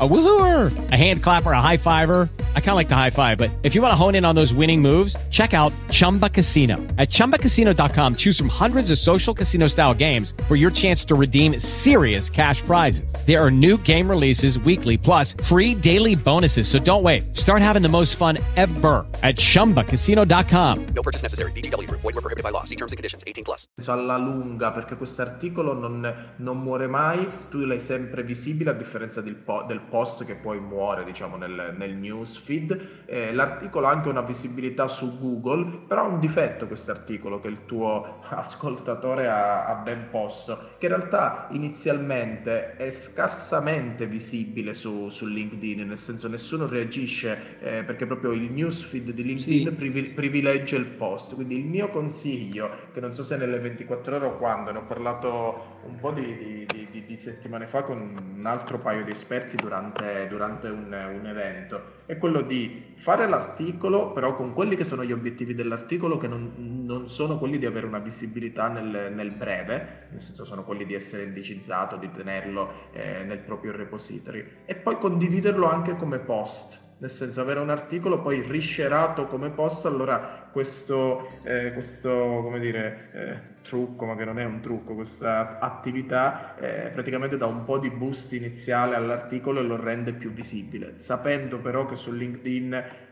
A 0.00 0.08
woohooer, 0.08 0.90
a 0.90 0.96
hand 0.96 1.22
clapper, 1.22 1.52
a 1.52 1.60
high 1.60 1.76
fiver. 1.76 2.28
I 2.56 2.60
kind 2.60 2.70
of 2.70 2.74
like 2.74 2.88
the 2.88 2.96
high 2.96 3.10
five, 3.10 3.38
but 3.38 3.48
if 3.62 3.76
you 3.76 3.80
want 3.80 3.92
to 3.92 3.96
hone 3.96 4.16
in 4.16 4.24
on 4.24 4.34
those 4.34 4.52
winning 4.52 4.82
moves, 4.82 5.16
check 5.30 5.54
out 5.54 5.72
Chumba 5.90 6.28
Casino. 6.28 6.78
At 6.98 7.10
ChumbaCasino.com, 7.10 8.16
choose 8.16 8.36
from 8.36 8.48
hundreds 8.48 8.90
of 8.90 8.98
social 8.98 9.32
casino 9.32 9.68
style 9.68 9.94
games 9.94 10.34
for 10.48 10.56
your 10.56 10.72
chance 10.72 11.04
to 11.04 11.14
redeem 11.14 11.60
serious 11.60 12.28
cash 12.28 12.60
prizes. 12.62 13.14
There 13.24 13.40
are 13.40 13.52
new 13.52 13.78
game 13.78 14.10
releases 14.10 14.58
weekly, 14.58 14.96
plus 14.96 15.34
free 15.44 15.76
daily 15.76 16.16
bonuses. 16.16 16.66
So 16.66 16.80
don't 16.80 17.04
wait. 17.04 17.36
Start 17.36 17.62
having 17.62 17.82
the 17.82 17.88
most 17.88 18.16
fun 18.16 18.38
ever 18.56 19.06
at 19.22 19.36
ChumbaCasino.com. 19.36 20.86
No 20.86 21.02
purchase 21.02 21.22
necessary. 21.22 21.52
BGW. 21.52 21.88
Void 21.88 22.02
were 22.02 22.12
prohibited 22.14 22.42
by 22.42 22.50
law. 22.50 22.64
See 22.64 22.74
terms 22.76 22.90
and 22.90 22.96
conditions. 22.96 23.22
18 23.28 23.44
plus. 23.44 23.68
Alla 23.86 24.16
lunga, 24.16 24.72
perché 24.72 24.96
questo 24.96 25.22
articolo 25.22 25.72
non, 25.72 26.32
non 26.38 26.58
muore 26.58 26.88
mai, 26.88 27.28
tu 27.48 27.58
l'hai 27.64 27.78
sempre 27.78 28.24
visibile 28.24 28.70
a 28.70 28.72
differenza 28.72 29.20
del, 29.20 29.36
po- 29.36 29.64
del 29.68 29.80
post 29.88 30.24
che 30.24 30.34
poi 30.34 30.60
muore 30.60 31.04
diciamo 31.04 31.36
nel, 31.36 31.74
nel 31.76 31.94
newsfeed. 31.94 33.04
Eh, 33.06 33.32
l'articolo 33.32 33.86
ha 33.86 33.90
anche 33.90 34.08
una 34.08 34.22
visibilità 34.22 34.88
su 34.88 35.18
Google, 35.18 35.84
però 35.86 36.02
ha 36.02 36.06
un 36.06 36.20
difetto 36.20 36.66
questo 36.66 36.90
articolo 36.90 37.40
che 37.40 37.48
il 37.48 37.64
tuo 37.66 38.20
ascoltatore 38.28 39.28
ha, 39.28 39.66
ha, 39.66 39.74
ben 39.74 40.08
posto, 40.10 40.70
che 40.78 40.86
in 40.86 40.96
realtà 40.96 41.48
inizialmente 41.50 42.76
è 42.76 42.90
scarsamente 42.90 44.06
visibile 44.06 44.74
su, 44.74 45.08
su 45.08 45.26
LinkedIn, 45.26 45.86
nel 45.86 45.98
senso 45.98 46.28
nessuno 46.28 46.66
reagisce 46.66 47.58
eh, 47.60 47.82
perché 47.84 48.06
proprio 48.06 48.32
il 48.32 48.50
newsfeed 48.50 49.10
di 49.10 49.22
LinkedIn 49.22 49.68
sì. 49.68 49.72
privi, 49.72 50.02
privilegia 50.04 50.76
il 50.76 50.86
post. 50.86 51.34
Quindi 51.34 51.58
il 51.58 51.66
mio 51.66 51.88
consiglio, 51.88 52.70
che 52.92 53.00
non 53.00 53.12
so 53.12 53.22
se 53.22 53.36
nelle 53.36 53.58
24 53.58 54.16
ore 54.16 54.26
o 54.26 54.36
quando, 54.36 54.72
ne 54.72 54.78
ho 54.78 54.84
parlato 54.84 55.73
un 55.86 55.98
po' 55.98 56.10
di, 56.12 56.66
di, 56.66 56.88
di, 56.90 57.04
di 57.04 57.16
settimane 57.18 57.66
fa 57.66 57.82
con 57.82 58.34
un 58.36 58.46
altro 58.46 58.78
paio 58.78 59.04
di 59.04 59.10
esperti 59.10 59.56
durante 59.56 60.26
durante, 60.28 60.68
un, 60.68 60.86
un, 60.86 61.26
evento, 61.26 62.02
è 62.06 62.18
quello 62.18 62.40
di 62.42 62.92
fare 62.96 63.28
l'articolo, 63.28 64.12
però 64.12 64.36
con 64.36 64.52
quelli 64.52 64.76
che 64.76 64.84
sono 64.84 65.04
gli 65.04 65.12
obiettivi 65.12 65.54
dell'articolo, 65.54 66.16
che 66.16 66.28
non, 66.28 66.82
non 66.84 67.08
sono 67.08 67.38
quelli 67.38 67.58
di 67.58 67.66
avere 67.66 67.86
una 67.86 67.98
visibilità 67.98 68.68
nel, 68.68 69.12
nel, 69.12 69.30
breve, 69.30 70.06
nel 70.10 70.22
senso 70.22 70.44
sono 70.44 70.64
quelli 70.64 70.84
di 70.84 70.94
essere 70.94 71.24
indicizzato, 71.24 71.96
di 71.96 72.10
tenerlo 72.10 72.90
eh, 72.92 73.22
nel 73.24 73.38
proprio 73.38 73.72
repository, 73.72 74.44
e 74.64 74.74
poi 74.74 74.98
condividerlo 74.98 75.68
anche 75.68 75.96
come 75.96 76.18
post 76.18 76.83
nel 76.98 77.10
senso 77.10 77.40
avere 77.40 77.60
un 77.60 77.70
articolo 77.70 78.20
poi 78.20 78.42
riscerato 78.42 79.26
come 79.26 79.50
post, 79.50 79.86
allora 79.86 80.48
questo, 80.52 81.40
eh, 81.42 81.72
questo 81.72 82.52
dire, 82.58 83.10
eh, 83.12 83.62
trucco, 83.62 84.06
ma 84.06 84.14
che 84.14 84.24
non 84.24 84.38
è 84.38 84.44
un 84.44 84.60
trucco, 84.60 84.94
questa 84.94 85.58
attività 85.58 86.56
eh, 86.56 86.90
praticamente 86.90 87.36
dà 87.36 87.46
un 87.46 87.64
po' 87.64 87.78
di 87.78 87.90
boost 87.90 88.32
iniziale 88.32 88.94
all'articolo 88.94 89.60
e 89.60 89.64
lo 89.64 89.76
rende 89.76 90.12
più 90.12 90.32
visibile, 90.32 90.98
sapendo 90.98 91.58
però 91.58 91.86
che 91.86 91.96
su 91.96 92.12
LinkedIn 92.12 93.02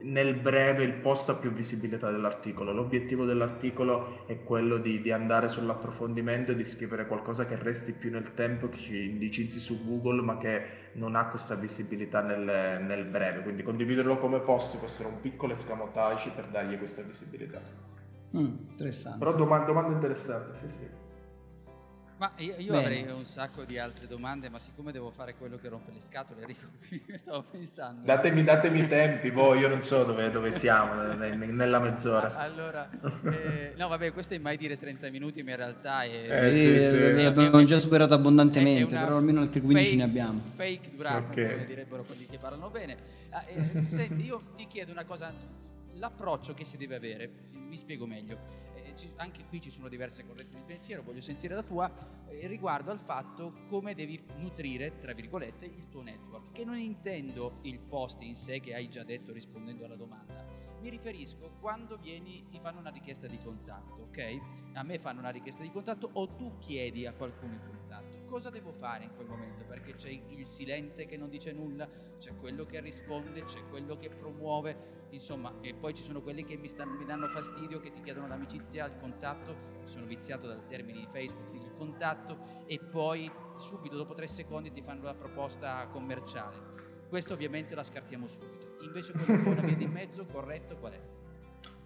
nel 0.00 0.34
breve 0.34 0.84
il 0.84 0.94
post 0.94 1.28
ha 1.30 1.34
più 1.34 1.50
visibilità 1.50 2.10
dell'articolo. 2.10 2.72
L'obiettivo 2.72 3.24
dell'articolo 3.24 4.26
è 4.26 4.42
quello 4.42 4.78
di, 4.78 5.00
di, 5.00 5.10
andare 5.10 5.48
sull'approfondimento 5.48 6.52
e 6.52 6.54
di 6.56 6.64
scrivere 6.64 7.06
qualcosa 7.06 7.46
che 7.46 7.56
resti 7.56 7.92
più 7.92 8.10
nel 8.10 8.34
tempo, 8.34 8.68
che 8.68 8.78
ci 8.78 9.10
indicizzi 9.10 9.58
su 9.58 9.84
Google, 9.84 10.22
ma 10.22 10.38
che 10.38 10.87
non 10.98 11.14
ha 11.14 11.28
questa 11.28 11.54
visibilità 11.54 12.20
nel, 12.20 12.82
nel 12.82 13.04
breve. 13.06 13.42
Quindi 13.42 13.62
condividerlo 13.62 14.18
come 14.18 14.40
post 14.40 14.76
può 14.76 14.86
essere 14.86 15.08
un 15.08 15.20
piccolo 15.20 15.52
escamotage 15.52 16.30
per 16.30 16.48
dargli 16.48 16.76
questa 16.76 17.02
visibilità. 17.02 17.60
Mm, 18.36 18.68
interessante. 18.70 19.18
Però 19.18 19.32
domanda, 19.32 19.66
domanda 19.66 19.92
interessante, 19.92 20.54
sì 20.54 20.68
sì. 20.68 20.97
Ma 22.18 22.32
io, 22.38 22.56
io 22.58 22.76
avrei 22.76 23.08
un 23.08 23.24
sacco 23.24 23.62
di 23.62 23.78
altre 23.78 24.08
domande, 24.08 24.48
ma 24.48 24.58
siccome 24.58 24.90
devo 24.90 25.12
fare 25.12 25.36
quello 25.36 25.56
che 25.56 25.68
rompe 25.68 25.92
le 25.92 26.00
scatole, 26.00 26.40
Enrico, 26.40 26.66
stavo 27.14 27.44
pensando. 27.48 28.04
Datemi, 28.04 28.42
datemi 28.42 28.80
i 28.80 28.88
tempi, 28.88 29.30
voi, 29.30 29.60
io 29.60 29.68
non 29.68 29.80
so 29.80 30.02
dove, 30.02 30.28
dove 30.28 30.50
siamo 30.50 31.00
nella 31.14 31.78
mezz'ora. 31.78 32.34
Allora, 32.36 32.90
eh, 33.22 33.74
no, 33.76 33.86
vabbè, 33.86 34.12
questo 34.12 34.34
è 34.34 34.38
mai 34.38 34.56
dire 34.56 34.76
30 34.76 35.10
minuti, 35.10 35.44
ma 35.44 35.50
in 35.50 35.56
realtà 35.56 36.02
è. 36.02 36.46
Eh, 36.46 36.50
sì, 36.50 36.96
sì, 36.96 37.18
sì. 37.18 37.24
abbiamo 37.24 37.62
già 37.62 37.78
superato 37.78 38.14
abbondantemente, 38.14 38.96
però 38.96 39.16
almeno 39.18 39.40
altri 39.40 39.60
15 39.60 39.84
fake, 39.84 39.96
ne 39.96 40.02
abbiamo. 40.02 40.42
Fake 40.56 40.90
durata, 40.96 41.18
okay. 41.18 41.52
come 41.52 41.66
direbbero 41.66 42.02
quelli 42.02 42.26
che 42.26 42.38
parlano 42.38 42.68
bene. 42.68 42.96
Ah, 43.30 43.44
eh, 43.46 43.84
senti, 43.86 44.24
io 44.24 44.42
ti 44.56 44.66
chiedo 44.66 44.90
una 44.90 45.04
cosa, 45.04 45.32
l'approccio 45.92 46.52
che 46.52 46.64
si 46.64 46.76
deve 46.76 46.96
avere, 46.96 47.30
mi 47.52 47.76
spiego 47.76 48.06
meglio 48.06 48.66
ci, 48.98 49.10
anche 49.16 49.44
qui 49.46 49.60
ci 49.60 49.70
sono 49.70 49.88
diverse 49.88 50.26
correnti 50.26 50.56
di 50.56 50.62
pensiero, 50.66 51.02
voglio 51.02 51.20
sentire 51.20 51.54
la 51.54 51.62
tua, 51.62 51.90
eh, 52.26 52.46
riguardo 52.48 52.90
al 52.90 52.98
fatto 52.98 53.62
come 53.68 53.94
devi 53.94 54.20
nutrire, 54.36 54.98
tra 54.98 55.14
virgolette, 55.14 55.64
il 55.64 55.88
tuo 55.88 56.02
network, 56.02 56.52
che 56.52 56.64
non 56.64 56.76
intendo 56.76 57.60
il 57.62 57.78
post 57.78 58.20
in 58.22 58.34
sé 58.34 58.58
che 58.58 58.74
hai 58.74 58.88
già 58.88 59.04
detto 59.04 59.32
rispondendo 59.32 59.84
alla 59.84 59.96
domanda, 59.96 60.44
mi 60.80 60.90
riferisco 60.90 61.56
quando 61.60 61.96
vieni, 61.96 62.46
ti 62.48 62.58
fanno 62.60 62.80
una 62.80 62.90
richiesta 62.90 63.26
di 63.26 63.38
contatto, 63.38 64.02
ok? 64.02 64.38
A 64.74 64.82
me 64.82 64.98
fanno 64.98 65.20
una 65.20 65.30
richiesta 65.30 65.62
di 65.62 65.70
contatto 65.70 66.10
o 66.12 66.28
tu 66.34 66.58
chiedi 66.58 67.06
a 67.06 67.12
qualcuno 67.12 67.52
in 67.52 67.60
contatto. 67.60 68.17
Cosa 68.28 68.50
devo 68.50 68.72
fare 68.72 69.04
in 69.04 69.14
quel 69.14 69.26
momento? 69.26 69.64
Perché 69.64 69.94
c'è 69.94 70.10
il 70.10 70.46
silente 70.46 71.06
che 71.06 71.16
non 71.16 71.30
dice 71.30 71.52
nulla, 71.52 71.88
c'è 72.18 72.34
quello 72.34 72.66
che 72.66 72.78
risponde, 72.80 73.42
c'è 73.44 73.60
quello 73.70 73.96
che 73.96 74.10
promuove 74.10 75.06
insomma, 75.10 75.54
e 75.62 75.72
poi 75.72 75.94
ci 75.94 76.02
sono 76.02 76.20
quelli 76.20 76.44
che 76.44 76.56
mi, 76.58 76.68
stanno, 76.68 76.92
mi 76.92 77.06
danno 77.06 77.26
fastidio, 77.28 77.80
che 77.80 77.90
ti 77.90 78.02
chiedono 78.02 78.26
l'amicizia, 78.28 78.84
il 78.84 78.96
contatto, 79.00 79.56
sono 79.84 80.04
viziato 80.04 80.46
dal 80.46 80.66
termine 80.66 80.98
di 80.98 81.08
Facebook, 81.10 81.54
il 81.54 81.72
contatto, 81.76 82.38
e 82.66 82.78
poi 82.78 83.30
subito 83.56 83.96
dopo 83.96 84.12
tre 84.12 84.28
secondi 84.28 84.70
ti 84.72 84.82
fanno 84.82 85.04
la 85.04 85.14
proposta 85.14 85.86
commerciale. 85.90 86.56
Questo 87.08 87.32
ovviamente 87.32 87.74
la 87.74 87.82
scartiamo 87.82 88.26
subito. 88.26 88.76
Invece 88.82 89.12
quello 89.12 89.48
una 89.50 89.62
via 89.62 89.76
di 89.76 89.86
mezzo, 89.86 90.26
corretto, 90.26 90.76
qual 90.76 90.92
è? 90.92 91.00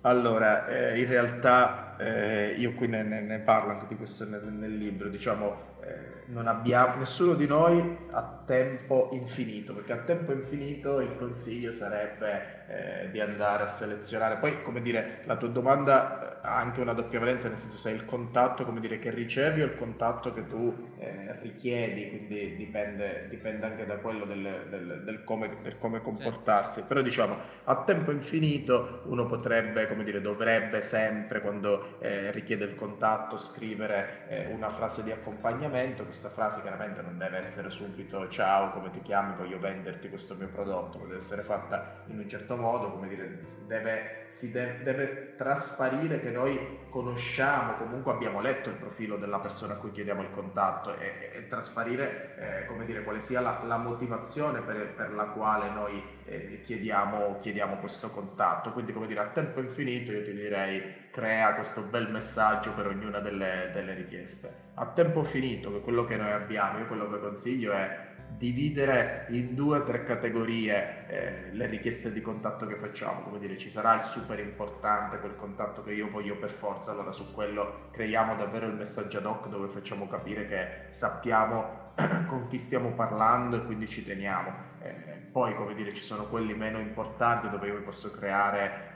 Allora, 0.00 0.66
eh, 0.66 0.98
in 0.98 1.06
realtà 1.06 1.96
eh, 1.96 2.54
io 2.58 2.74
qui 2.74 2.88
ne, 2.88 3.04
ne, 3.04 3.38
parlo 3.38 3.70
anche 3.70 3.86
di 3.86 3.94
questo 3.94 4.28
nel, 4.28 4.42
nel 4.42 4.76
libro, 4.76 5.08
diciamo, 5.08 5.71
eh, 5.84 6.12
non 6.26 6.46
abbiamo, 6.46 6.96
nessuno 6.96 7.34
di 7.34 7.46
noi 7.46 7.98
ha 8.10 8.42
tempo 8.46 9.10
infinito, 9.12 9.74
perché 9.74 9.92
a 9.92 9.98
tempo 9.98 10.32
infinito 10.32 11.00
il 11.00 11.16
consiglio 11.16 11.72
sarebbe 11.72 12.60
eh, 12.68 13.10
di 13.10 13.20
andare 13.20 13.64
a 13.64 13.66
selezionare. 13.66 14.36
Poi, 14.36 14.62
come 14.62 14.80
dire, 14.80 15.22
la 15.24 15.36
tua 15.36 15.48
domanda 15.48 16.40
ha 16.40 16.56
anche 16.56 16.80
una 16.80 16.92
doppia 16.92 17.18
valenza, 17.18 17.48
nel 17.48 17.56
senso 17.56 17.76
se 17.76 17.90
è 17.90 17.94
il 17.94 18.04
contatto, 18.04 18.64
come 18.64 18.80
dire, 18.80 18.98
che 18.98 19.10
ricevi 19.10 19.62
o 19.62 19.64
il 19.64 19.74
contatto 19.74 20.32
che 20.32 20.46
tu 20.46 20.92
eh, 20.98 21.38
richiedi, 21.40 22.08
quindi 22.08 22.56
dipende, 22.56 23.26
dipende, 23.28 23.66
anche 23.66 23.84
da 23.84 23.96
quello 23.96 24.24
del, 24.24 24.66
del, 24.70 25.02
del, 25.04 25.24
come, 25.24 25.58
del 25.62 25.78
come, 25.78 26.00
comportarsi. 26.00 26.74
Certo. 26.74 26.88
Però 26.88 27.02
diciamo, 27.02 27.36
a 27.64 27.82
tempo 27.84 28.10
infinito 28.10 29.02
uno 29.06 29.26
potrebbe, 29.26 29.88
come 29.88 30.04
dire, 30.04 30.20
dovrebbe 30.20 30.80
sempre, 30.80 31.40
quando 31.40 31.98
eh, 32.00 32.30
richiede 32.30 32.64
il 32.64 32.74
contatto, 32.74 33.36
scrivere 33.36 34.26
eh, 34.28 34.46
una 34.52 34.70
frase 34.70 35.02
di 35.02 35.10
accompagnamento 35.10 35.71
accompagnamento, 35.72 36.04
questa 36.04 36.28
frase 36.28 36.60
chiaramente 36.60 37.00
non 37.00 37.16
deve 37.16 37.38
essere 37.38 37.70
subito 37.70 38.28
ciao, 38.28 38.72
come 38.72 38.90
ti 38.90 39.00
chiami, 39.00 39.34
voglio 39.36 39.58
venderti 39.58 40.08
questo 40.08 40.34
mio 40.34 40.48
prodotto, 40.48 40.98
deve 40.98 41.16
essere 41.16 41.42
fatta 41.42 42.02
in 42.08 42.18
un 42.18 42.28
certo 42.28 42.56
modo, 42.56 42.90
come 42.90 43.08
dire, 43.08 43.38
deve, 43.66 44.28
deve, 44.40 44.82
deve 44.82 45.34
trasparire 45.36 46.20
che 46.20 46.30
noi 46.30 46.80
conosciamo, 46.90 47.74
comunque 47.76 48.12
abbiamo 48.12 48.40
letto 48.40 48.68
il 48.68 48.76
profilo 48.76 49.16
della 49.16 49.40
persona 49.40 49.74
a 49.74 49.76
cui 49.76 49.92
chiediamo 49.92 50.20
il 50.22 50.30
contatto 50.30 50.94
e, 50.98 51.30
e 51.34 51.48
trasparire, 51.48 52.36
eh, 52.36 52.66
come 52.66 52.84
dire, 52.84 53.02
quale 53.02 53.22
sia 53.22 53.40
la, 53.40 53.62
la 53.64 53.78
motivazione 53.78 54.60
per, 54.60 54.92
per, 54.94 55.12
la 55.14 55.24
quale 55.24 55.70
noi 55.70 56.02
eh, 56.24 56.62
chiediamo, 56.64 57.38
chiediamo 57.40 57.76
questo 57.76 58.10
contatto. 58.10 58.72
Quindi, 58.72 58.92
come 58.92 59.06
dire, 59.06 59.20
a 59.20 59.28
tempo 59.28 59.60
infinito 59.60 60.12
io 60.12 60.22
ti 60.22 60.32
direi 60.32 61.10
crea 61.10 61.54
questo 61.54 61.82
bel 61.82 62.10
messaggio 62.10 62.72
per 62.72 62.86
ognuna 62.86 63.18
delle, 63.20 63.70
delle 63.72 63.94
richieste. 63.94 64.70
A 64.74 64.86
tempo 64.86 65.22
finito, 65.24 65.70
che 65.72 65.80
quello 65.80 66.04
che 66.04 66.16
noi 66.16 66.32
abbiamo, 66.32 66.78
io 66.78 66.86
quello 66.86 67.10
che 67.10 67.18
consiglio 67.20 67.72
è 67.72 68.10
dividere 68.36 69.26
in 69.28 69.54
due 69.54 69.78
o 69.78 69.82
tre 69.84 70.04
categorie 70.04 71.06
eh, 71.06 71.52
le 71.52 71.66
richieste 71.66 72.12
di 72.12 72.20
contatto 72.20 72.66
che 72.66 72.76
facciamo, 72.76 73.22
come 73.22 73.38
dire 73.38 73.58
ci 73.58 73.70
sarà 73.70 73.94
il 73.94 74.02
super 74.02 74.38
importante, 74.38 75.18
quel 75.18 75.36
contatto 75.36 75.82
che 75.82 75.92
io 75.92 76.10
voglio 76.10 76.36
per 76.36 76.50
forza, 76.50 76.90
allora 76.90 77.12
su 77.12 77.32
quello 77.32 77.88
creiamo 77.90 78.34
davvero 78.34 78.66
il 78.66 78.74
messaggio 78.74 79.18
ad 79.18 79.26
hoc 79.26 79.48
dove 79.48 79.68
facciamo 79.68 80.08
capire 80.08 80.46
che 80.46 80.86
sappiamo 80.90 81.92
con 82.26 82.46
chi 82.48 82.58
stiamo 82.58 82.92
parlando 82.92 83.56
e 83.56 83.64
quindi 83.64 83.88
ci 83.88 84.02
teniamo. 84.02 84.52
Eh, 84.80 85.21
poi 85.32 85.54
come 85.54 85.74
dire 85.74 85.94
ci 85.94 86.04
sono 86.04 86.28
quelli 86.28 86.54
meno 86.54 86.78
importanti 86.78 87.48
dove 87.48 87.66
io 87.66 87.82
posso 87.82 88.10
creare 88.10 88.90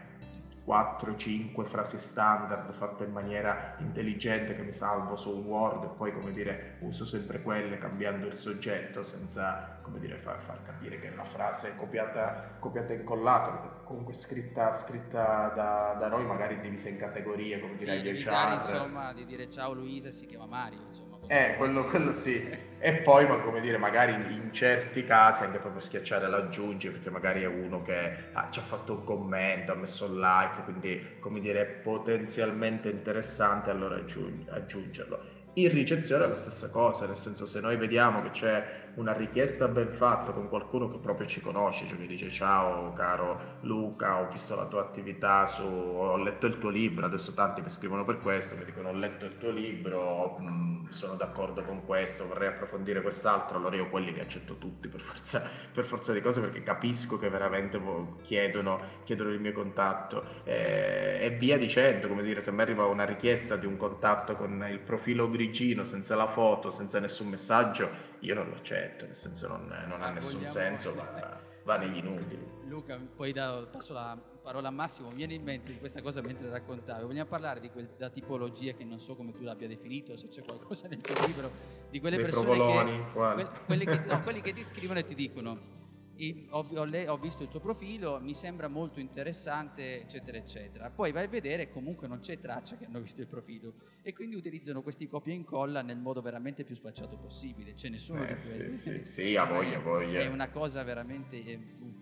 4-5 0.67 1.65
frasi 1.65 1.97
standard 1.97 2.73
fatte 2.73 3.05
in 3.05 3.13
maniera 3.13 3.77
intelligente 3.79 4.57
che 4.57 4.63
mi 4.63 4.73
salvo 4.73 5.15
su 5.15 5.31
un 5.31 5.45
Word 5.45 5.85
e 5.85 5.89
poi 5.97 6.13
come 6.13 6.33
dire 6.33 6.77
uso 6.81 7.05
sempre 7.07 7.41
quelle 7.41 7.79
cambiando 7.79 8.27
il 8.27 8.35
soggetto 8.35 9.05
senza 9.05 9.79
come 9.83 10.01
dire 10.01 10.17
far, 10.17 10.41
far 10.41 10.63
capire 10.65 10.99
che 10.99 11.15
la 11.15 11.25
frase 11.25 11.69
è 11.69 11.77
copiata, 11.77 12.57
copiata 12.59 12.93
e 12.93 12.97
incollata 12.97 13.51
comunque 13.85 14.13
scritta, 14.13 14.73
scritta 14.73 15.53
da, 15.55 15.97
da, 15.99 16.09
noi 16.09 16.25
magari 16.27 16.59
divisa 16.59 16.89
in 16.89 16.97
categorie 16.97 17.61
come 17.61 17.77
dire 17.77 18.01
sì, 18.01 18.09
evitare 18.09 18.55
insomma 18.55 19.13
di 19.13 19.25
dire 19.25 19.49
ciao 19.49 19.73
Luisa 19.73 20.11
si 20.11 20.27
chiama 20.27 20.47
Mario 20.47 20.81
insomma 20.85 21.16
eh, 21.29 21.55
quello, 21.57 21.85
quello, 21.85 22.13
sì. 22.13 22.65
E 22.79 22.93
poi, 22.97 23.27
ma 23.27 23.39
come 23.39 23.61
dire, 23.61 23.79
magari 23.79 24.13
in, 24.13 24.53
certi 24.53 25.05
casi 25.05 25.43
anche 25.45 25.59
proprio 25.59 25.81
schiacciare 25.81 26.29
l'aggiungi, 26.29 26.91
perché 26.91 27.11
magari 27.11 27.43
è 27.43 27.47
uno 27.47 27.83
che 27.83 28.31
ah, 28.33 28.49
ci 28.51 28.59
ha 28.59 28.63
fatto 28.63 28.93
un 28.93 29.05
commento, 29.05 29.73
ha 29.73 29.75
messo 29.75 30.07
un 30.07 30.19
like, 30.19 30.63
quindi 30.63 31.17
come 31.19 31.41
dire, 31.41 31.61
è 31.63 31.67
potenzialmente 31.67 32.89
interessante, 32.89 33.71
allora 33.71 33.97
aggiung- 33.97 34.49
aggiungerlo. 34.49 35.35
In 35.55 35.71
ricezione 35.71 36.27
è 36.27 36.29
la 36.29 36.37
stessa 36.37 36.71
cosa, 36.71 37.07
nel 37.07 37.17
senso 37.17 37.47
se 37.47 37.61
noi 37.61 37.77
vediamo 37.77 38.23
che 38.23 38.31
c'è 38.31 38.86
una 38.97 39.13
richiesta 39.13 39.69
ben 39.69 39.93
fatta 39.93 40.33
con 40.33 40.49
qualcuno 40.49 40.91
che 40.91 40.99
proprio 40.99 41.27
ci 41.27 41.41
conosce, 41.41 41.87
cioè 41.87 41.99
che 41.99 42.07
dice 42.07 42.31
ciao 42.31 42.93
caro 42.93 43.59
Luca, 43.63 44.21
ho 44.21 44.29
visto 44.31 44.55
la 44.55 44.67
tua 44.67 44.81
attività 44.81 45.47
su, 45.47 45.63
ho 45.63 46.17
letto 46.17 46.47
il 46.47 46.59
tuo 46.59 46.71
libro, 46.71 47.07
adesso 47.07 47.33
tanti 47.35 47.61
mi 47.61 47.71
scrivono 47.71 48.05
per 48.05 48.19
questo, 48.21 48.57
mi 48.57 48.65
dicono 48.65 48.89
ho 48.89 48.93
letto 48.93 49.25
il 49.25 49.37
tuo 49.39 49.51
libro, 49.51 50.39
sono 50.89 51.15
d'accordo 51.15 51.63
con 51.63 51.85
questo, 51.85 52.27
vorrei 52.27 52.49
approfondire 52.49 53.03
quest'altro, 53.03 53.57
allora 53.59 53.77
io 53.77 53.89
quelli 53.89 54.13
li 54.13 54.21
accetto 54.21 54.57
tutti 54.57 54.89
per 54.89 55.01
forza, 55.01 55.43
per 55.73 55.85
forza 55.85 56.13
di 56.13 56.21
cose 56.21 56.41
perché 56.41 56.63
capisco 56.63 57.19
che 57.19 57.29
veramente 57.29 57.81
chiedono, 58.23 58.81
chiedono 59.05 59.31
il 59.31 59.41
mio 59.41 59.53
contatto. 59.53 60.25
Eh, 60.45 61.19
e 61.21 61.31
via 61.31 61.59
dicendo, 61.59 62.09
come 62.09 62.23
dire, 62.23 62.41
se 62.41 62.53
mi 62.53 62.61
arriva 62.61 62.87
una 62.87 63.05
richiesta 63.05 63.57
di 63.57 63.67
un 63.67 63.77
contatto 63.77 64.37
con 64.37 64.67
il 64.71 64.79
profilo 64.79 65.29
grigino, 65.29 65.85
senza 65.85 66.15
la 66.15 66.27
foto, 66.27 66.71
senza 66.71 67.01
nessun 67.01 67.29
messaggio, 67.29 68.15
io 68.21 68.35
non 68.35 68.49
lo 68.49 68.55
accetto, 68.57 69.07
nel 69.07 69.17
senso 69.17 69.49
non, 69.49 69.67
non 69.87 70.03
ha 70.03 70.11
nessun 70.11 70.35
vogliamo... 70.35 70.53
senso, 70.53 70.95
va, 70.97 71.41
va, 71.65 71.77
negli 71.77 71.99
inutili. 71.99 72.47
Luca, 72.65 72.99
poi 72.99 73.33
da, 73.33 73.67
passo 73.71 73.93
la 73.93 74.19
parola 74.43 74.69
a 74.69 74.71
Massimo, 74.71 75.09
mi 75.09 75.17
viene 75.17 75.35
in 75.35 75.43
mente 75.43 75.77
questa 75.79 76.01
cosa 76.03 76.21
mentre 76.21 76.49
raccontavi, 76.49 77.05
vogliamo 77.05 77.29
parlare 77.29 77.61
di 77.61 77.71
quella 77.71 78.11
tipologia 78.11 78.73
che 78.73 78.85
non 78.85 79.01
so 79.01 79.17
come 79.17 79.33
tu 79.33 79.43
l'abbia 79.43 79.67
definito, 79.67 80.17
se 80.17 80.29
c'è 80.29 80.43
qualcosa 80.43 80.89
nel 80.89 81.01
tuo 81.01 81.27
libro, 81.27 81.51
di 81.91 82.01
quelle 82.01 82.17
Dei 82.17 82.25
persone 82.25 82.55
che, 83.15 83.49
que, 83.67 83.79
che, 83.79 83.99
no, 84.07 84.23
quelli 84.23 84.41
che 84.41 84.53
ti 84.53 84.65
scrivono 84.65 84.99
e 84.99 85.05
ti 85.05 85.15
dicono 85.15 85.85
ho, 86.51 86.67
ho, 86.71 86.89
ho, 87.07 87.17
visto 87.19 87.43
il 87.43 87.49
tuo 87.49 87.61
profilo, 87.61 88.19
mi 88.21 88.35
sembra 88.35 88.69
molto 88.69 89.01
interessante, 89.01 90.01
eccetera, 90.03 90.39
eccetera. 90.39 90.91
Poi 90.91 91.13
vai 91.13 91.25
a 91.25 91.29
vedere 91.29 91.65
e 91.65 91.71
comunque 91.71 92.09
non 92.09 92.21
c'è 92.21 92.39
traccia 92.41 92.77
che 92.77 92.87
hanno 92.87 93.01
visto 93.01 93.21
il 93.21 93.27
profilo 93.27 93.75
e 94.03 94.13
quindi 94.13 94.37
utilizzano 94.37 94.83
questi 94.83 95.09
copia 95.09 95.33
e 95.33 95.37
incolla 95.37 95.83
nel 95.83 95.99
modo 95.99 96.23
veramente 96.23 96.65
più 96.65 96.75
sfacciato 96.75 97.17
possibile. 97.17 97.75
C'è 97.75 97.89
nessuno 97.89 98.23
eh, 98.23 98.27
di 98.27 98.33
questi. 98.33 98.71
Sì, 98.71 98.71
sì, 98.71 99.05
sì, 99.05 99.37
a 99.37 99.45
voglia, 99.45 99.79
a 99.79 99.81
voglia. 99.81 100.21
È 100.21 100.29
una 100.29 100.49
cosa 100.49 100.83
veramente, 100.83 101.37
eh, 101.37 101.59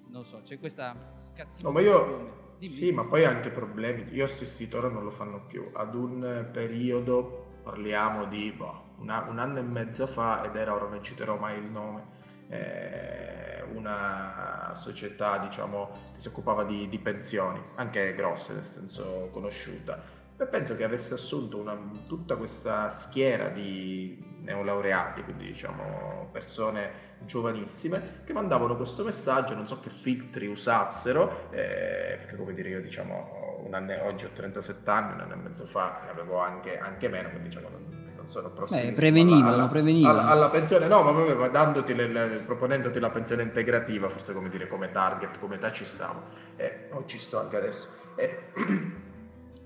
non 0.08 0.24
so, 0.24 0.42
c'è 0.42 0.58
questa 0.58 0.94
cattiva 1.34 1.68
no, 1.68 1.74
ma 1.74 1.80
io, 1.80 2.56
Sì, 2.60 2.92
ma 2.92 3.04
poi 3.04 3.24
anche 3.24 3.50
problemi. 3.50 4.06
Io 4.12 4.22
ho 4.22 4.26
assistito, 4.26 4.78
ora 4.78 4.88
non 4.88 5.02
lo 5.02 5.10
fanno 5.10 5.44
più, 5.46 5.70
ad 5.72 5.94
un 5.94 6.48
periodo, 6.52 7.58
parliamo 7.62 8.26
di 8.26 8.52
boh, 8.52 8.94
una, 8.98 9.26
un 9.28 9.38
anno 9.38 9.58
e 9.58 9.62
mezzo 9.62 10.06
fa, 10.06 10.44
ed 10.44 10.54
era, 10.54 10.74
ora 10.74 10.88
non 10.88 11.02
citerò 11.02 11.36
mai 11.36 11.58
il 11.58 11.64
nome, 11.64 12.06
eh, 12.48 13.43
una 13.74 14.72
società 14.74 15.38
diciamo, 15.38 16.12
che 16.14 16.20
si 16.20 16.28
occupava 16.28 16.64
di, 16.64 16.88
di, 16.88 16.98
pensioni, 16.98 17.60
anche 17.76 18.14
grosse, 18.14 18.52
nel 18.54 18.64
senso 18.64 19.28
conosciuta. 19.32 20.22
E 20.36 20.46
penso 20.46 20.74
che 20.76 20.84
avesse 20.84 21.14
assunto 21.14 21.58
una, 21.58 21.78
tutta 22.06 22.36
questa 22.36 22.88
schiera 22.88 23.48
di 23.48 24.32
neolaureati, 24.40 25.22
quindi 25.22 25.46
diciamo 25.46 26.28
persone 26.32 27.12
giovanissime, 27.24 28.22
che 28.24 28.32
mandavano 28.32 28.76
questo 28.76 29.04
messaggio, 29.04 29.54
non 29.54 29.66
so 29.66 29.80
che 29.80 29.90
filtri 29.90 30.46
usassero, 30.46 31.50
eh, 31.50 32.16
perché 32.18 32.36
come 32.36 32.52
dire 32.52 32.68
io 32.68 32.80
diciamo 32.80 33.44
anno, 33.74 34.02
oggi 34.04 34.24
ho 34.24 34.30
37 34.32 34.90
anni, 34.90 35.12
un 35.12 35.20
anno 35.20 35.32
e 35.34 35.36
mezzo 35.36 35.66
fa 35.66 36.00
ne 36.04 36.10
avevo 36.10 36.38
anche, 36.38 36.78
anche 36.78 37.08
meno, 37.08 37.30
quindi 37.30 37.48
diciamo 37.48 37.68
non 37.68 37.93
sono 38.26 38.50
prossimo. 38.50 38.92
prevenivano, 38.92 39.54
alla, 39.54 39.68
prevenivano. 39.68 40.20
Alla, 40.20 40.30
alla, 40.30 40.50
pensione, 40.50 40.86
no, 40.86 41.02
ma 41.02 41.12
proprio 41.12 41.48
dandoti 41.48 41.94
le, 41.94 42.06
le, 42.08 42.26
proponendoti 42.44 42.98
la 43.00 43.10
pensione 43.10 43.42
integrativa, 43.42 44.08
forse 44.08 44.32
come 44.32 44.48
dire, 44.48 44.66
come 44.68 44.90
target, 44.90 45.38
come 45.38 45.56
età 45.56 45.72
ci 45.72 45.84
stavo. 45.84 46.22
E 46.56 46.64
eh, 46.64 47.02
ci 47.06 47.18
sto 47.18 47.40
anche 47.40 47.56
adesso. 47.56 47.88
Eh, 48.16 48.50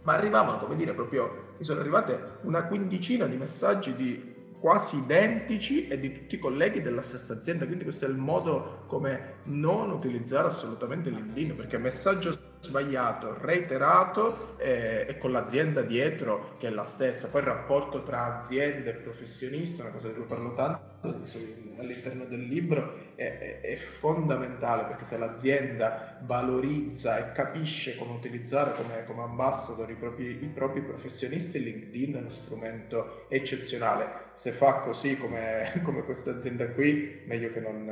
ma 0.03 0.15
arrivavano, 0.15 0.59
come 0.59 0.77
dire, 0.77 0.93
proprio, 0.93 1.55
mi 1.59 1.65
sono 1.65 1.81
arrivate 1.81 2.39
una 2.43 2.65
quindicina 2.65 3.27
di 3.27 3.37
messaggi 3.37 3.95
di 3.95 4.28
quasi 4.61 4.97
identici 4.97 5.89
e 5.89 5.99
di 5.99 6.13
tutti 6.13 6.35
i 6.35 6.39
colleghi 6.39 6.83
della 6.83 7.03
stessa 7.03 7.35
azienda, 7.35 7.67
quindi 7.67 7.85
questo 7.85 8.07
è 8.07 8.09
il 8.09 8.17
modo 8.17 8.85
come 8.87 9.37
non 9.45 9.91
utilizzare 9.91 10.49
assolutamente 10.49 11.11
LinkedIn, 11.11 11.57
perché 11.57 11.79
messaggio 11.79 12.37
sbagliato, 12.61 13.37
reiterato 13.39 14.57
eh, 14.59 15.07
e 15.09 15.19
con 15.19 15.31
l'azienda 15.31 15.83
dietro 15.83 16.57
che 16.59 16.67
è 16.67 16.71
la 16.71 16.83
stessa. 16.83 17.29
Poi 17.29 17.41
il 17.41 17.47
rapporto 17.47 18.03
tra 18.03 18.39
azienda 18.39 18.91
e 18.91 18.95
professionista, 18.95 19.83
una 19.83 19.93
cosa 19.93 20.09
di 20.09 20.15
cui 20.15 20.25
parlo 20.25 20.55
tanto 20.55 20.88
all'interno 21.01 22.25
del 22.25 22.41
libro, 22.41 23.15
è, 23.15 23.39
è, 23.39 23.61
è 23.61 23.77
fondamentale 23.77 24.85
perché 24.85 25.05
se 25.05 25.17
l'azienda 25.17 26.19
valorizza 26.23 27.19
e 27.19 27.33
capisce 27.33 27.97
come 27.97 28.13
utilizzare 28.13 28.75
come, 28.75 29.05
come 29.05 29.23
ambassador 29.23 29.89
i 29.91 29.95
propri, 29.95 30.43
i 30.43 30.51
propri 30.53 30.83
professionisti, 30.83 31.63
LinkedIn 31.63 32.15
è 32.15 32.19
uno 32.19 32.31
strumento 32.31 33.27
eccezionale. 33.29 34.27
Se 34.33 34.51
fa 34.51 34.81
così 34.81 35.17
come, 35.17 35.81
come 35.85 36.03
questa 36.03 36.33
azienda 36.33 36.69
qui, 36.71 37.23
meglio 37.27 37.51
che 37.51 37.61
non, 37.61 37.91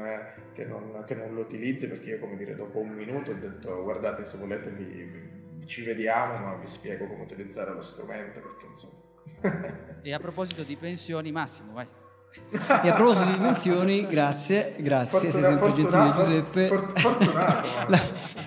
che, 0.53 0.65
non, 0.65 1.05
che 1.07 1.15
non 1.15 1.35
lo 1.35 1.43
utilizzi 1.43 1.87
perché 1.87 2.11
io 2.11 2.19
come 2.19 2.37
dire 2.37 2.55
dopo 2.55 2.81
un 2.81 2.91
minuto 2.91 3.31
ho 3.31 3.35
detto 3.35 3.83
guardate 3.83 4.25
se 4.25 4.37
volete 4.37 4.57
volete 4.57 4.71
vi, 4.71 5.67
ci 5.67 5.83
vediamo, 5.83 6.39
ma 6.39 6.55
vi 6.55 6.67
spiego 6.67 7.07
come 7.07 7.23
utilizzare 7.23 7.73
lo 7.73 7.83
strumento 7.83 8.41
perché 8.41 8.67
insomma... 8.67 10.01
e 10.03 10.13
a 10.13 10.19
proposito 10.19 10.63
di 10.63 10.77
pensioni, 10.77 11.33
Massimo, 11.33 11.73
vai. 11.73 11.87
E 12.51 12.89
a 12.89 12.93
proposito 12.93 13.31
di 13.31 13.37
pensioni, 13.39 14.07
grazie, 14.07 14.77
grazie, 14.79 15.31
sei 15.31 15.43
sempre 15.43 15.73
gentile 15.73 16.13
Giuseppe. 16.15 16.69
Fortunato, 16.95 17.69
la, 17.89 18.01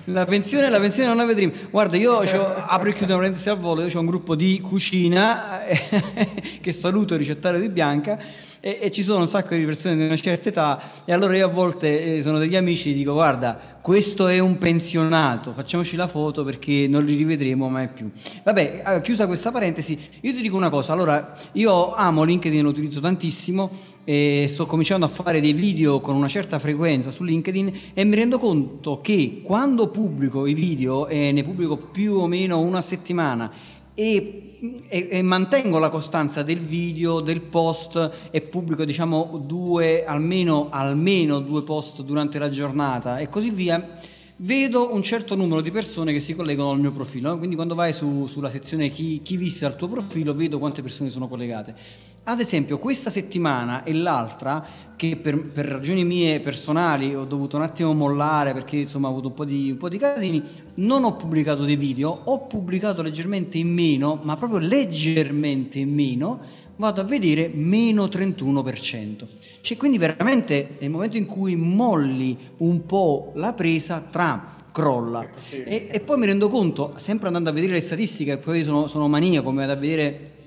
la, 0.04 0.24
pensione, 0.24 0.70
la 0.70 0.80
pensione 0.80 1.08
non 1.08 1.16
la 1.16 1.26
vedremo. 1.26 1.52
Guarda, 1.70 1.96
io 1.96 2.18
apro 2.18 2.88
e 2.88 2.92
chiudo 2.92 3.12
una 3.12 3.22
parentesi 3.22 3.50
al 3.50 3.58
volo, 3.58 3.86
io 3.86 3.94
ho 3.94 4.00
un 4.00 4.06
gruppo 4.06 4.34
di 4.34 4.60
cucina 4.60 5.60
che 6.60 6.72
saluto 6.72 7.16
ricettario 7.16 7.60
di 7.60 7.68
Bianca 7.68 8.18
e, 8.60 8.78
e, 8.82 8.90
ci 8.90 9.02
sono 9.02 9.20
un 9.20 9.26
sacco 9.26 9.54
di 9.54 9.64
persone 9.64 9.96
di 9.96 10.04
una 10.04 10.16
certa 10.16 10.48
età 10.50 10.82
e 11.04 11.12
allora 11.12 11.34
io 11.34 11.46
a 11.46 11.48
volte 11.48 12.18
eh, 12.18 12.22
sono 12.22 12.38
degli 12.38 12.56
amici 12.56 12.90
e 12.90 12.94
dico 12.94 13.14
guarda 13.14 13.58
questo 13.80 14.28
è 14.28 14.38
un 14.38 14.58
pensionato 14.58 15.52
facciamoci 15.52 15.96
la 15.96 16.06
foto 16.06 16.44
perché 16.44 16.86
non 16.86 17.04
li 17.04 17.14
rivedremo 17.14 17.68
mai 17.70 17.88
più. 17.88 18.10
Vabbè 18.42 18.82
eh, 18.86 19.00
chiusa 19.00 19.26
questa 19.26 19.50
parentesi 19.50 19.98
io 20.20 20.32
ti 20.34 20.42
dico 20.42 20.56
una 20.56 20.68
cosa 20.68 20.92
allora 20.92 21.32
io 21.52 21.94
amo 21.94 22.22
LinkedIn 22.22 22.62
lo 22.62 22.68
utilizzo 22.68 23.00
tantissimo 23.00 23.70
e 24.04 24.44
sto 24.48 24.66
cominciando 24.66 25.06
a 25.06 25.08
fare 25.08 25.40
dei 25.40 25.54
video 25.54 26.00
con 26.00 26.14
una 26.14 26.28
certa 26.28 26.58
frequenza 26.58 27.10
su 27.10 27.24
LinkedIn 27.24 27.80
e 27.94 28.04
mi 28.04 28.14
rendo 28.14 28.38
conto 28.38 29.00
che 29.00 29.40
quando 29.42 29.88
pubblico 29.88 30.46
i 30.46 30.54
video 30.54 31.06
e 31.06 31.32
ne 31.32 31.42
pubblico 31.44 31.76
più 31.76 32.14
o 32.14 32.26
meno 32.26 32.60
una 32.60 32.82
settimana 32.82 33.50
e, 33.94 34.49
e, 34.88 35.08
e, 35.10 35.22
mantengo 35.22 35.78
la 35.78 35.88
costanza 35.88 36.42
del 36.42 36.60
video, 36.60 37.20
del 37.20 37.40
post 37.40 38.28
e 38.30 38.40
pubblico 38.42 38.84
diciamo 38.84 39.42
due, 39.44 40.04
almeno, 40.04 40.68
almeno 40.70 41.40
due 41.40 41.62
post 41.62 42.02
durante 42.02 42.38
la 42.38 42.50
giornata 42.50 43.18
e 43.18 43.28
così 43.30 43.50
via, 43.50 43.98
vedo 44.42 44.92
un 44.92 45.02
certo 45.02 45.34
numero 45.34 45.60
di 45.60 45.70
persone 45.70 46.12
che 46.12 46.20
si 46.20 46.34
collegano 46.34 46.70
al 46.70 46.80
mio 46.80 46.92
profilo. 46.92 47.38
Quindi 47.38 47.54
quando 47.54 47.74
vai 47.74 47.92
su, 47.92 48.26
sulla 48.26 48.48
sezione 48.48 48.90
chi, 48.90 49.20
chi 49.22 49.36
visse 49.36 49.64
al 49.64 49.76
tuo 49.76 49.88
profilo, 49.88 50.34
vedo 50.34 50.58
quante 50.58 50.82
persone 50.82 51.08
sono 51.08 51.28
collegate. 51.28 51.74
Ad 52.22 52.38
esempio, 52.38 52.78
questa 52.78 53.08
settimana 53.08 53.82
e 53.82 53.94
l'altra, 53.94 54.64
che 54.94 55.16
per, 55.16 55.46
per, 55.46 55.64
ragioni 55.64 56.04
mie 56.04 56.40
personali 56.40 57.14
ho 57.14 57.24
dovuto 57.24 57.56
un 57.56 57.62
attimo 57.62 57.94
mollare 57.94 58.52
perché 58.52 58.76
insomma 58.76 59.08
ho 59.08 59.10
avuto 59.10 59.28
un 59.28 59.34
po, 59.34 59.44
di, 59.46 59.70
un 59.70 59.78
po' 59.78 59.88
di 59.88 59.96
casini, 59.96 60.42
non 60.74 61.02
ho 61.04 61.16
pubblicato 61.16 61.64
dei 61.64 61.76
video, 61.76 62.10
ho 62.24 62.46
pubblicato 62.46 63.00
leggermente 63.00 63.56
in 63.56 63.72
meno, 63.72 64.20
ma 64.22 64.36
proprio 64.36 64.58
leggermente 64.58 65.78
in 65.78 65.92
meno, 65.94 66.40
vado 66.76 67.00
a 67.00 67.04
vedere 67.04 67.50
meno 67.52 68.04
31%. 68.04 69.26
Cioè, 69.62 69.76
quindi 69.78 69.96
veramente 69.96 70.76
nel 70.78 70.90
momento 70.90 71.16
in 71.16 71.26
cui 71.26 71.56
molli 71.56 72.36
un 72.58 72.84
po' 72.84 73.32
la 73.36 73.54
presa, 73.54 74.06
tra 74.10 74.46
crolla. 74.72 75.26
E, 75.50 75.88
e, 75.90 76.00
poi 76.00 76.18
mi 76.18 76.26
rendo 76.26 76.48
conto, 76.48 76.92
sempre 76.96 77.28
andando 77.28 77.48
a 77.48 77.52
vedere 77.52 77.72
le 77.72 77.80
statistiche, 77.80 78.36
poi 78.36 78.62
sono, 78.62 78.86
sono 78.86 79.08
maniaco, 79.08 79.44
come 79.44 79.66
vado 79.66 79.72
a 79.72 79.80
vedere 79.80 80.38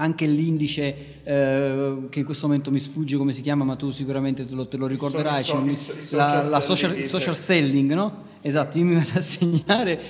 anche 0.00 0.26
l'indice 0.26 1.22
eh, 1.22 2.06
che 2.08 2.18
in 2.18 2.24
questo 2.24 2.46
momento 2.46 2.70
mi 2.70 2.80
sfugge 2.80 3.16
come 3.16 3.32
si 3.32 3.42
chiama, 3.42 3.64
ma 3.64 3.76
tu 3.76 3.90
sicuramente 3.90 4.46
te 4.48 4.54
lo, 4.54 4.66
te 4.66 4.78
lo 4.78 4.86
ricorderai, 4.86 5.44
so- 5.44 5.62
il 5.64 5.76
so- 5.76 5.92
il 5.92 5.98
la, 5.98 6.26
social 6.26 6.50
la 6.50 6.60
social, 6.60 7.06
social 7.06 7.36
selling, 7.36 7.92
no? 7.92 8.28
Esatto, 8.42 8.78
io 8.78 8.84
mi 8.84 8.94
vado 8.94 9.10
a 9.14 9.20
segnare 9.20 10.00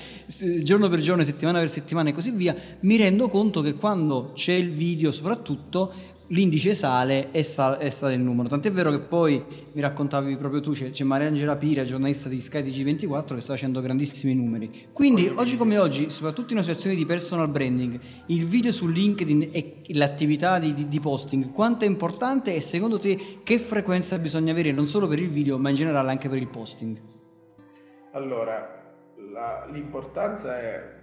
giorno 0.62 0.88
per 0.88 1.01
giorno, 1.01 1.24
settimana 1.24 1.59
per 1.59 1.68
settimana 1.68 2.11
e 2.11 2.12
così 2.12 2.30
via, 2.30 2.55
mi 2.80 2.97
rendo 2.97 3.28
conto 3.28 3.61
che 3.61 3.74
quando 3.74 4.30
c'è 4.34 4.53
il 4.53 4.70
video 4.70 5.11
soprattutto 5.11 5.93
l'indice 6.31 6.74
sale 6.74 7.31
e, 7.33 7.43
sal- 7.43 7.78
e 7.81 7.91
sale 7.91 8.14
il 8.14 8.20
numero. 8.20 8.49
Tant'è 8.49 8.70
vero 8.70 8.91
che 8.91 9.01
poi 9.01 9.43
mi 9.72 9.81
raccontavi 9.81 10.37
proprio 10.37 10.61
tu, 10.61 10.72
c'è, 10.72 10.91
c'è 10.91 11.05
Mariangela 11.05 11.57
Pira, 11.57 11.85
giornalista 11.85 12.28
di 12.28 12.41
Sky 12.41 12.62
TG24, 12.62 13.35
che 13.35 13.41
sta 13.41 13.53
facendo 13.55 13.81
grandissimi 13.81 14.35
numeri. 14.35 14.89
Quindi 14.93 15.31
oggi 15.35 15.57
come 15.57 15.78
oggi, 15.78 16.11
soprattutto 16.11 16.49
in 16.53 16.59
una 16.59 16.62
situazione 16.62 16.95
di 16.97 17.05
personal 17.07 17.49
branding, 17.49 17.99
il 18.26 18.47
video 18.47 18.72
su 18.72 18.87
LinkedIn 18.87 19.49
e 19.53 19.83
l'attività 19.95 20.59
di, 20.59 20.72
di- 20.74 20.89
di 20.89 21.01
posting, 21.01 21.51
quanto 21.53 21.85
è 21.85 21.89
importante 21.89 22.55
e 22.55 22.61
secondo 22.61 22.99
te 22.99 23.18
che 23.43 23.59
frequenza 23.59 24.18
bisogna 24.18 24.53
avere 24.53 24.72
non 24.72 24.87
solo 24.87 25.07
per 25.09 25.18
il 25.20 25.31
video, 25.31 25.59
ma 25.59 25.70
in 25.70 25.74
generale 25.74 26.11
anche 26.11 26.28
per 26.28 26.39
il 26.39 26.49
posting? 26.49 27.01
Allora, 28.12 28.78
la- 29.33 29.68
l'importanza 29.70 30.61
è, 30.61 30.99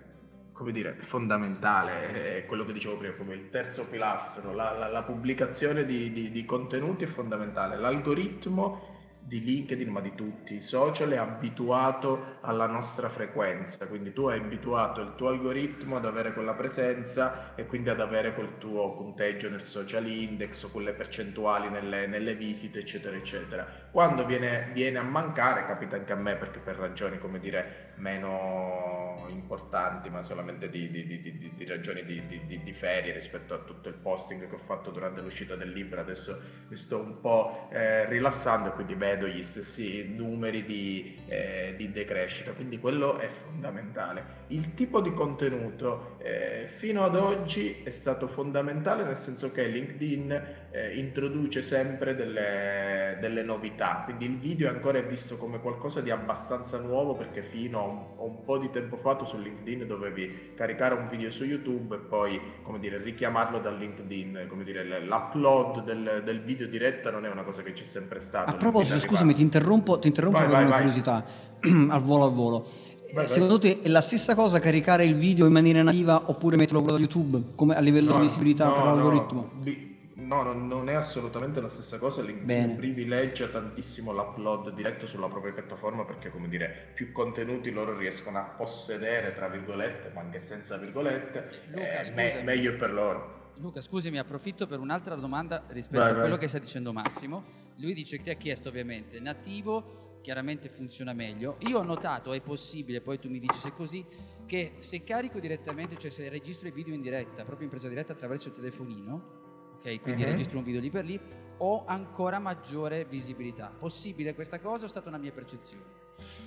come 0.57 0.71
dire, 0.71 0.95
fondamentale, 1.01 2.37
è 2.37 2.45
quello 2.47 2.65
che 2.65 2.73
dicevo 2.73 2.97
prima, 2.97 3.13
come 3.13 3.35
il 3.35 3.49
terzo 3.49 3.85
pilastro, 3.85 4.53
la, 4.53 4.71
la- 4.71 4.87
la 4.87 5.03
pubblicazione 5.03 5.85
di, 5.85 6.11
di- 6.11 6.31
di 6.31 6.45
contenuti 6.45 7.03
è 7.03 7.07
fondamentale. 7.07 7.77
L'algoritmo 7.77 8.95
di 9.19 9.43
LinkedIn, 9.43 9.89
ma 9.89 9.99
di 10.01 10.15
tutti 10.15 10.55
i 10.55 10.61
social, 10.61 11.09
è 11.11 11.17
abituato 11.17 12.37
alla 12.41 12.65
nostra 12.65 13.07
frequenza, 13.09 13.85
quindi 13.85 14.13
tu 14.13 14.25
hai 14.27 14.39
abituato 14.39 15.01
il 15.01 15.13
tuo 15.15 15.27
algoritmo 15.27 15.97
ad 15.97 16.05
avere 16.05 16.33
quella 16.33 16.53
presenza 16.55 17.53
e 17.55 17.65
quindi 17.67 17.89
ad 17.89 17.99
avere 17.99 18.33
quel 18.33 18.57
tuo 18.57 18.95
punteggio 18.95 19.49
nel 19.49 19.61
social 19.61 20.07
index 20.07 20.63
o 20.63 20.69
quelle 20.71 20.93
percentuali 20.93 21.69
nelle, 21.69 22.07
nelle 22.07 22.35
visite, 22.35 22.79
eccetera, 22.79 23.15
eccetera. 23.17 23.86
Quando 23.91 24.25
viene, 24.25 24.69
viene 24.73 24.99
a 24.99 25.03
mancare, 25.03 25.65
capita 25.65 25.95
anche 25.95 26.11
a 26.11 26.15
me 26.15 26.35
perché 26.35 26.59
per 26.59 26.75
ragioni, 26.75 27.17
come 27.17 27.39
dire, 27.39 27.93
meno 27.95 29.25
importanti, 29.29 30.09
ma 30.09 30.21
solamente 30.21 30.69
di, 30.69 30.89
di- 30.91 31.05
di- 31.05 31.21
di- 31.21 31.65
ragioni 31.65 32.03
di, 32.05 32.73
ferie 32.73 33.11
rispetto 33.11 33.53
a 33.55 33.57
tutto 33.57 33.89
il 33.89 33.95
posting 33.95 34.47
che 34.47 34.53
ho 34.55 34.59
fatto 34.59 34.91
durante 34.91 35.21
l'uscita 35.21 35.55
del 35.55 35.71
libro, 35.71 35.99
adesso 35.99 36.39
mi 36.67 36.75
sto 36.77 36.99
un 36.99 37.19
po' 37.19 37.67
eh, 37.71 38.05
rilassando 38.05 38.69
e 38.69 38.71
quindi 38.73 38.93
vedo 38.93 39.27
gli 39.27 39.41
stessi 39.43 40.07
numeri 40.15 40.63
di, 40.63 41.17
eh, 41.27 41.75
decrescita, 41.91 42.51
quindi 42.51 42.77
quello 42.79 43.17
è 43.17 43.27
fondamentale. 43.27 44.45
Il 44.47 44.73
tipo 44.75 45.01
di 45.01 45.11
contenuto 45.13 46.17
eh, 46.19 46.67
fino 46.77 47.03
ad 47.03 47.15
oggi 47.15 47.81
è 47.83 47.89
stato 47.89 48.27
fondamentale 48.27 49.03
nel 49.03 49.17
senso 49.17 49.51
che 49.51 49.65
LinkedIn 49.65 50.66
eh, 50.77 50.97
introduce 50.97 51.61
sempre 51.63 52.15
delle, 52.15 53.17
delle 53.19 53.41
novità, 53.41 54.01
quindi 54.05 54.25
il 54.25 54.37
video 54.37 54.69
ancora 54.69 54.99
è 54.99 55.05
visto 55.05 55.37
come 55.37 55.59
qualcosa 55.59 56.01
di 56.01 56.11
abbastanza 56.11 56.77
nuovo 56.79 57.15
perché 57.15 57.41
fino 57.41 57.79
a 57.79 57.83
un, 57.83 57.97
a 58.19 58.23
un 58.23 58.43
po' 58.43 58.57
di 58.59 58.69
tempo 58.69 58.95
fa 58.97 59.15
tu 59.15 59.25
su 59.25 59.37
LinkedIn 59.39 59.87
dovevi 59.87 60.51
caricare 60.55 60.93
un 60.93 61.07
video 61.09 61.31
su 61.31 61.45
YouTube 61.45 61.95
e 61.95 61.99
poi 61.99 62.39
come 62.61 62.79
dire 62.79 63.01
richiamarlo 63.01 63.59
da 63.59 63.71
LinkedIn, 63.71 64.45
come 64.47 64.63
dire 64.63 64.83
l'upload 65.01 65.83
del, 65.83 66.21
del 66.23 66.41
video 66.41 66.67
diretta 66.67 67.09
non 67.09 67.25
è 67.25 67.29
una 67.29 67.43
cosa 67.43 67.63
che 67.63 67.73
c'è 67.73 67.83
sempre 67.83 68.19
stata. 68.19 68.51
A 68.51 68.55
proposito, 68.55 68.99
scusami, 68.99 69.33
ti 69.33 69.41
interrompo, 69.41 69.97
ti 69.99 70.07
interrompo 70.07 70.37
Vai, 70.37 70.47
per 70.47 70.55
vai, 70.55 70.65
una 70.65 70.73
vai. 70.75 70.81
curiosità, 70.83 71.25
al 71.89 72.01
volo 72.03 72.23
al 72.25 72.33
volo. 72.33 72.67
vai. 73.13 73.27
Secondo 73.27 73.57
te 73.57 73.81
è 73.81 73.87
la 73.87 74.01
stessa 74.01 74.35
cosa 74.35 74.59
caricare 74.59 75.05
il 75.05 75.15
video 75.15 75.45
in 75.47 75.53
maniera 75.53 75.81
nativa 75.81 76.29
oppure 76.29 76.55
metterlo 76.55 76.81
da 76.81 76.97
YouTube 76.97 77.41
come 77.55 77.75
a 77.75 77.79
livello 77.79 78.11
No, 78.11 78.15
di 78.17 78.21
visibilità 78.23 78.67
no, 78.67 78.73
per 78.75 78.83
no, 78.83 78.93
l'algoritmo? 78.93 79.49
bi- 79.55 79.86
No, 80.27 80.43
no, 80.43 80.51
non 80.51 80.89
è 80.89 80.93
assolutamente 80.93 81.61
la 81.61 81.69
stessa 81.69 81.97
cosa. 81.97 82.21
LinkedIn 82.21 82.75
privilegia 82.75 83.47
tantissimo 83.47 84.11
l'upload 84.11 84.73
diretto 84.73 85.07
sulla 85.07 85.29
propria 85.29 85.53
piattaforma 85.53 86.03
perché, 86.03 86.29
come 86.29 86.49
dire, 86.49 86.91
più 86.93 87.13
contenuti 87.13 87.71
loro 87.71 87.97
riescono 87.97 88.37
a 88.37 88.41
possedere, 88.41 89.33
tra 89.33 89.47
virgolette, 89.47 90.11
ma 90.13 90.19
anche 90.19 90.41
senza 90.41 90.75
virgolette. 90.75 91.61
Luca, 91.69 92.01
eh, 92.01 92.11
me- 92.11 92.43
meglio 92.43 92.75
per 92.75 92.91
loro. 92.91 93.51
Luca, 93.59 93.79
scusami, 93.79 94.19
approfitto 94.19 94.67
per 94.67 94.79
un'altra 94.79 95.15
domanda 95.15 95.63
rispetto 95.69 96.01
Vai, 96.01 96.09
a 96.09 96.11
vai. 96.11 96.21
quello 96.23 96.37
che 96.37 96.49
sta 96.49 96.59
dicendo 96.59 96.91
Massimo. 96.91 97.65
Lui 97.77 97.93
dice 97.93 98.17
che 98.17 98.23
ti 98.23 98.29
ha 98.29 98.35
chiesto 98.35 98.67
ovviamente 98.67 99.21
nativo, 99.21 100.19
chiaramente 100.21 100.67
funziona 100.67 101.13
meglio. 101.13 101.55
Io 101.59 101.79
ho 101.79 101.83
notato, 101.83 102.33
è 102.33 102.41
possibile, 102.41 102.99
poi 102.99 103.17
tu 103.17 103.29
mi 103.29 103.39
dici 103.39 103.57
se 103.59 103.69
è 103.69 103.71
così, 103.71 104.05
che 104.45 104.73
se 104.79 105.03
carico 105.03 105.39
direttamente, 105.39 105.97
cioè 105.97 106.11
se 106.11 106.27
registro 106.27 106.67
i 106.67 106.71
video 106.71 106.93
in 106.93 107.01
diretta, 107.01 107.45
proprio 107.45 107.63
in 107.63 107.69
presa 107.69 107.87
diretta 107.87 108.11
attraverso 108.11 108.49
il 108.49 108.55
telefonino, 108.55 109.36
ok, 109.77 110.01
quindi 110.01 110.23
Mhm. 110.23 110.29
registro 110.29 110.57
un 110.59 110.63
video 110.63 110.81
lì 110.81 110.89
per 110.89 111.05
lì, 111.05 111.19
ho 111.59 111.85
ancora 111.85 112.39
maggiore 112.39 113.05
visibilità. 113.05 113.71
Possibile 113.77 114.33
questa 114.35 114.59
cosa 114.59 114.83
o 114.83 114.85
è 114.85 114.89
stata 114.89 115.09
una 115.09 115.17
mia 115.17 115.31
percezione? 115.31 116.05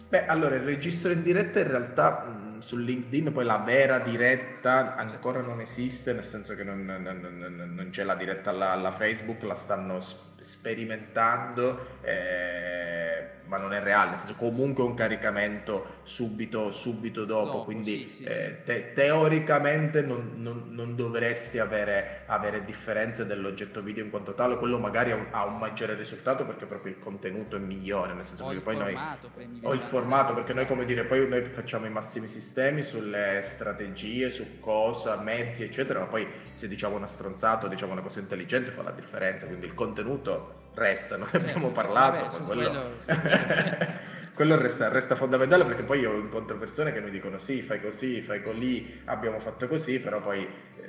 Beh, 0.08 0.26
allora 0.26 0.56
il 0.56 0.62
registro 0.62 1.12
in 1.12 1.22
diretta 1.22 1.60
in 1.60 1.68
realtà 1.68 2.24
mh, 2.24 2.58
su 2.58 2.76
LinkedIn 2.76 3.30
poi 3.32 3.44
la 3.44 3.58
vera 3.58 4.00
diretta 4.00 4.96
ancora 4.96 5.40
non 5.42 5.60
esiste, 5.60 6.12
nel 6.12 6.24
senso 6.24 6.56
che 6.56 6.64
non, 6.64 6.84
non- 6.84 7.02
non- 7.02 7.72
non- 7.74 7.88
c'è 7.90 8.02
la 8.02 8.16
diretta 8.16 8.50
alla, 8.50 8.72
alla 8.72 8.90
Facebook, 8.90 9.42
la 9.44 9.54
stanno 9.54 10.00
sperimentando, 10.40 11.86
eh, 12.02 13.30
ma 13.46 13.58
non 13.58 13.72
è 13.72 13.80
reale, 13.80 14.10
nel 14.10 14.18
senso 14.18 14.34
comunque 14.34 14.82
un 14.82 14.94
caricamento 14.94 15.99
subito, 16.10 16.70
subito 16.72 17.24
dopo, 17.24 17.58
Dopo, 17.58 17.64
quindi 17.64 17.98
sì, 17.98 18.08
sì, 18.08 18.24
eh, 18.24 18.62
te- 18.64 18.92
teoricamente 18.92 20.02
non, 20.02 20.32
non- 20.36 20.68
non 20.70 20.96
dovresti 20.96 21.58
avere, 21.58 22.22
avere 22.26 22.64
differenze 22.64 23.26
dell'oggetto 23.26 23.80
video 23.82 24.02
in 24.04 24.10
quanto 24.10 24.34
tale, 24.34 24.56
quello 24.58 24.78
magari 24.78 25.12
ha 25.12 25.14
un, 25.16 25.26
ha 25.30 25.44
un 25.44 25.58
maggiore 25.58 25.94
risultato 25.94 26.44
perché 26.44 26.66
proprio 26.66 26.92
il 26.92 26.98
contenuto 26.98 27.56
è 27.56 27.58
migliore, 27.60 28.12
nel 28.14 28.24
senso 28.24 28.44
O 28.44 28.48
che 28.48 28.54
il 28.54 28.60
poi 28.60 28.76
noi... 28.76 28.92
formato, 28.94 29.30
per 29.30 29.46
O 29.62 29.72
il 29.74 29.80
formato, 29.82 30.34
perché 30.34 30.52
noi 30.52 30.64
cosa. 30.64 30.66
come 30.66 30.84
dire, 30.84 31.04
poi 31.04 31.28
noi 31.28 31.44
facciamo 31.44 31.86
i 31.86 31.90
massimi 31.90 32.28
sistemi 32.28 32.82
sulle 32.82 33.40
strategie, 33.42 34.30
su 34.30 34.58
cosa, 34.58 35.16
mezzi, 35.20 35.62
eccetera, 35.62 36.00
ma 36.00 36.06
poi 36.06 36.26
se 36.52 36.66
diciamo 36.68 36.96
una 36.96 37.06
stronzata 37.06 37.66
o 37.66 37.68
diciamo 37.68 37.92
una 37.92 38.02
cosa 38.02 38.20
intelligente 38.20 38.70
fa 38.72 38.82
la 38.82 38.90
differenza, 38.92 39.46
quindi 39.46 39.66
il 39.66 39.74
contenuto 39.74 40.70
resta, 40.74 41.16
non 41.16 41.28
ne 41.32 41.38
Certo, 41.38 41.58
abbiamo 41.58 41.72
cioè, 41.74 41.74
parlato, 41.74 42.26
ma 42.26 42.40
quello, 42.40 42.70
quello- 43.04 43.04
quello 44.34 44.56
resta, 44.56 44.88
resta 44.88 45.14
fondamentale 45.16 45.64
perché 45.64 45.82
poi 45.82 46.00
io 46.00 46.16
incontro 46.18 46.56
persone 46.58 46.92
che 46.92 47.00
mi 47.00 47.10
dicono 47.10 47.38
sì, 47.38 47.62
fai 47.62 47.80
così, 47.80 48.22
fai 48.22 48.42
così, 48.42 49.00
abbiamo 49.06 49.38
fatto 49.40 49.68
così, 49.68 50.00
però 50.00 50.20
poi 50.20 50.46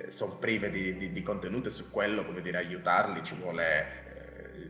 sono 0.07 0.37
prive 0.37 0.69
di, 0.69 0.97
di- 0.97 1.11
di 1.11 1.23
contenuto 1.23 1.69
e 1.69 1.71
su 1.71 1.89
quello, 1.89 2.25
come 2.25 2.41
dire, 2.41 2.57
aiutarli 2.57 3.23
ci 3.23 3.35
vuole... 3.35 3.99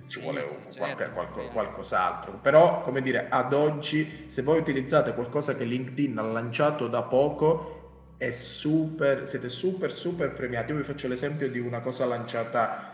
eh, 0.03 0.07
Ci 0.07 0.19
vuole 0.19 0.47
sì, 0.47 0.55
certo, 0.69 0.77
qualche- 0.77 1.09
qualco- 1.11 1.37
magari. 1.39 1.53
qualcos'altro, 1.53 2.39
però 2.41 2.81
come 2.83 3.01
dire, 3.01 3.27
ad 3.29 3.53
oggi 3.53 4.23
se 4.27 4.41
voi 4.41 4.59
utilizzate 4.59 5.13
qualcosa 5.13 5.55
che 5.55 5.63
LinkedIn 5.63 6.17
ha 6.17 6.21
lanciato 6.23 6.87
da 6.87 7.03
poco, 7.03 7.77
è 8.17 8.31
super, 8.31 9.27
siete 9.27 9.49
super 9.49 9.91
super 9.91 10.33
premiati. 10.33 10.71
Io 10.71 10.77
vi 10.77 10.83
faccio 10.83 11.07
l'esempio 11.07 11.49
di 11.49 11.59
una 11.59 11.79
cosa 11.81 12.05
lanciata 12.05 12.90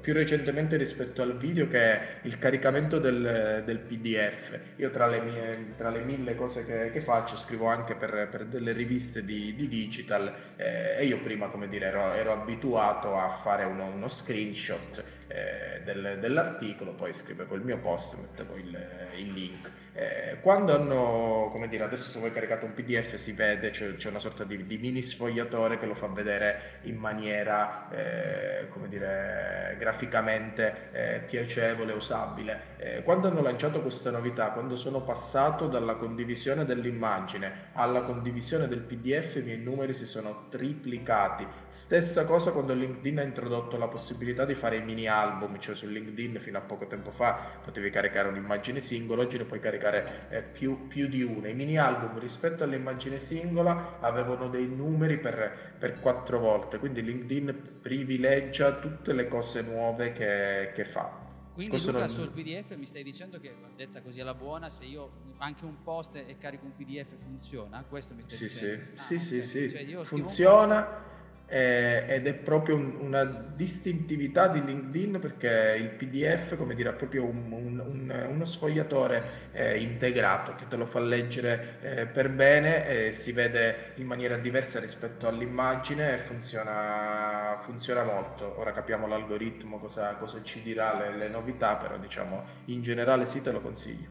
più 0.00 0.12
recentemente 0.12 0.76
rispetto 0.76 1.22
al 1.22 1.36
video 1.36 1.68
che 1.68 1.80
è 1.80 2.00
il 2.22 2.38
caricamento 2.38 2.98
del, 2.98 3.62
del 3.64 3.78
PDF. 3.78 4.58
Io 4.76 4.90
tra 4.90 5.06
le, 5.06 5.20
mie, 5.20 5.74
tra 5.76 5.90
le 5.90 6.02
mille 6.02 6.34
cose 6.34 6.64
che, 6.64 6.90
che 6.90 7.00
faccio 7.00 7.36
scrivo 7.36 7.66
anche 7.66 7.94
per, 7.94 8.28
per 8.30 8.46
delle 8.46 8.72
riviste 8.72 9.24
di, 9.24 9.54
di 9.54 9.68
digital 9.68 10.32
eh, 10.56 10.96
e 10.98 11.04
io 11.04 11.20
prima 11.20 11.48
come 11.48 11.68
dire 11.68 11.86
ero, 11.86 12.12
ero 12.12 12.32
abituato 12.32 13.16
a 13.16 13.40
fare 13.42 13.64
uno, 13.64 13.86
uno 13.86 14.08
screenshot 14.08 15.02
eh, 15.28 15.80
del- 15.84 16.18
dell'articolo, 16.20 16.92
poi 16.94 17.12
scrivevo 17.12 17.54
il 17.54 17.62
mio 17.62 17.78
post, 17.78 18.16
mettevo 18.16 18.56
il, 18.56 18.76
il 19.16 19.32
link. 19.32 19.70
Eh, 20.00 20.38
quando 20.40 20.74
hanno, 20.74 21.50
come 21.52 21.68
dire, 21.68 21.84
adesso 21.84 22.08
se 22.08 22.18
voi 22.18 22.32
caricate 22.32 22.64
un 22.64 22.72
PDF 22.72 23.16
si 23.16 23.32
vede, 23.32 23.68
c'è, 23.68 23.96
c'è 23.96 24.08
una 24.08 24.18
sorta 24.18 24.44
di, 24.44 24.66
di 24.66 24.78
mini 24.78 25.02
sfogliatore 25.02 25.78
che 25.78 25.84
lo 25.84 25.94
fa 25.94 26.06
vedere 26.06 26.78
in 26.84 26.96
maniera, 26.96 27.86
eh, 27.90 28.68
come 28.70 28.88
dire, 28.88 29.76
graficamente 29.78 30.88
eh, 30.92 31.20
piacevole, 31.26 31.92
usabile. 31.92 32.62
Eh, 32.78 33.02
quando 33.02 33.28
hanno 33.28 33.42
lanciato 33.42 33.82
questa 33.82 34.10
novità, 34.10 34.52
quando 34.52 34.74
sono 34.74 35.02
passato 35.02 35.66
dalla 35.66 35.96
condivisione 35.96 36.64
dell'immagine 36.64 37.68
alla 37.74 38.00
condivisione 38.00 38.68
del 38.68 38.80
PDF, 38.80 39.34
i 39.36 39.42
miei 39.42 39.58
numeri 39.58 39.92
si 39.92 40.06
sono 40.06 40.46
triplicati. 40.48 41.46
Stessa 41.68 42.24
cosa 42.24 42.52
quando 42.52 42.72
LinkedIn 42.72 43.18
ha 43.18 43.22
introdotto 43.22 43.76
la 43.76 43.88
possibilità 43.88 44.46
di 44.46 44.54
fare 44.54 44.76
i 44.76 44.82
mini 44.82 45.08
album, 45.08 45.58
cioè 45.58 45.74
su 45.74 45.86
LinkedIn 45.86 46.40
fino 46.40 46.56
a 46.56 46.62
poco 46.62 46.86
tempo 46.86 47.10
fa 47.10 47.58
potevi 47.62 47.90
caricare 47.90 48.28
un'immagine 48.28 48.80
singola, 48.80 49.24
oggi 49.24 49.36
ne 49.36 49.44
puoi 49.44 49.60
caricare 49.60 49.88
eh, 49.94 50.42
più, 50.42 50.86
più 50.86 51.08
di 51.08 51.22
una. 51.22 51.48
I 51.48 51.54
mini 51.54 51.76
album 51.78 52.18
rispetto 52.18 52.64
all'immagine 52.64 53.18
singola 53.18 53.98
avevano 54.00 54.48
dei 54.48 54.66
numeri 54.66 55.18
per, 55.18 55.76
per 55.78 56.00
quattro 56.00 56.38
volte, 56.38 56.78
quindi 56.78 57.02
LinkedIn 57.02 57.78
privilegia 57.80 58.72
tutte 58.78 59.12
le 59.12 59.28
cose 59.28 59.62
nuove 59.62 60.12
che, 60.12 60.72
che 60.74 60.84
fa. 60.84 61.28
Quindi 61.52 61.70
Questo 61.70 61.90
Luca 61.90 62.06
non- 62.06 62.14
sul 62.14 62.30
PDF 62.30 62.76
mi 62.76 62.86
stai 62.86 63.02
dicendo 63.02 63.38
che 63.38 63.54
detta 63.76 64.00
così 64.00 64.20
alla 64.20 64.34
buona 64.34 64.70
se 64.70 64.84
io 64.84 65.10
anche 65.38 65.64
un 65.64 65.82
post 65.82 66.14
e 66.16 66.36
carico 66.38 66.64
un 66.64 66.74
PDF 66.74 67.16
funziona? 67.16 67.84
Questo 67.88 68.14
mi 68.14 68.22
stai 68.22 68.36
Sì, 68.36 68.48
sì, 68.48 68.64
dicendo? 68.66 68.90
Ah, 68.94 69.02
sì, 69.02 69.18
sì, 69.18 69.36
ok. 69.36 69.42
sì. 69.44 69.70
Cioè, 69.70 70.04
funziona. 70.04 71.08
Eh, 71.50 72.04
ed 72.06 72.28
è 72.28 72.34
proprio 72.34 72.76
un, 72.76 72.96
una 73.00 73.24
distintività 73.24 74.46
di 74.46 74.64
LinkedIn 74.64 75.18
perché 75.18 75.76
il 75.78 75.90
PDF, 75.90 76.56
come 76.56 76.76
dire, 76.76 76.90
ha 76.90 76.92
proprio 76.92 77.24
un, 77.24 77.50
un, 77.50 78.26
uno 78.28 78.44
sfogliatore 78.44 79.50
eh, 79.52 79.80
integrato 79.80 80.54
che 80.54 80.68
te 80.68 80.76
lo 80.76 80.86
fa 80.86 81.00
leggere 81.00 81.78
eh, 81.80 82.06
per 82.06 82.30
bene 82.30 82.86
e 82.86 83.10
si 83.10 83.32
vede 83.32 83.92
in 83.96 84.06
maniera 84.06 84.36
diversa 84.36 84.78
rispetto 84.78 85.26
all'immagine 85.26 86.14
e 86.14 86.18
funziona, 86.20 87.58
funziona 87.64 88.04
molto. 88.04 88.54
Ora 88.58 88.72
capiamo 88.72 89.08
l'algoritmo, 89.08 89.78
cosa, 89.80 90.14
cosa 90.14 90.40
ci 90.44 90.62
dirà, 90.62 90.96
le, 90.96 91.16
le 91.16 91.28
novità, 91.28 91.74
però 91.74 91.98
diciamo 91.98 92.44
in 92.66 92.80
generale 92.82 93.26
sì 93.26 93.42
te 93.42 93.50
lo 93.50 93.60
consiglio. 93.60 94.08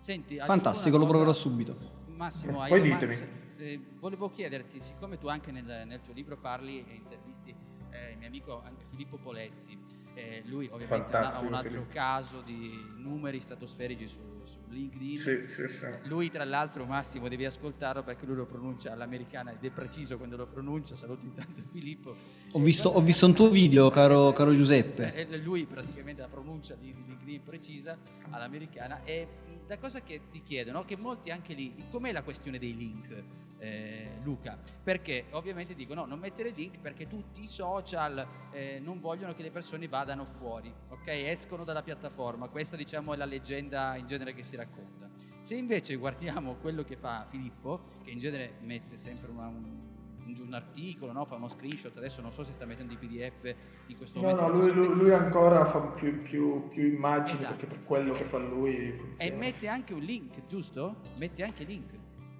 Senti, 0.00 0.38
Fantastico, 0.38 0.98
lo 0.98 1.06
proverò 1.06 1.32
subito. 1.32 1.74
Massimo, 2.08 2.60
hai 2.60 2.68
Poi 2.68 2.82
ditemi. 2.82 3.42
Eh, 3.64 3.80
volevo 3.98 4.28
chiederti, 4.28 4.78
siccome 4.78 5.16
tu 5.16 5.26
anche 5.26 5.50
nel, 5.50 5.84
nel 5.86 6.02
tuo 6.02 6.12
libro 6.12 6.36
parli 6.36 6.84
e 6.86 6.94
intervisti 6.96 7.54
eh, 7.92 8.10
il 8.10 8.18
mio 8.18 8.26
amico 8.26 8.62
anche 8.62 8.84
Filippo 8.90 9.16
Poletti, 9.16 9.78
eh, 10.12 10.42
lui 10.44 10.68
ovviamente 10.70 11.16
ha, 11.16 11.40
un 11.40 11.54
altro 11.54 11.70
Filippo. 11.70 11.90
caso 11.90 12.42
di 12.42 12.78
numeri 12.98 13.40
stratosferici 13.40 14.06
su, 14.06 14.20
su 14.44 14.58
LinkedIn. 14.68 15.18
Sì, 15.18 15.48
sì, 15.48 15.66
sì. 15.66 15.86
Eh, 15.86 16.00
Lui 16.04 16.30
tra 16.30 16.44
l'altro 16.44 16.84
Massimo 16.84 17.26
devi 17.28 17.46
ascoltarlo 17.46 18.02
perché 18.02 18.26
lui 18.26 18.36
lo 18.36 18.44
pronuncia 18.44 18.92
all'americana 18.92 19.52
ed 19.52 19.64
è 19.64 19.70
preciso 19.70 20.18
quando 20.18 20.36
lo 20.36 20.46
pronuncia, 20.46 20.94
saluto 20.94 21.24
intanto 21.24 21.62
Filippo. 21.72 22.14
Ho 22.52 22.58
visto, 22.58 22.90
ho 22.90 23.00
visto 23.00 23.24
un 23.24 23.32
tuo 23.32 23.48
video, 23.48 23.88
caro, 23.88 24.32
caro 24.32 24.52
Giuseppe. 24.52 25.14
Eh, 25.14 25.38
lui 25.38 25.64
praticamente 25.64 26.20
la 26.20 26.28
pronuncia 26.28 26.74
di, 26.74 26.92
di 26.92 27.02
LinkedIn 27.06 27.42
precisa 27.42 27.96
all'americana 28.28 29.02
e 29.04 29.26
la 29.66 29.78
cosa 29.78 30.02
che 30.02 30.20
ti 30.30 30.42
chiedono, 30.42 30.84
che 30.84 30.98
molti 30.98 31.30
anche 31.30 31.54
lì, 31.54 31.72
com'è 31.90 32.12
la 32.12 32.22
questione 32.22 32.58
dei 32.58 32.76
link? 32.76 33.43
Eh, 33.64 34.08
Luca, 34.22 34.58
perché 34.82 35.24
ovviamente 35.30 35.74
dicono 35.74 36.02
no, 36.02 36.06
non 36.06 36.18
mettere 36.18 36.50
link 36.50 36.78
perché 36.80 37.06
tutti 37.06 37.42
i 37.42 37.46
social 37.46 38.26
eh, 38.52 38.78
non 38.82 39.00
vogliono 39.00 39.32
che 39.32 39.42
le 39.42 39.50
persone 39.50 39.88
vadano 39.88 40.24
fuori, 40.26 40.72
ok? 40.90 41.06
Escono 41.08 41.64
dalla 41.64 41.82
piattaforma, 41.82 42.48
questa 42.48 42.76
diciamo 42.76 43.14
è 43.14 43.16
la 43.16 43.24
leggenda 43.24 43.96
in 43.96 44.06
genere 44.06 44.34
che 44.34 44.42
si 44.44 44.56
racconta. 44.56 45.08
Se 45.40 45.54
invece 45.54 45.96
guardiamo 45.96 46.54
quello 46.56 46.84
che 46.84 46.96
fa 46.96 47.24
Filippo, 47.28 47.80
che 48.02 48.10
in 48.10 48.18
genere 48.18 48.54
mette 48.60 48.96
sempre 48.96 49.30
una- 49.30 49.46
un, 49.48 49.92
un, 50.38 50.54
articolo, 50.54 51.12
no? 51.12 51.24
fa 51.26 51.34
uno 51.36 51.48
screenshot, 51.48 51.94
adesso 51.98 52.22
non 52.22 52.32
so 52.32 52.42
se 52.44 52.52
sta 52.54 52.64
mettendo 52.64 52.92
i 52.94 52.96
PDF 52.96 53.54
in 53.88 53.96
questo 53.96 54.20
No, 54.20 54.28
momento. 54.34 54.52
no, 54.52 54.58
lui, 54.60 54.72
lui- 54.72 54.94
lui 54.94 55.12
ancora 55.12 55.64
fa 55.66 55.80
più, 55.80 56.22
più- 56.22 56.68
più 56.68 56.86
immagini 56.86 57.36
Esatto. 57.38 57.56
perché 57.56 57.66
per 57.66 57.84
quello 57.84 58.12
che 58.12 58.24
fa 58.24 58.38
lui 58.38 58.74
E 58.74 58.92
funziona. 58.98 59.36
mette 59.36 59.68
anche 59.68 59.92
un 59.94 60.00
link, 60.00 60.46
giusto? 60.46 60.96
Mette 61.18 61.42
anche 61.44 61.64
link. 61.64 61.92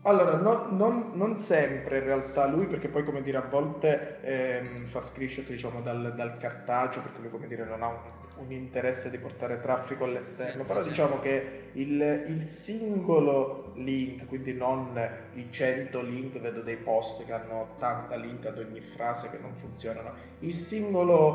Allora, 0.06 0.36
no- 0.36 0.66
non, 0.70 1.12
non 1.14 1.36
sempre 1.36 1.98
in 1.98 2.04
realtà 2.04 2.46
lui, 2.46 2.66
perché 2.66 2.88
poi 2.88 3.04
come 3.04 3.22
dire 3.22 3.38
a 3.38 3.40
volte 3.48 4.20
ehm, 4.20 4.84
fa 4.86 5.00
screenshot 5.00 5.46
diciamo 5.46 5.80
dal, 5.80 6.12
dal 6.14 6.36
cartaceo, 6.36 7.00
perché 7.02 7.20
lui 7.22 7.30
come 7.30 7.46
dire 7.46 7.64
non 7.64 7.82
ha 7.82 7.88
un, 7.88 8.00
un 8.36 8.52
interesse 8.52 9.08
di 9.08 9.16
portare 9.18 9.60
traffico 9.60 10.04
all'esterno, 10.04 10.62
Sì, 10.62 10.66
però 10.66 10.82
certo. 10.82 10.88
diciamo 10.90 11.20
che 11.20 11.70
il, 11.72 12.24
il 12.26 12.48
singolo 12.48 13.72
link, 13.76 14.26
quindi 14.26 14.52
non 14.52 14.94
i 15.34 15.50
100 15.50 16.02
link, 16.02 16.38
vedo 16.38 16.60
dei 16.60 16.76
post 16.76 17.24
che 17.24 17.32
hanno 17.32 17.60
80 17.62 18.16
link 18.16 18.44
ad 18.44 18.58
ogni 18.58 18.80
frase 18.82 19.30
che 19.30 19.38
non 19.38 19.54
funzionano, 19.54 20.12
il 20.40 20.52
singolo 20.52 21.34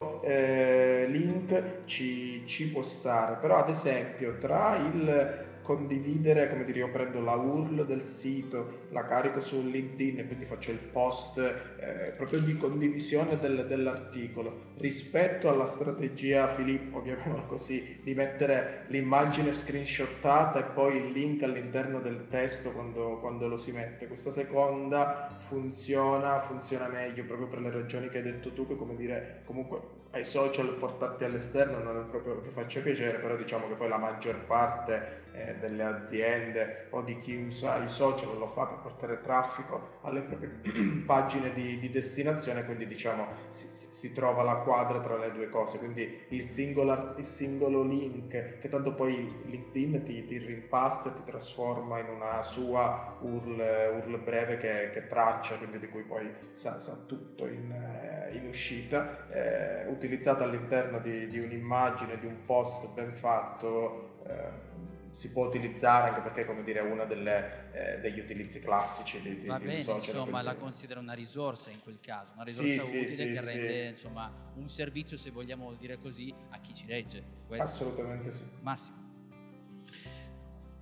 Ci, 1.85 2.43
ci 2.45 2.69
può 2.69 2.81
stare, 2.81 3.37
però 3.39 3.57
ad 3.57 3.69
esempio 3.69 4.37
tra 4.37 4.75
il 4.77 5.49
condividere, 5.61 6.49
come 6.49 6.65
dire, 6.65 6.79
io 6.79 6.89
prendo 6.89 7.21
la 7.21 7.35
URL 7.35 7.85
del 7.85 8.01
sito, 8.03 8.87
la 8.89 9.05
carico 9.05 9.39
su 9.39 9.61
LinkedIn 9.61 10.19
e 10.19 10.25
quindi 10.25 10.45
faccio 10.45 10.71
il 10.71 10.79
post 10.79 11.37
eh, 11.37 12.13
proprio 12.17 12.39
di 12.39 12.57
condivisione 12.57 13.37
del- 13.39 13.65
dell'articolo, 13.67 14.73
rispetto 14.77 15.49
alla 15.49 15.65
strategia 15.65 16.47
Filippo, 16.47 17.01
chiamiamola 17.01 17.43
così, 17.43 17.99
di 18.03 18.13
mettere 18.13 18.85
l'immagine 18.87 19.51
screenshottata 19.51 20.59
e 20.59 20.63
poi 20.73 20.97
il 20.97 21.11
link 21.11 21.43
all'interno 21.43 21.99
del 21.99 22.27
testo 22.29 22.71
quando, 22.71 23.19
quando 23.19 23.47
lo 23.47 23.57
si 23.57 23.71
mette. 23.71 24.07
Questa 24.07 24.31
seconda 24.31 25.37
funziona, 25.47 26.39
funziona 26.41 26.87
meglio 26.87 27.23
proprio 27.25 27.47
per 27.47 27.61
le 27.61 27.71
ragioni 27.71 28.09
che 28.09 28.17
hai 28.17 28.23
detto 28.23 28.51
tu, 28.53 28.67
che 28.67 28.75
come 28.75 28.95
dire, 28.95 29.41
comunque 29.45 29.99
ai 30.11 30.23
social 30.23 30.75
portarti 30.75 31.23
all'esterno 31.23 31.79
non 31.79 31.97
è 31.97 32.09
proprio 32.09 32.41
che 32.41 32.49
faccia 32.49 32.81
piacere, 32.81 33.19
però 33.19 33.35
diciamo 33.35 33.67
che 33.67 33.75
poi 33.75 33.89
la 33.89 33.97
maggior 33.97 34.45
parte 34.45 35.20
eh, 35.31 35.55
delle 35.59 35.83
aziende 35.83 36.87
o 36.89 37.01
di 37.01 37.17
chi 37.17 37.35
usa 37.35 37.77
i 37.77 37.87
social 37.87 38.37
lo 38.37 38.47
fa 38.47 38.65
per 38.67 38.79
portare 38.79 39.21
traffico 39.21 39.97
alle 40.01 40.21
proprie 40.21 40.49
pagine 41.05 41.53
di, 41.53 41.79
di 41.79 41.89
destinazione, 41.89 42.63
quindi 42.65 42.85
diciamo 42.87 43.27
si, 43.49 43.67
si- 43.71 44.11
trova 44.11 44.43
la 44.43 44.55
quadra 44.55 44.99
tra 44.99 45.17
le 45.17 45.31
due 45.31 45.49
cose, 45.49 45.77
quindi 45.77 46.25
il 46.29 46.45
singolo, 46.47 46.91
ar- 46.91 47.13
il 47.17 47.27
singolo 47.27 47.83
link 47.83 48.57
che 48.59 48.67
tanto 48.67 48.93
poi 48.93 49.41
LinkedIn 49.43 50.03
ti, 50.03 50.25
ti 50.25 50.37
rimpasta 50.37 51.09
e 51.09 51.13
ti 51.13 51.23
trasforma 51.23 51.99
in 51.99 52.09
una 52.09 52.41
sua 52.41 53.17
URL, 53.19 53.59
URL 53.95 54.17
breve 54.19 54.57
che, 54.57 54.89
che 54.91 55.07
traccia, 55.07 55.57
quindi 55.57 55.79
di 55.79 55.87
cui 55.87 56.03
poi 56.03 56.31
sa, 56.53 56.79
sa 56.79 56.95
tutto 57.05 57.47
in, 57.47 57.71
eh, 57.71 58.35
in 58.35 58.47
uscita, 58.47 59.25
eh, 59.27 59.85
utilizzata 59.87 60.43
all'interno 60.43 60.99
di, 60.99 61.27
di 61.27 61.39
un'immagine, 61.39 62.17
di 62.19 62.25
un 62.25 62.43
post 62.45 62.87
ben 62.89 63.13
fatto. 63.13 64.19
eh, 64.25 64.90
si 65.11 65.29
può 65.29 65.45
utilizzare 65.45 66.09
anche 66.09 66.21
perché 66.21 66.45
come 66.45 66.63
dire 66.63 66.79
è 66.79 66.83
uno 66.83 67.05
delle, 67.05 67.69
eh, 67.73 67.99
degli 67.99 68.19
utilizzi 68.19 68.59
classici 68.59 69.21
di, 69.21 69.41
di, 69.41 69.47
Va 69.47 69.59
bene, 69.59 69.83
social, 69.83 69.95
insomma, 69.95 70.23
quindi- 70.23 70.43
la 70.45 70.55
considero 70.55 70.99
una 70.99 71.13
risorsa 71.13 71.71
in 71.71 71.81
quel 71.83 71.99
caso, 71.99 72.31
una 72.35 72.43
risorsa 72.43 72.81
sì, 72.81 72.97
utile 72.97 73.07
sì, 73.07 73.33
che 73.33 73.37
sì. 73.37 73.45
rende 73.45 73.87
insomma 73.89 74.31
un 74.55 74.67
servizio, 74.69 75.17
se 75.17 75.31
vogliamo 75.31 75.73
dire 75.73 75.99
così, 75.99 76.33
a 76.49 76.59
chi 76.59 76.73
ci 76.73 76.85
legge. 76.87 77.23
Questo. 77.47 77.65
Assolutamente 77.65 78.31
sì. 78.31 78.43
Massimo. 78.61 78.99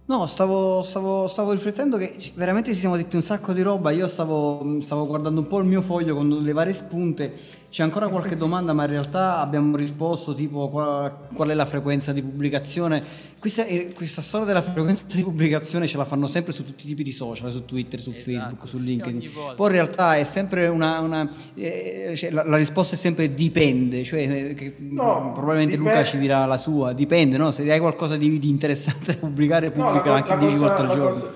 No, 0.06 0.26
stavo, 0.26 0.82
stavo- 0.82 1.28
stavo 1.28 1.52
riflettendo 1.52 1.96
che 1.98 2.18
veramente 2.34 2.74
ci 2.74 2.80
siamo 2.80 2.98
detti 2.98 3.16
un 3.16 3.22
sacco 3.22 3.54
di 3.54 3.62
roba. 3.62 3.92
Io 3.92 4.08
stavo, 4.08 4.82
stavo 4.82 5.06
guardando 5.06 5.42
un 5.42 5.48
po' 5.48 5.60
il 5.60 5.68
mio 5.68 5.84
foglio 5.84 6.16
con 6.16 6.28
le 6.28 6.52
varie 6.52 6.74
spunte. 6.74 7.32
C'è 7.70 7.84
ancora 7.84 8.08
qualche 8.08 8.36
domanda, 8.36 8.74
ma 8.74 8.86
in 8.86 8.90
realtà 8.90 9.38
abbiamo 9.38 9.78
risposto 9.78 10.34
tipo 10.34 10.70
qual, 10.70 11.28
qual 11.34 11.50
è 11.50 11.54
la 11.54 11.68
frequenza 11.68 12.12
di 12.12 12.24
pubblicazione. 12.24 13.04
Questa, 13.40 13.64
eh, 13.64 13.94
questa 13.94 14.24
storia 14.24 14.48
della 14.48 14.64
frequenza 14.64 15.04
di 15.06 15.22
pubblicazione 15.22 15.86
ce 15.86 15.96
la 15.98 16.04
fanno 16.04 16.26
sempre 16.26 16.52
su 16.52 16.66
tutti 16.66 16.86
i 16.86 16.88
tipi 16.88 17.04
di 17.04 17.12
social, 17.12 17.52
su 17.52 17.66
Twitter, 17.66 18.00
su 18.00 18.10
Facebook, 18.10 18.68
su 18.68 18.80
LinkedIn. 18.80 19.30
Poi 19.56 19.68
in 19.68 19.72
realtà 19.74 20.16
è 20.16 20.24
sempre 20.24 20.68
una... 20.68 21.00
una- 21.00 21.30
eh, 21.54 22.14
cioè, 22.16 22.32
la, 22.32 22.44
la 22.44 22.58
risposta 22.58 22.96
è 22.96 22.98
sempre 22.98 23.30
dipende, 23.30 24.04
cioè 24.04 24.20
eh, 24.22 24.54
che, 24.56 24.76
No, 24.80 25.32
probabilmente 25.34 25.76
Luca 25.76 25.90
dipende- 25.90 26.10
ci 26.10 26.18
dirà 26.18 26.46
la 26.46 26.58
sua, 26.58 26.94
dipende, 26.94 27.38
no? 27.38 27.52
Se 27.52 27.72
hai 27.72 27.80
qualcosa 27.80 28.18
di, 28.18 28.40
di 28.40 28.50
interessante 28.50 29.06
da 29.14 29.18
pubblicare, 29.20 29.68
No, 29.68 29.72
pubblica 29.74 30.02
co- 30.10 30.14
anche 30.14 30.38
10 30.38 30.58
cosa- 30.58 30.68
volte 30.68 30.82
al 30.82 30.88
giorno. 30.90 31.10
cosa- 31.20 31.34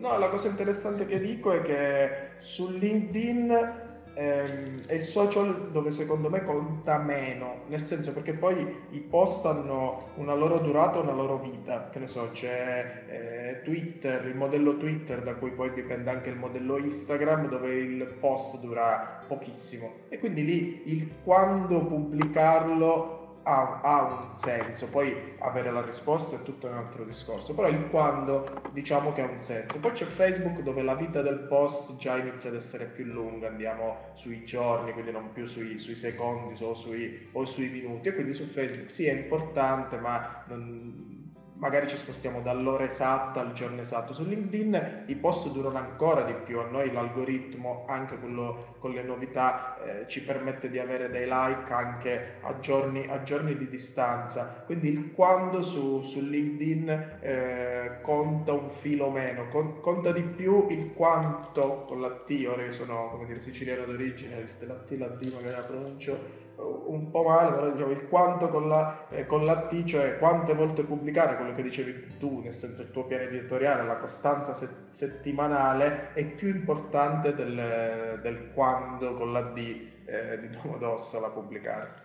no, 0.00 0.18
la 0.18 0.28
cosa 0.28 0.48
interessante 0.48 1.06
che 1.06 1.18
dico 1.18 1.50
è 1.52 1.62
che 1.62 2.08
su 2.40 2.68
LinkedIn 2.70 3.84
ehm, 4.16 4.86
è 4.86 4.94
il 4.94 5.02
social 5.02 5.70
dove 5.70 5.90
secondo 5.90 6.30
me 6.30 6.42
conta 6.42 6.98
meno, 6.98 7.60
nel 7.68 7.82
senso 7.82 8.12
perché 8.12 8.32
poi 8.32 8.84
i 8.90 9.00
post 9.00 9.44
hanno 9.44 10.08
una 10.16 10.34
loro 10.34 10.58
durata, 10.58 10.98
una 10.98 11.12
loro 11.12 11.38
vita, 11.38 11.90
che 11.90 11.98
ne 11.98 12.06
so, 12.06 12.30
c'è 12.32 13.04
eh, 13.08 13.62
Twitter, 13.62 14.24
il 14.26 14.34
modello 14.34 14.76
Twitter 14.78 15.22
da 15.22 15.34
cui 15.34 15.50
poi 15.50 15.72
dipende 15.72 16.10
anche 16.10 16.30
il 16.30 16.36
modello 16.36 16.78
Instagram 16.78 17.48
dove 17.48 17.74
il 17.74 18.16
post 18.18 18.58
dura 18.58 19.24
pochissimo. 19.28 19.92
E 20.08 20.18
quindi 20.18 20.44
lì 20.44 20.82
il 20.86 21.10
quando 21.22 21.84
pubblicarlo 21.84 23.15
ha, 23.48 23.80
ha 23.80 24.02
un 24.02 24.30
senso, 24.30 24.88
poi 24.88 25.34
avere 25.38 25.70
la 25.70 25.80
risposta 25.80 26.34
è 26.36 26.42
tutto 26.42 26.66
un 26.66 26.74
altro 26.74 27.04
discorso, 27.04 27.54
però 27.54 27.68
il 27.68 27.88
quando 27.88 28.60
diciamo 28.72 29.12
che 29.12 29.22
ha 29.22 29.28
un 29.30 29.38
senso. 29.38 29.78
Poi 29.78 29.92
c'è 29.92 30.04
Facebook 30.04 30.60
dove 30.62 30.82
la 30.82 30.96
vita 30.96 31.22
del 31.22 31.38
post 31.46 31.96
già 31.96 32.16
inizia 32.16 32.50
ad 32.50 32.56
essere 32.56 32.86
più 32.86 33.04
lunga, 33.04 33.46
andiamo 33.48 34.10
sui 34.14 34.44
giorni, 34.44 34.92
quindi 34.92 35.12
non 35.12 35.30
più 35.32 35.46
sui, 35.46 35.78
sui 35.78 35.94
secondi 35.94 36.60
o 36.64 36.74
sui, 36.74 37.28
o 37.32 37.44
sui 37.44 37.68
minuti, 37.68 38.08
e 38.08 38.14
quindi 38.14 38.32
su 38.32 38.46
Facebook 38.46 38.90
sì 38.90 39.06
è 39.06 39.12
importante, 39.12 39.96
ma 39.98 40.42
non- 40.48 41.15
magari 41.58 41.88
ci 41.88 41.96
spostiamo 41.96 42.40
dall'ora 42.40 42.84
esatta 42.84 43.40
al 43.40 43.52
giorno 43.52 43.80
esatto. 43.80 44.12
Su 44.12 44.24
LinkedIn 44.24 45.04
i 45.06 45.16
post 45.16 45.48
durano 45.50 45.78
ancora 45.78 46.22
di 46.22 46.34
più, 46.44 46.58
a 46.58 46.66
noi 46.68 46.92
l'algoritmo, 46.92 47.84
anche 47.88 48.18
quello 48.18 48.74
con 48.78 48.92
le 48.92 49.02
novità, 49.02 49.76
eh, 49.82 50.06
ci 50.06 50.22
permette 50.22 50.70
di 50.70 50.78
avere 50.78 51.10
dei 51.10 51.24
like 51.24 51.72
anche 51.72 52.34
a 52.42 52.58
giorni, 52.58 53.06
a 53.08 53.22
giorni 53.22 53.56
di 53.56 53.68
distanza. 53.68 54.62
Quindi 54.66 54.88
il 54.88 55.12
quando 55.12 55.62
su, 55.62 56.00
su 56.02 56.20
LinkedIn 56.20 57.18
eh, 57.20 57.98
conta 58.02 58.52
un 58.52 58.70
filo 58.70 59.10
meno, 59.10 59.48
Con, 59.48 59.80
conta 59.80 60.12
di 60.12 60.22
più 60.22 60.66
il 60.70 60.92
quanto 60.92 61.84
con 61.86 62.00
la 62.00 62.10
T, 62.10 62.46
ora 62.48 62.62
io 62.64 62.72
sono 62.72 63.08
come 63.10 63.26
dire 63.26 63.40
siciliano 63.40 63.84
d'origine, 63.84 64.46
la 64.60 64.74
T, 64.74 64.90
la 64.92 65.08
D 65.08 65.32
magari 65.32 65.54
la 65.54 65.62
pronuncio 65.62 66.44
un 66.58 67.10
po' 67.10 67.22
male, 67.22 67.50
però 67.52 67.70
diciamo 67.70 67.90
il 67.90 68.08
quanto 68.08 68.48
con 68.48 68.68
la, 68.68 69.06
eh, 69.10 69.26
con 69.26 69.44
la 69.44 69.66
T, 69.66 69.84
cioè 69.84 70.18
quante 70.18 70.54
volte 70.54 70.84
pubblicare 70.84 71.36
quello 71.36 71.52
che 71.52 71.62
dicevi 71.62 72.16
tu, 72.18 72.40
nel 72.40 72.52
senso 72.52 72.82
il 72.82 72.90
tuo 72.90 73.04
piano 73.04 73.24
editoriale, 73.24 73.84
la 73.84 73.98
costanza 73.98 74.54
set- 74.54 74.88
settimanale 74.90 76.12
è 76.14 76.24
più 76.24 76.48
importante 76.48 77.34
del, 77.34 78.18
del 78.22 78.52
quando 78.54 79.14
con 79.16 79.32
la 79.32 79.42
D 79.42 79.58
eh, 80.06 80.38
di 80.40 80.48
Domodossola 80.50 81.28
pubblicare. 81.28 82.04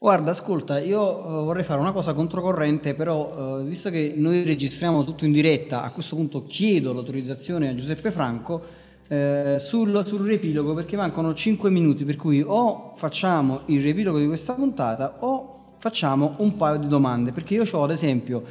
Guarda, 0.00 0.30
ascolta, 0.30 0.78
io 0.78 1.00
uh, 1.00 1.44
vorrei 1.44 1.64
fare 1.64 1.80
una 1.80 1.90
cosa 1.90 2.12
controcorrente, 2.12 2.94
però 2.94 3.58
uh, 3.58 3.64
visto 3.64 3.90
che 3.90 4.12
noi 4.14 4.44
registriamo 4.44 5.02
tutto 5.02 5.24
in 5.24 5.32
diretta, 5.32 5.82
a 5.82 5.90
questo 5.90 6.14
punto 6.14 6.44
chiedo 6.44 6.92
l'autorizzazione 6.92 7.68
a 7.68 7.74
Giuseppe 7.74 8.12
Franco 8.12 8.86
eh, 9.08 9.56
sul, 9.58 10.02
sul, 10.04 10.20
riepilogo 10.20 10.74
perché 10.74 10.96
mancano 10.96 11.34
5 11.34 11.70
minuti, 11.70 12.04
per 12.04 12.16
cui 12.16 12.42
o 12.46 12.92
facciamo 12.96 13.62
il 13.66 13.82
riepilogo 13.82 14.18
di 14.18 14.26
questa 14.26 14.52
puntata 14.52 15.16
o 15.20 15.76
facciamo 15.78 16.34
un 16.38 16.56
paio 16.56 16.78
di 16.78 16.86
domande, 16.86 17.32
perché 17.32 17.54
io 17.54 17.64
ho 17.70 17.82
ad 17.82 17.90
esempio 17.90 18.42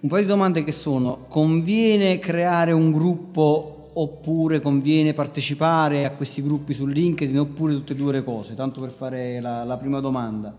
un 0.00 0.08
paio 0.08 0.22
di 0.22 0.28
domande 0.28 0.64
che 0.64 0.72
sono 0.72 1.24
conviene 1.28 2.18
creare 2.18 2.72
un 2.72 2.90
gruppo 2.92 3.90
oppure 3.92 4.60
conviene 4.60 5.14
partecipare 5.14 6.04
a 6.04 6.10
questi 6.10 6.42
gruppi 6.42 6.74
su 6.74 6.86
LinkedIn 6.86 7.38
oppure 7.38 7.72
tutte 7.74 7.92
e 7.94 7.96
due 7.96 8.12
le 8.12 8.24
cose, 8.24 8.54
tanto 8.54 8.80
per 8.80 8.90
fare 8.90 9.40
la, 9.40 9.64
la 9.64 9.76
prima 9.76 10.00
domanda. 10.00 10.54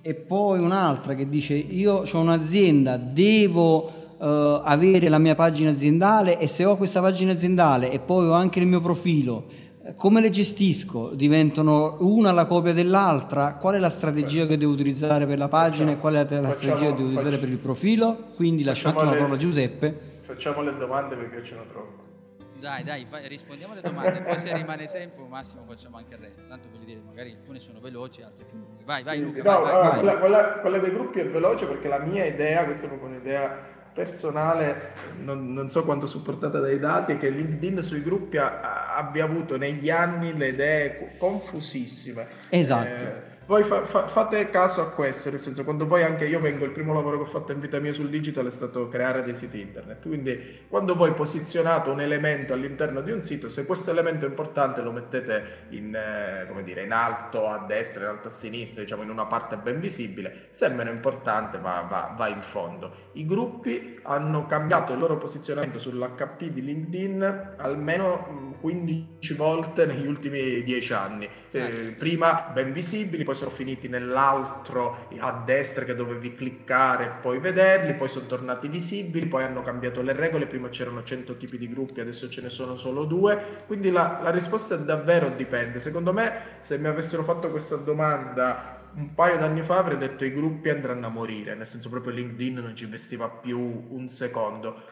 E 0.00 0.14
poi 0.14 0.58
un'altra 0.58 1.14
che 1.14 1.28
dice 1.28 1.54
io 1.54 2.02
ho 2.10 2.18
un'azienda, 2.18 2.96
devo 2.96 4.01
uh, 4.22 4.60
avere 4.62 5.08
la 5.08 5.18
mia 5.18 5.34
pagina 5.34 5.70
aziendale 5.70 6.38
e 6.38 6.46
se 6.46 6.64
ho 6.64 6.76
questa 6.76 7.00
pagina 7.00 7.32
aziendale 7.32 7.90
e 7.90 7.98
poi 7.98 8.26
ho 8.26 8.32
anche 8.32 8.60
il 8.60 8.66
mio 8.66 8.80
profilo, 8.80 9.46
eh, 9.84 9.94
come 9.94 10.20
le 10.20 10.30
gestisco? 10.30 11.10
Diventano 11.14 11.96
una 12.00 12.30
la 12.30 12.46
copia 12.46 12.72
dell'altra? 12.72 13.54
Qual 13.54 13.74
è 13.74 13.78
la 13.78 13.90
strategia 13.90 14.46
che 14.46 14.56
devo 14.56 14.72
utilizzare 14.72 15.26
per 15.26 15.38
la 15.38 15.48
pagina 15.48 15.90
facciamo, 15.90 15.96
e 15.96 15.98
qual 15.98 16.14
è 16.14 16.34
la, 16.34 16.40
la 16.40 16.50
strategia 16.50 16.86
che 16.86 16.94
devo 16.94 17.08
utilizzare 17.08 17.36
facciamo, 17.36 17.40
per 17.40 17.48
il 17.50 17.58
profilo? 17.58 18.16
Quindi 18.36 18.68
attimo 18.68 19.02
la 19.02 19.10
parola 19.10 19.34
a 19.34 19.38
Giuseppe. 19.38 20.10
Facciamo 20.22 20.62
le 20.62 20.76
domande 20.76 21.16
perché 21.16 21.44
ce 21.44 21.54
ne 21.56 21.66
trovo. 21.68 22.10
Dai, 22.62 22.84
dai, 22.84 23.04
fai, 23.10 23.26
rispondiamo 23.26 23.72
alle 23.72 23.82
domande, 23.82 24.22
poi 24.22 24.38
se 24.38 24.54
rimane 24.54 24.88
tempo, 24.88 25.26
Massimo, 25.26 25.64
facciamo 25.66 25.96
anche 25.96 26.14
il 26.14 26.20
resto. 26.20 26.42
Tanto 26.48 26.68
voglio 26.70 26.84
dire, 26.84 27.00
magari 27.04 27.32
alcune 27.32 27.58
sono 27.58 27.80
veloci, 27.80 28.22
altre 28.22 28.44
più 28.44 28.56
lunghe. 28.56 28.84
Vai, 28.84 29.02
vai, 29.02 29.18
sì, 29.18 29.24
Luca. 29.24 29.34
Sì, 29.34 29.40
vai, 29.40 29.54
no, 29.56 29.62
vai, 29.62 29.72
allora, 29.72 29.88
vai. 29.88 29.98
Quella, 29.98 30.18
quella, 30.18 30.48
quella, 30.60 30.78
dei 30.78 30.90
gruppi 30.92 31.18
è 31.18 31.28
veloce 31.28 31.66
perché 31.66 31.88
la 31.88 31.98
mia 31.98 32.24
idea, 32.24 32.64
questa 32.64 32.84
è 32.84 32.88
proprio 32.88 33.08
un'idea 33.08 33.71
personale, 33.92 34.92
non, 35.18 35.52
non, 35.52 35.70
so 35.70 35.84
quanto 35.84 36.06
supportata 36.06 36.58
dai 36.58 36.78
dati, 36.78 37.12
è 37.12 37.18
che 37.18 37.28
LinkedIn 37.28 37.82
sui 37.82 38.02
gruppi 38.02 38.38
ha, 38.38 38.94
abbia 38.96 39.24
avuto 39.24 39.56
negli 39.56 39.90
anni 39.90 40.36
le 40.36 40.48
idee 40.48 41.16
confusissime. 41.18 42.26
Esatto. 42.48 43.04
Eh, 43.04 43.31
voi 43.46 43.62
fa, 43.64 43.84
fa, 43.84 44.06
fate 44.06 44.50
caso 44.50 44.80
a 44.80 44.90
questo, 44.90 45.30
nel 45.30 45.38
senso 45.38 45.64
quando 45.64 45.86
poi 45.86 46.02
anche 46.02 46.26
io 46.26 46.40
vengo, 46.40 46.64
il 46.64 46.70
primo 46.70 46.92
lavoro 46.92 47.16
che 47.16 47.22
ho 47.24 47.26
fatto 47.26 47.52
in 47.52 47.60
vita 47.60 47.78
mia 47.80 47.92
sul 47.92 48.08
digital 48.08 48.46
è 48.46 48.50
stato 48.50 48.88
creare 48.88 49.22
dei 49.22 49.34
siti 49.34 49.60
internet, 49.60 50.06
quindi 50.06 50.60
quando 50.68 50.94
voi 50.94 51.12
posizionate 51.12 51.90
un 51.90 52.00
elemento 52.00 52.52
all'interno 52.52 53.00
di 53.00 53.10
un 53.10 53.20
sito, 53.20 53.48
se 53.48 53.66
questo 53.66 53.90
elemento 53.90 54.26
è 54.26 54.28
importante 54.28 54.80
lo 54.80 54.92
mettete 54.92 55.66
in, 55.70 55.94
eh, 55.94 56.46
come 56.48 56.62
dire, 56.62 56.82
in 56.84 56.92
alto 56.92 57.46
a 57.46 57.64
destra, 57.66 58.04
in 58.04 58.08
alto 58.10 58.28
a 58.28 58.30
sinistra, 58.30 58.82
diciamo 58.82 59.02
in 59.02 59.10
una 59.10 59.26
parte 59.26 59.56
ben 59.56 59.80
visibile, 59.80 60.46
se 60.50 60.66
è 60.66 60.70
meno 60.70 60.90
importante 60.90 61.58
va, 61.58 61.86
va, 61.88 62.14
va 62.16 62.28
in 62.28 62.42
fondo. 62.42 63.10
I 63.12 63.26
gruppi 63.26 63.98
hanno 64.02 64.46
cambiato 64.46 64.92
il 64.92 64.98
loro 64.98 65.18
posizionamento 65.18 65.78
sull'HP 65.78 66.44
di 66.44 66.62
LinkedIn 66.62 67.54
almeno 67.56 68.56
15 68.60 69.34
volte 69.34 69.86
negli 69.86 70.06
ultimi 70.06 70.62
10 70.62 70.92
anni. 70.92 71.28
Eh, 71.50 71.94
prima 71.98 72.50
ben 72.52 72.72
visibili, 72.72 73.24
poi 73.32 73.34
sono 73.34 73.50
finiti 73.50 73.88
nell'altro 73.88 75.06
a 75.18 75.42
destra 75.44 75.84
che 75.84 75.94
dovevi 75.94 76.34
cliccare 76.34 77.04
e 77.04 77.10
poi 77.20 77.38
vederli, 77.38 77.94
poi 77.94 78.08
sono 78.08 78.26
tornati 78.26 78.68
visibili, 78.68 79.26
poi 79.26 79.44
hanno 79.44 79.62
cambiato 79.62 80.02
le 80.02 80.12
regole, 80.12 80.46
prima 80.46 80.68
c'erano 80.68 81.02
100 81.02 81.36
tipi 81.36 81.58
di 81.58 81.68
gruppi, 81.68 82.00
adesso 82.00 82.28
ce 82.28 82.42
ne 82.42 82.50
sono 82.50 82.76
solo 82.76 83.04
due, 83.04 83.64
quindi 83.66 83.90
la, 83.90 84.20
la 84.22 84.30
risposta 84.30 84.76
davvero 84.76 85.30
dipende. 85.30 85.80
Secondo 85.80 86.12
me 86.12 86.58
se 86.60 86.78
mi 86.78 86.88
avessero 86.88 87.22
fatto 87.22 87.50
questa 87.50 87.76
domanda 87.76 88.81
un 88.94 89.14
paio 89.14 89.38
d'anni 89.38 89.62
fa 89.62 89.78
avrei 89.78 89.96
detto 89.96 90.24
i 90.24 90.32
gruppi 90.32 90.68
andranno 90.68 91.06
a 91.06 91.10
morire, 91.10 91.54
nel 91.54 91.66
senso 91.66 91.88
proprio 91.88 92.12
LinkedIn 92.12 92.54
non 92.54 92.76
ci 92.76 92.84
investiva 92.84 93.28
più 93.28 93.58
un 93.88 94.08
secondo. 94.08 94.82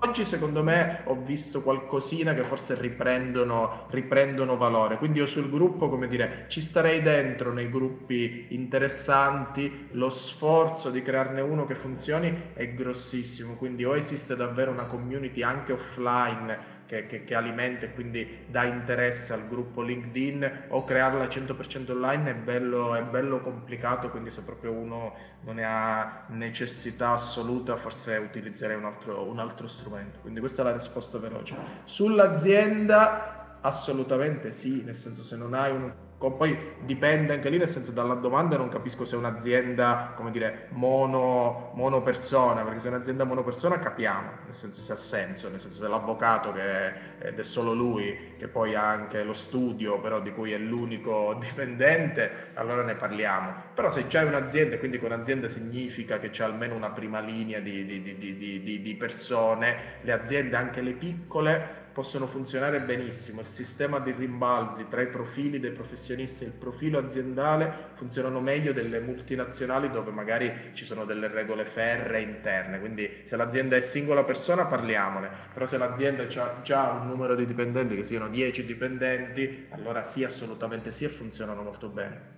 Oggi 0.00 0.24
secondo 0.24 0.62
me 0.62 1.02
ho 1.04 1.22
visto 1.22 1.62
qualcosina 1.62 2.34
che 2.34 2.42
forse 2.42 2.74
riprendono, 2.78 3.86
riprendono 3.90 4.56
valore, 4.56 4.98
quindi 4.98 5.18
io 5.18 5.26
sul 5.26 5.50
gruppo, 5.50 5.88
come 5.88 6.08
dire, 6.08 6.46
ci 6.48 6.60
starei 6.60 7.00
dentro 7.00 7.52
nei 7.52 7.70
gruppi 7.70 8.48
interessanti, 8.50 9.88
lo 9.92 10.10
sforzo 10.10 10.90
di 10.90 11.02
crearne 11.02 11.40
uno 11.40 11.64
che 11.64 11.74
funzioni 11.74 12.50
è 12.54 12.74
grossissimo, 12.74 13.54
quindi 13.54 13.84
o 13.84 13.96
esiste 13.96 14.36
davvero 14.36 14.70
una 14.70 14.84
community 14.84 15.42
anche 15.42 15.72
offline 15.72 16.73
che, 16.86 17.06
che, 17.06 17.24
che, 17.24 17.34
alimenta 17.34 17.86
e 17.86 17.92
quindi 17.92 18.44
dà 18.46 18.64
interesse 18.64 19.32
al 19.32 19.46
gruppo 19.48 19.82
LinkedIn 19.82 20.66
o 20.68 20.84
crearla 20.84 21.24
100% 21.24 21.90
online 21.90 22.30
è 22.30 22.34
bello, 22.34 22.94
è 22.94 23.02
bello 23.02 23.40
complicato, 23.40 24.10
quindi 24.10 24.30
se 24.30 24.42
proprio 24.42 24.72
uno 24.72 25.14
non 25.42 25.56
ne 25.56 25.64
ha 25.64 26.24
necessità 26.28 27.10
assoluta 27.10 27.76
forse 27.76 28.16
utilizzerei 28.16 28.76
un 28.76 28.84
altro, 28.84 29.24
un 29.24 29.38
altro 29.38 29.66
strumento. 29.66 30.20
Quindi 30.20 30.40
questa 30.40 30.62
è 30.62 30.64
la 30.64 30.72
risposta 30.72 31.18
veloce. 31.18 31.54
Sull'azienda 31.84 33.33
assolutamente 33.64 34.52
sì, 34.52 34.82
nel 34.82 34.94
senso 34.94 35.22
se 35.22 35.36
non 35.36 35.54
hai 35.54 35.72
un 35.72 35.92
poi 36.30 36.56
dipende 36.80 37.34
anche 37.34 37.50
lì, 37.50 37.58
nel 37.58 37.68
senso 37.68 37.90
dalla 37.90 38.14
domanda 38.14 38.56
non 38.56 38.68
capisco 38.68 39.04
se 39.04 39.14
è 39.14 39.18
un'azienda, 39.18 40.12
come 40.16 40.30
dire, 40.30 40.68
mono, 40.70 41.72
monopersona, 41.74 42.62
perché 42.62 42.80
se 42.80 42.88
è 42.88 42.90
un'azienda 42.90 43.24
monopersona 43.24 43.78
capiamo, 43.78 44.30
nel 44.46 44.54
senso 44.54 44.80
se 44.80 44.92
ha 44.92 44.96
senso, 44.96 45.50
nel 45.50 45.60
senso 45.60 45.82
se 45.82 45.88
l'avvocato 45.88 46.52
che 46.52 46.62
è, 46.62 46.94
ed 47.18 47.38
è 47.38 47.42
solo 47.42 47.74
lui, 47.74 48.34
che 48.38 48.48
poi 48.48 48.74
ha 48.74 48.88
anche 48.88 49.22
lo 49.22 49.34
studio, 49.34 50.00
però 50.00 50.20
di 50.20 50.32
cui 50.32 50.52
è 50.52 50.58
l'unico 50.58 51.36
dipendente, 51.40 52.50
allora 52.54 52.82
ne 52.82 52.94
parliamo. 52.94 53.52
Però 53.74 53.90
se 53.90 54.06
già 54.06 54.22
è 54.22 54.24
un'azienda, 54.24 54.78
quindi 54.78 54.98
con 54.98 55.12
azienda 55.12 55.48
significa 55.48 56.18
che 56.18 56.30
c'è 56.30 56.44
almeno 56.44 56.74
una 56.74 56.90
prima 56.90 57.20
linea 57.20 57.60
di, 57.60 57.84
di, 57.84 58.00
di, 58.00 58.80
di 58.80 58.96
persone, 58.96 59.98
le 60.00 60.12
aziende, 60.12 60.56
anche 60.56 60.80
le 60.80 60.92
piccole, 60.92 61.82
possono 61.94 62.26
funzionare 62.26 62.80
benissimo. 62.80 63.40
Il 63.40 63.46
sistema 63.46 64.00
di 64.00 64.10
rimbalzi 64.10 64.88
tra 64.88 65.00
i 65.00 65.06
profili 65.06 65.60
dei 65.60 65.70
professionisti 65.70 66.42
e 66.42 66.48
il 66.48 66.52
profilo 66.52 66.98
aziendale 66.98 67.92
funzionano 67.94 68.40
meglio 68.40 68.72
delle 68.72 68.98
multinazionali 68.98 69.88
dove 69.90 70.10
magari 70.10 70.72
ci 70.72 70.84
sono 70.84 71.04
delle 71.04 71.28
regole 71.28 71.64
ferre 71.64 72.20
interne. 72.20 72.80
Quindi 72.80 73.08
se 73.22 73.36
l'azienda 73.36 73.76
è 73.76 73.80
singola 73.80 74.24
persona 74.24 74.66
parliamone, 74.66 75.30
però 75.52 75.66
se 75.66 75.78
l'azienda 75.78 76.24
ha 76.24 76.62
già 76.62 76.90
un 76.90 77.06
numero 77.06 77.36
di 77.36 77.46
dipendenti 77.46 77.94
che 77.94 78.02
siano 78.02 78.28
10 78.28 78.64
dipendenti, 78.64 79.66
allora 79.70 80.02
sì, 80.02 80.24
assolutamente 80.24 80.90
sì 80.90 81.04
e 81.04 81.08
funzionano 81.08 81.62
molto 81.62 81.88
bene. 81.88 82.32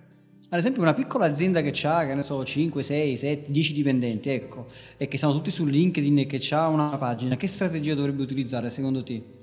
Ad 0.49 0.59
esempio 0.59 0.83
una 0.83 0.93
piccola 0.93 1.25
azienda 1.25 1.61
che 1.61 1.73
ha, 1.87 2.05
che 2.05 2.13
ne 2.13 2.21
so, 2.21 2.45
5, 2.45 2.83
6, 2.83 3.17
7, 3.17 3.51
10 3.51 3.73
dipendenti, 3.73 4.29
ecco, 4.29 4.67
e 4.97 5.07
che 5.07 5.17
sono 5.17 5.33
tutti 5.33 5.49
su 5.49 5.65
LinkedIn 5.65 6.19
e 6.19 6.25
che 6.27 6.39
ha 6.51 6.67
una 6.67 6.95
pagina, 6.97 7.35
che 7.35 7.47
strategia 7.47 7.95
dovrebbe 7.95 8.21
utilizzare 8.21 8.69
secondo 8.69 9.01
te? 9.01 9.36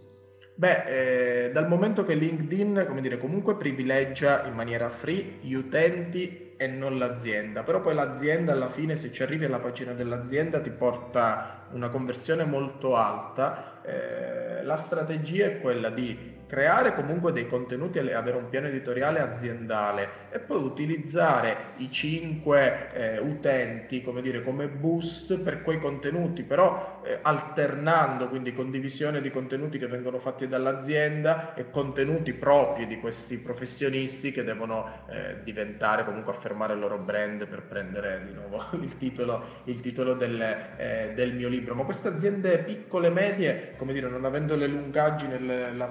Beh, 0.56 1.46
eh, 1.46 1.50
dal 1.50 1.66
momento 1.66 2.04
che 2.04 2.14
LinkedIn, 2.14 2.84
come 2.86 3.00
dire, 3.00 3.18
comunque 3.18 3.56
privilegia 3.56 4.44
in 4.46 4.54
maniera 4.54 4.88
free 4.88 5.38
gli 5.40 5.52
utenti 5.54 6.54
e 6.56 6.68
non 6.68 6.96
l'azienda, 6.96 7.64
però 7.64 7.80
poi 7.80 7.94
l'azienda 7.94 8.52
alla 8.52 8.68
fine, 8.70 8.94
se 8.94 9.10
ci 9.10 9.22
arrivi 9.24 9.46
alla 9.46 9.58
pagina 9.58 9.94
dell'azienda, 9.94 10.60
ti 10.60 10.70
porta 10.70 11.66
una 11.72 11.88
conversione 11.88 12.44
molto 12.44 12.94
alta. 12.94 13.82
Eh, 13.82 14.62
la 14.62 14.76
strategia 14.76 15.46
è 15.46 15.60
quella 15.60 15.90
di 15.90 16.33
creare 16.46 16.94
comunque 16.94 17.32
dei 17.32 17.48
contenuti 17.48 17.98
e 17.98 18.12
avere 18.12 18.36
un 18.36 18.48
piano 18.48 18.66
editoriale 18.66 19.20
aziendale 19.20 20.22
e 20.30 20.38
poi 20.38 20.62
utilizzare 20.62 21.72
i 21.76 21.90
cinque 21.90 22.92
eh, 22.92 23.18
utenti 23.18 24.02
come, 24.02 24.20
dire, 24.20 24.42
come 24.42 24.68
boost 24.68 25.38
per 25.38 25.62
quei 25.62 25.78
contenuti, 25.78 26.42
però 26.42 27.02
eh, 27.04 27.18
alternando 27.22 28.28
quindi 28.28 28.52
condivisione 28.52 29.20
di 29.20 29.30
contenuti 29.30 29.78
che 29.78 29.86
vengono 29.86 30.18
fatti 30.18 30.48
dall'azienda 30.48 31.54
e 31.54 31.70
contenuti 31.70 32.32
propri 32.32 32.86
di 32.86 32.98
questi 32.98 33.38
professionisti 33.38 34.32
che 34.32 34.44
devono 34.44 35.04
eh, 35.08 35.42
diventare 35.42 36.04
comunque 36.04 36.32
affermare 36.32 36.74
il 36.74 36.80
loro 36.80 36.98
brand 36.98 37.46
per 37.46 37.62
prendere 37.62 38.22
di 38.26 38.32
nuovo 38.32 38.62
il 38.82 38.96
titolo, 38.96 39.62
il 39.64 39.80
titolo 39.80 40.14
del, 40.14 40.40
eh, 40.76 41.12
del 41.14 41.34
mio 41.34 41.48
libro. 41.48 41.74
Ma 41.74 41.84
queste 41.84 42.08
aziende 42.08 42.58
piccole 42.58 43.10
medie, 43.10 43.74
come 43.76 43.92
dire, 43.92 44.08
non 44.08 44.24
avendo 44.24 44.56
le 44.56 44.66
lungaggini 44.66 45.34
e 45.34 45.72
la 45.72 45.86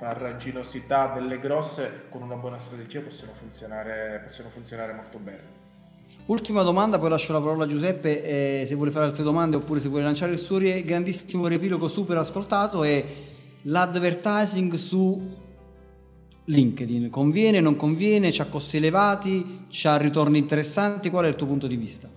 farraginosità 0.00 1.12
delle 1.12 1.38
grosse, 1.38 2.04
con 2.08 2.22
una 2.22 2.36
buona 2.36 2.56
strategia 2.56 3.02
possono 3.02 3.32
funzionare, 3.38 4.22
possono 4.24 4.48
funzionare 4.48 4.94
molto 4.94 5.18
bene. 5.18 5.58
Ultima 6.24 6.62
domanda, 6.62 6.98
poi 6.98 7.10
lascio 7.10 7.34
la 7.34 7.40
parola 7.40 7.64
a 7.64 7.66
Giuseppe 7.66 8.62
eh, 8.62 8.64
se 8.64 8.74
vuole 8.76 8.92
fare 8.92 9.04
altre 9.04 9.22
domande 9.22 9.56
oppure 9.56 9.78
se 9.78 9.90
vuole 9.90 10.04
lanciare 10.04 10.32
il 10.32 10.38
suo 10.38 10.58
grandissimo 10.58 11.46
riepilogo 11.46 11.86
super 11.86 12.16
ascoltato 12.16 12.82
è 12.82 13.04
l'advertising 13.62 14.72
su 14.72 15.36
LinkedIn. 16.44 17.10
Conviene, 17.10 17.60
non 17.60 17.76
conviene, 17.76 18.30
c'ha 18.32 18.46
costi 18.46 18.78
elevati, 18.78 19.66
c'ha 19.68 19.98
ritorni 19.98 20.38
interessanti, 20.38 21.10
qual 21.10 21.26
è 21.26 21.28
il 21.28 21.36
tuo 21.36 21.46
punto 21.46 21.66
di 21.66 21.76
vista? 21.76 22.08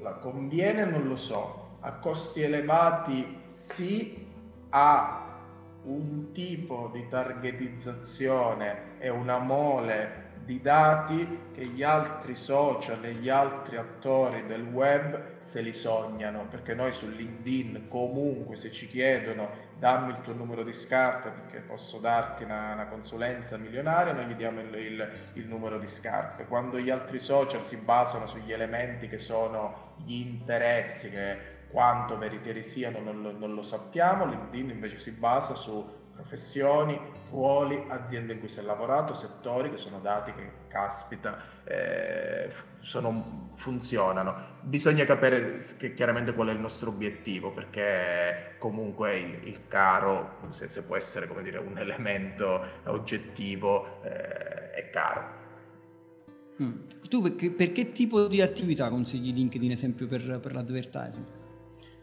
La 0.00 0.14
conviene 0.14 0.86
non 0.86 1.06
lo 1.06 1.16
so, 1.16 1.76
a 1.80 1.92
costi 1.92 2.40
elevati 2.40 3.40
sì, 3.44 4.24
ha 4.70 5.25
un 5.86 6.32
tipo 6.32 6.90
di 6.92 7.06
targetizzazione 7.08 8.98
e 8.98 9.08
una 9.08 9.38
mole 9.38 10.24
di 10.44 10.60
dati 10.60 11.50
che 11.52 11.66
gli 11.66 11.82
altri 11.82 12.36
social 12.36 13.04
e 13.04 13.14
gli 13.14 13.28
altri 13.28 13.76
attori 13.76 14.46
del 14.46 14.62
web 14.62 15.40
se 15.40 15.60
li 15.60 15.72
sognano, 15.72 16.46
perché 16.48 16.72
noi 16.72 16.92
su 16.92 17.08
LinkedIn 17.08 17.88
comunque 17.88 18.54
se 18.54 18.70
ci 18.70 18.88
chiedono 18.88 19.64
dammi 19.76 20.10
il 20.10 20.20
tuo 20.22 20.32
numero 20.34 20.62
di 20.62 20.72
scarpe 20.72 21.30
perché 21.30 21.58
posso 21.58 21.98
darti 21.98 22.44
una, 22.44 22.72
una 22.74 22.86
consulenza 22.86 23.56
milionaria, 23.56 24.12
noi 24.12 24.26
gli 24.26 24.34
diamo 24.34 24.60
il, 24.60 24.72
il, 24.74 25.10
il, 25.32 25.46
numero 25.46 25.78
di 25.78 25.88
scarpe. 25.88 26.46
Quando 26.46 26.78
gli 26.78 26.90
altri 26.90 27.18
social 27.18 27.66
si 27.66 27.76
basano 27.76 28.26
sugli 28.26 28.52
elementi 28.52 29.08
che 29.08 29.18
sono 29.18 29.94
gli 29.96 30.14
interessi, 30.14 31.10
che 31.10 31.55
quanto 31.70 32.16
veritieri 32.16 32.62
siano 32.62 33.00
non 33.00 33.22
lo, 33.22 33.32
non 33.36 33.54
lo 33.54 33.62
sappiamo, 33.62 34.26
LinkedIn 34.26 34.70
invece 34.70 34.98
si 34.98 35.10
basa 35.10 35.54
su 35.54 35.84
professioni, 36.16 36.98
ruoli, 37.30 37.84
aziende 37.88 38.32
in 38.32 38.38
cui 38.38 38.48
si 38.48 38.58
è 38.58 38.62
lavorato, 38.62 39.12
settori 39.12 39.70
che 39.70 39.76
sono 39.76 40.00
dati 40.00 40.32
che, 40.32 40.64
caspita, 40.68 41.38
eh, 41.64 42.50
sono, 42.80 43.50
funzionano. 43.54 44.54
Bisogna 44.62 45.04
capire 45.04 45.58
che, 45.76 45.94
chiaramente 45.94 46.32
qual 46.32 46.48
è 46.48 46.52
il 46.52 46.58
nostro 46.58 46.90
obiettivo, 46.90 47.52
perché 47.52 48.56
comunque 48.58 49.18
il, 49.18 49.48
il 49.48 49.68
caro, 49.68 50.38
se, 50.48 50.68
se, 50.68 50.82
può 50.82 50.96
essere 50.96 51.28
dire, 51.42 51.58
un 51.58 51.76
elemento 51.78 52.64
oggettivo, 52.84 54.02
eh, 54.02 54.70
è 54.72 54.90
caro. 54.90 55.44
Mm. 56.62 56.72
Tu 57.08 57.20
per 57.20 57.52
per 57.54 57.72
che, 57.72 57.92
tipo 57.92 58.26
di 58.26 58.40
attività 58.40 58.88
consigli 58.88 59.32
LinkedIn, 59.34 59.70
esempio, 59.70 60.06
per, 60.06 60.40
per 60.40 60.54
l'advertising? 60.54 61.44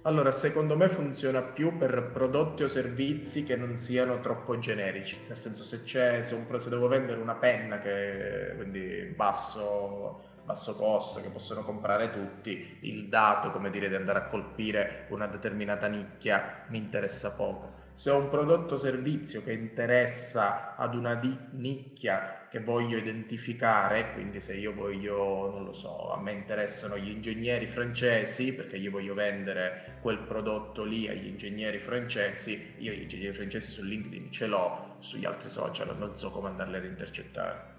Allora, 0.06 0.32
secondo 0.32 0.76
me 0.76 0.89
funziona 0.89 1.41
più 1.41 1.78
per 1.78 2.10
prodotti 2.12 2.64
o 2.64 2.68
servizi 2.68 3.43
che 3.45 3.56
non 3.56 3.78
siano 3.78 4.20
troppo 4.20 4.60
generici, 4.60 5.18
nel 5.28 5.38
senso 5.38 5.64
se, 5.64 5.84
c'è, 5.84 6.22
se, 6.24 6.36
un, 6.36 6.45
se 6.60 6.70
devo 6.70 6.89
vendere 6.89 7.22
una 7.22 7.36
penna 7.36 7.80
che 7.80 8.51
quindi 8.58 9.14
basso, 9.16 10.41
basso 10.43 10.76
costo, 10.76 11.22
che 11.22 11.30
possono 11.30 11.64
comprare 11.64 12.12
tutti, 12.12 12.80
il 12.82 13.08
dato, 13.08 13.51
come 13.51 13.70
dire, 13.70 13.88
di 13.88 13.95
andare 13.95 14.20
a 14.20 14.26
colpire 14.28 15.06
una 15.10 15.26
determinata 15.28 15.88
nicchia 15.88 16.66
mi 16.68 16.80
interessa 16.80 17.32
poco 17.32 17.83
se 17.96 18.10
ho 18.10 18.18
un 18.18 18.30
prodotto 18.30 18.74
o 18.74 18.78
servizio 18.78 19.44
che 19.44 19.54
interessa 19.54 20.76
ad 20.76 20.96
una 20.96 21.16
di- 21.16 21.38
nicchia 21.52 22.48
che 22.50 22.60
voglio 22.60 22.98
identificare, 22.98 24.14
quindi 24.14 24.39
se 24.39 24.56
io 24.56 24.74
voglio, 24.74 25.50
non 25.52 25.64
lo 25.64 25.74
so, 25.74 26.12
a 26.12 26.20
me 26.20 26.32
interessano 26.32 26.98
gli 26.98 27.10
ingegneri 27.10 27.68
francesi 27.68 28.54
perché 28.54 28.78
io 28.78 28.91
voglio 28.91 29.14
vendere 29.14 29.98
quel 30.02 30.20
prodotto 30.20 30.84
lì 30.84 31.08
agli 31.08 31.28
ingegneri 31.28 31.80
francesi, 31.80 32.74
io 32.78 32.94
gli 32.94 33.02
ingegneri 33.02 33.34
francesi 33.34 33.72
su 33.72 33.84
LinkedIn 33.84 34.32
ce 34.32 34.48
l'ho, 34.48 34.98
sugli 35.00 35.26
altri 35.26 35.50
social 35.50 35.96
non 35.98 36.16
so 36.16 36.30
come 36.32 36.50
andarli 36.50 36.78
ad 36.78 36.86
intercettare. 36.86 37.72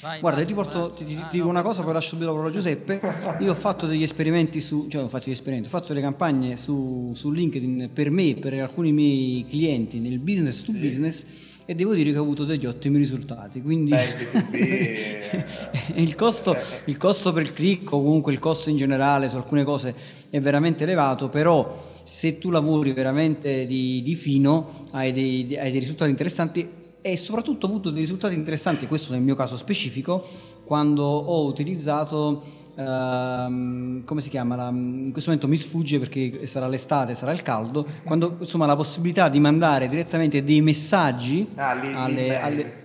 Vai, 0.00 0.20
Guarda, 0.20 0.40
io 0.40 0.46
ti, 0.46 0.54
porto, 0.54 0.90
ti, 0.90 1.04
ti, 1.04 1.14
ti 1.14 1.24
dico 1.30 1.48
una 1.48 1.60
cosa, 1.60 1.82
poi 1.82 1.92
lascio 1.92 2.10
subito 2.10 2.28
la 2.28 2.32
parola 2.32 2.48
a 2.48 2.52
Giuseppe. 2.52 3.00
Io 3.40 3.50
ho 3.50 3.54
fatto 3.54 3.86
degli 3.86 4.02
esperimenti 4.02 4.58
su, 4.58 4.86
cioè 4.88 5.02
ho 5.02 5.08
fatto 5.08 5.24
degli 5.24 5.34
esperimenti, 5.34 5.68
ho 5.68 5.70
fatto 5.70 5.88
delle 5.88 6.00
campagne 6.00 6.56
su, 6.56 7.12
su 7.14 7.30
LinkedIn 7.30 7.90
per 7.92 8.10
me, 8.10 8.36
per 8.36 8.54
alcuni 8.54 8.92
miei 8.92 9.44
clienti 9.48 9.98
nel 9.98 10.18
business 10.18 10.62
to 10.62 10.72
sì. 10.72 10.78
business 10.78 11.26
e 11.70 11.74
devo 11.76 11.94
dire 11.94 12.10
che 12.10 12.18
ho 12.18 12.22
avuto 12.22 12.44
degli 12.44 12.66
ottimi 12.66 12.98
risultati. 12.98 13.62
Quindi 13.62 13.92
il, 15.94 16.14
costo, 16.16 16.56
il 16.86 16.96
costo 16.96 17.32
per 17.32 17.42
il 17.42 17.52
click 17.52 17.92
o 17.92 18.02
comunque 18.02 18.32
il 18.32 18.38
costo 18.38 18.70
in 18.70 18.76
generale 18.76 19.28
su 19.28 19.36
alcune 19.36 19.64
cose 19.64 19.94
è 20.30 20.40
veramente 20.40 20.84
elevato, 20.84 21.28
però 21.28 22.00
se 22.02 22.38
tu 22.38 22.50
lavori 22.50 22.92
veramente 22.92 23.66
di, 23.66 24.02
di 24.02 24.14
fino 24.16 24.88
hai 24.90 25.12
dei, 25.12 25.56
hai 25.58 25.70
dei 25.70 25.78
risultati 25.78 26.10
interessanti 26.10 26.68
e 27.02 27.16
soprattutto 27.16 27.66
ho 27.66 27.68
avuto 27.68 27.90
dei 27.90 28.00
risultati 28.00 28.34
interessanti, 28.34 28.86
questo 28.86 29.12
nel 29.12 29.22
mio 29.22 29.34
caso 29.34 29.56
specifico, 29.56 30.26
quando 30.64 31.04
ho 31.04 31.46
utilizzato, 31.46 32.42
ehm, 32.74 34.04
come 34.04 34.20
si 34.20 34.28
chiama, 34.28 34.56
la, 34.56 34.68
in 34.68 35.10
questo 35.12 35.30
momento 35.30 35.48
mi 35.48 35.56
sfugge 35.56 35.98
perché 35.98 36.46
sarà 36.46 36.68
l'estate, 36.68 37.14
sarà 37.14 37.32
il 37.32 37.42
caldo, 37.42 37.86
quando 38.04 38.36
insomma 38.40 38.66
la 38.66 38.76
possibilità 38.76 39.28
di 39.28 39.40
mandare 39.40 39.88
direttamente 39.88 40.44
dei 40.44 40.60
messaggi 40.60 41.46
ah, 41.54 41.72
lì, 41.74 41.94
alle, 41.94 42.40
alle 42.40 42.80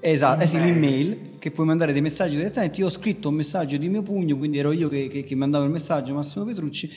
Esatto, 0.00 0.42
eh 0.42 0.46
sì, 0.46 0.58
l'email 0.58 1.38
che 1.38 1.50
puoi 1.50 1.66
mandare 1.66 1.92
dei 1.92 2.00
messaggi 2.00 2.36
direttamente. 2.36 2.80
Io 2.80 2.86
ho 2.86 2.90
scritto 2.90 3.28
un 3.28 3.34
messaggio 3.34 3.76
di 3.76 3.88
mio 3.88 4.02
pugno, 4.02 4.36
quindi 4.36 4.58
ero 4.58 4.70
io 4.70 4.88
che, 4.88 5.08
che, 5.08 5.24
che 5.24 5.34
mandavo 5.34 5.64
il 5.64 5.70
messaggio, 5.70 6.14
Massimo 6.14 6.44
Petrucci, 6.44 6.88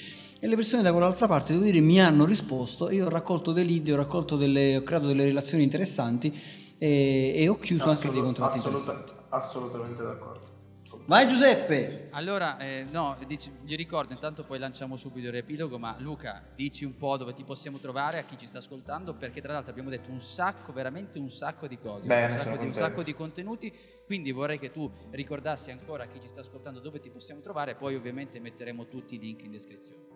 e 0.44 0.48
le 0.48 0.56
persone 0.56 0.82
da 0.82 0.92
quell'altra 0.92 1.28
parte, 1.28 1.54
devo 1.54 1.66
dire, 1.66 1.80
mi 1.82 2.02
hanno 2.02 2.26
risposto 2.26 2.90
e 2.90 2.96
io 2.96 3.06
ho 3.06 3.10
raccolto 3.10 3.52
dei 3.52 3.64
lead, 3.64 3.90
ho, 3.90 3.96
raccolto 3.96 4.38
delle, 4.38 4.78
ho 4.78 4.82
creato 4.82 5.06
delle 5.06 5.26
relazioni 5.26 5.62
interessanti 5.62 6.34
e, 6.80 7.34
e 7.36 7.48
ho 7.48 7.60
chiuso 7.60 7.84
Assolut- 7.84 8.04
anche 8.04 8.12
dei 8.12 8.24
contratti 8.24 8.58
assoluta- 8.58 8.92
interessanti. 8.92 9.26
Assolutamente 9.30 10.02
d'accordo. 10.02 10.50
Vai 11.06 11.28
Giuseppe! 11.28 12.08
Allora, 12.12 12.58
eh, 12.58 12.88
no, 12.90 13.18
dici, 13.28 13.52
gli 13.64 13.76
ricordo, 13.76 14.14
intanto 14.14 14.44
poi 14.44 14.58
lanciamo 14.58 14.98
subito 14.98 15.28
il 15.28 15.34
riepilogo, 15.34 15.78
ma 15.78 15.96
Luca, 16.00 16.44
dici 16.56 16.86
un 16.86 16.98
po' 16.98 17.18
dove 17.18 17.34
ti 17.34 17.44
possiamo 17.44 17.78
trovare 17.78 18.18
a 18.18 18.24
chi 18.24 18.36
ci 18.36 18.48
sta 18.48 18.58
ascoltando, 18.58 19.14
perché 19.14 19.42
tra 19.42 19.54
l'altro 19.54 19.72
abbiamo 19.72 19.90
detto 19.90 20.10
un 20.10 20.22
sacco, 20.22 20.74
veramente 20.74 21.20
un 21.20 21.30
sacco 21.30 21.68
di 21.68 21.78
cose, 21.78 22.08
Bene, 22.08 22.34
un, 22.34 22.40
sacco 22.40 22.58
di, 22.58 22.66
un 22.66 22.74
sacco 22.74 23.04
di 23.04 23.14
contenuti, 23.14 23.72
quindi 24.08 24.32
vorrei 24.32 24.58
che 24.58 24.72
tu 24.72 24.92
ricordassi 25.12 25.70
ancora 25.70 26.04
a 26.04 26.08
chi 26.08 26.20
ci 26.20 26.28
sta 26.28 26.42
ascoltando 26.42 26.80
dove 26.80 27.00
ti 27.00 27.12
possiamo 27.12 27.42
trovare, 27.42 27.76
poi 27.76 27.96
ovviamente 27.96 28.40
metteremo 28.40 28.88
tutti 28.88 29.16
i 29.16 29.20
link 29.20 29.44
in 29.44 29.52
descrizione. 29.52 30.11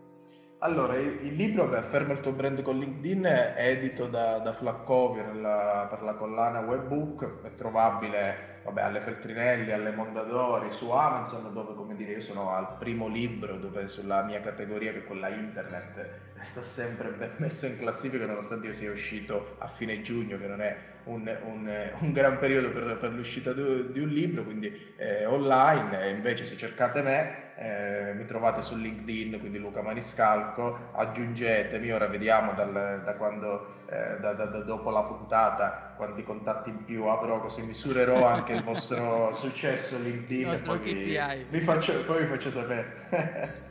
Allora, 0.59 0.95
il, 0.95 1.35
libro 1.35 1.69
che 1.69 1.75
afferma 1.75 2.13
il 2.13 2.21
tuo 2.21 2.31
brand 2.31 2.61
con 2.61 2.79
LinkedIn 2.79 3.23
è 3.23 3.55
edito 3.57 4.07
da, 4.07 4.39
da 4.39 4.53
Flaccovio 4.53 5.23
per 5.23 6.01
la 6.01 6.15
collana 6.17 6.61
Webbook, 6.61 7.43
è 7.43 7.53
trovabile 7.55 8.61
vabbè, 8.63 8.81
alle 8.81 9.01
Feltrinelli, 9.01 9.71
alle 9.71 9.91
Mondadori, 9.91 10.71
su 10.71 10.89
Amazon, 10.89 11.53
dove 11.53 11.75
come 11.75 11.95
dire 11.95 12.13
io 12.13 12.21
sono 12.21 12.51
al 12.51 12.77
primo 12.79 13.07
libro 13.07 13.57
dove 13.57 13.87
sulla 13.87 14.23
mia 14.23 14.39
categoria 14.41 14.91
che 14.91 14.99
è 14.99 15.03
quella 15.03 15.29
internet 15.29 16.23
sta 16.41 16.61
sempre 16.61 17.09
ben 17.09 17.33
messo 17.37 17.65
in 17.65 17.77
classifica 17.77 18.25
nonostante 18.25 18.67
io 18.67 18.73
sia 18.73 18.91
uscito 18.91 19.55
a 19.59 19.67
fine 19.67 20.01
giugno 20.01 20.37
che 20.37 20.47
non 20.47 20.61
è 20.61 20.77
un, 21.05 21.37
un, 21.43 21.91
un 21.99 22.11
gran 22.11 22.37
periodo 22.39 22.71
per, 22.71 22.97
per 22.97 23.11
l'uscita 23.11 23.53
di, 23.53 23.91
di, 23.91 23.99
un 23.99 24.09
libro 24.09 24.43
quindi 24.43 24.93
eh, 24.97 25.25
online 25.25 26.09
invece 26.09 26.43
se 26.43 26.57
cercate 26.57 27.01
me 27.01 27.44
eh, 27.57 28.13
mi 28.15 28.25
trovate 28.25 28.61
su 28.61 28.75
LinkedIn 28.75 29.39
quindi 29.39 29.59
Luca 29.59 29.81
Maniscalco 29.81 30.89
aggiungetemi 30.93 31.91
ora 31.91 32.07
vediamo 32.07 32.53
dal, 32.53 33.01
da 33.03 33.13
quando 33.15 33.83
eh, 33.87 34.17
da, 34.19 34.33
da, 34.33 34.45
dopo 34.45 34.89
la 34.89 35.03
puntata 35.03 35.93
quanti 35.95 36.23
contatti 36.23 36.69
in 36.69 36.83
più 36.83 37.05
avrò 37.05 37.39
così 37.39 37.61
misurerò 37.61 38.25
anche 38.25 38.53
il 38.53 38.63
vostro 38.63 39.31
successo 39.33 39.97
LinkedIn 39.97 40.51
e 40.51 40.61
poi 40.61 40.79
vi, 40.79 41.19
vi, 41.49 41.61
faccio, 41.61 42.03
poi 42.03 42.23
vi 42.23 42.27
faccio 42.27 42.49
sapere. 42.49 43.63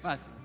Massimo. 0.00 0.35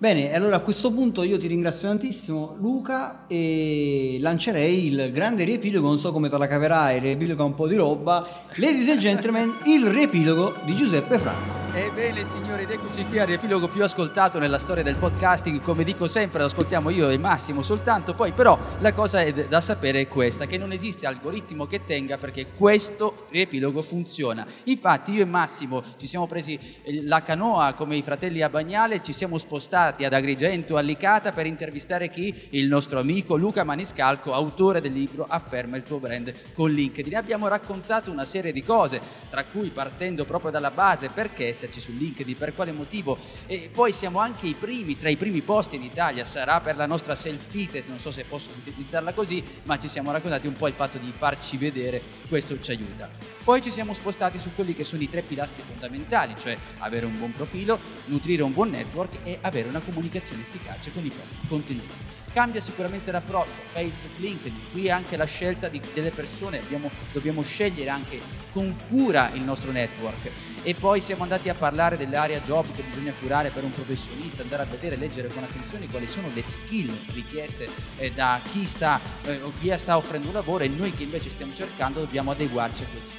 Bene, 0.00 0.32
allora 0.32 0.54
a 0.54 0.60
questo 0.60 0.92
punto 0.92 1.24
io 1.24 1.38
ti 1.38 1.48
ringrazio 1.48 1.88
tantissimo 1.88 2.54
Luca 2.60 3.26
e 3.26 4.16
lancerei 4.20 4.86
il 4.86 5.10
grande 5.10 5.42
riepilogo, 5.42 5.88
non 5.88 5.98
so 5.98 6.12
come 6.12 6.28
te 6.28 6.38
la 6.38 6.46
caverai, 6.46 6.98
il 6.98 7.02
riepilogo 7.02 7.42
è 7.42 7.46
un 7.46 7.54
po' 7.56 7.66
di 7.66 7.74
roba, 7.74 8.24
ladies 8.58 8.88
and 8.90 9.00
gentlemen, 9.00 9.52
il 9.64 9.86
riepilogo 9.86 10.54
di 10.64 10.76
Giuseppe 10.76 11.18
Franco. 11.18 11.57
Ebbene 11.80 12.24
signori, 12.24 12.64
ed 12.64 12.72
eccoci 12.72 13.04
qui 13.04 13.20
al 13.20 13.28
riepilogo 13.28 13.68
più 13.68 13.84
ascoltato 13.84 14.40
nella 14.40 14.58
storia 14.58 14.82
del 14.82 14.96
podcasting, 14.96 15.60
come 15.60 15.84
dico 15.84 16.08
sempre, 16.08 16.40
lo 16.40 16.46
ascoltiamo 16.46 16.90
io 16.90 17.08
e 17.08 17.18
Massimo 17.18 17.62
soltanto, 17.62 18.14
poi 18.14 18.32
però 18.32 18.58
la 18.80 18.92
cosa 18.92 19.22
da 19.30 19.60
sapere 19.60 20.00
è 20.00 20.08
questa, 20.08 20.46
che 20.46 20.58
non 20.58 20.72
esiste 20.72 21.06
algoritmo 21.06 21.66
che 21.66 21.84
tenga 21.84 22.18
perché 22.18 22.48
questo 22.48 23.28
riepilogo 23.30 23.80
funziona. 23.82 24.44
Infatti 24.64 25.12
io 25.12 25.22
e 25.22 25.24
Massimo 25.24 25.80
ci 25.98 26.08
siamo 26.08 26.26
presi 26.26 26.58
eh, 26.82 27.04
la 27.04 27.22
canoa 27.22 27.72
come 27.74 27.94
i 27.94 28.02
fratelli 28.02 28.42
a 28.42 28.48
Bagnale, 28.48 29.00
ci 29.00 29.12
siamo 29.12 29.38
spostati 29.38 30.04
ad 30.04 30.12
Agrigento, 30.12 30.76
a 30.76 30.80
Licata 30.80 31.30
per 31.30 31.46
intervistare 31.46 32.08
chi? 32.08 32.34
Il 32.50 32.66
nostro 32.66 32.98
amico 32.98 33.36
Luca 33.36 33.62
Maniscalco, 33.62 34.34
autore 34.34 34.80
del 34.80 34.92
libro 34.92 35.24
Afferma 35.28 35.76
il 35.76 35.84
tuo 35.84 36.00
brand 36.00 36.34
con 36.54 36.72
LinkedIn. 36.72 37.14
Abbiamo 37.14 37.46
raccontato 37.46 38.10
una 38.10 38.24
serie 38.24 38.50
di 38.50 38.64
cose, 38.64 39.00
tra 39.30 39.44
cui 39.44 39.68
partendo 39.68 40.24
proprio 40.24 40.50
dalla 40.50 40.72
base 40.72 41.08
perché 41.08 41.52
esserci 41.68 41.80
su 41.80 41.92
LinkedIn, 41.92 42.34
per 42.34 42.54
quale 42.54 42.72
motivo. 42.72 43.16
E 43.46 43.70
poi 43.72 43.92
siamo 43.92 44.18
anche 44.18 44.46
i 44.46 44.54
primi, 44.54 44.96
tra 44.96 45.08
i 45.08 45.16
primi 45.16 45.42
posti 45.42 45.76
in 45.76 45.82
Italia, 45.82 46.24
sarà 46.24 46.60
per 46.60 46.76
la 46.76 46.86
nostra 46.86 47.14
selfie, 47.14 47.84
non 47.86 47.98
so 47.98 48.10
se 48.10 48.24
posso 48.24 48.50
utilizzarla 48.56 49.12
così, 49.12 49.42
ma 49.64 49.78
ci 49.78 49.88
siamo 49.88 50.10
raccontati 50.10 50.46
un 50.46 50.54
po' 50.54 50.66
il 50.66 50.74
fatto 50.74 50.98
di 50.98 51.12
farci 51.16 51.56
vedere, 51.56 52.02
questo 52.28 52.58
ci 52.60 52.70
aiuta. 52.70 53.10
Poi 53.44 53.62
ci 53.62 53.70
siamo 53.70 53.92
spostati 53.92 54.38
su 54.38 54.50
quelli 54.54 54.74
che 54.74 54.84
sono 54.84 55.02
i 55.02 55.08
tre 55.08 55.22
pilastri 55.22 55.62
fondamentali, 55.62 56.34
cioè 56.38 56.56
avere 56.78 57.06
un 57.06 57.16
buon 57.16 57.32
profilo, 57.32 57.78
nutrire 58.06 58.42
un 58.42 58.52
buon 58.52 58.70
network 58.70 59.18
e 59.22 59.38
avere 59.42 59.68
una 59.68 59.80
comunicazione 59.80 60.42
efficace 60.42 60.92
con 60.92 61.04
i 61.04 61.10
propri 61.10 61.48
contenuti. 61.48 62.07
Cambia 62.38 62.60
sicuramente 62.60 63.10
l'approccio, 63.10 63.62
Facebook, 63.64 64.16
LinkedIn, 64.18 64.70
qui 64.70 64.88
anche 64.88 65.16
la 65.16 65.24
scelta 65.24 65.66
di, 65.66 65.80
delle 65.92 66.12
persone, 66.12 66.60
abbiamo, 66.60 66.88
dobbiamo 67.10 67.42
scegliere 67.42 67.90
anche 67.90 68.20
con 68.52 68.76
cura 68.88 69.32
il 69.32 69.42
nostro 69.42 69.72
network. 69.72 70.30
E 70.62 70.72
poi 70.74 71.00
siamo 71.00 71.24
andati 71.24 71.48
a 71.48 71.54
parlare 71.54 71.96
dell'area 71.96 72.38
job 72.38 72.64
che 72.76 72.84
bisogna 72.84 73.12
curare 73.18 73.50
per 73.50 73.64
un 73.64 73.72
professionista, 73.72 74.42
andare 74.42 74.62
a 74.62 74.66
vedere, 74.66 74.94
leggere 74.94 75.26
con 75.26 75.42
attenzione 75.42 75.88
quali 75.90 76.06
sono 76.06 76.28
le 76.32 76.42
skill 76.42 76.96
richieste 77.12 77.68
eh, 77.96 78.12
da 78.12 78.40
chi 78.52 78.64
sta, 78.66 79.00
eh, 79.24 79.40
chi 79.58 79.76
sta 79.76 79.96
offrendo 79.96 80.28
un 80.28 80.34
lavoro 80.34 80.62
e 80.62 80.68
noi 80.68 80.92
che 80.92 81.02
invece 81.02 81.30
stiamo 81.30 81.52
cercando 81.54 81.98
dobbiamo 81.98 82.30
adeguarci 82.30 82.84
a 82.84 82.86
questi 82.86 83.18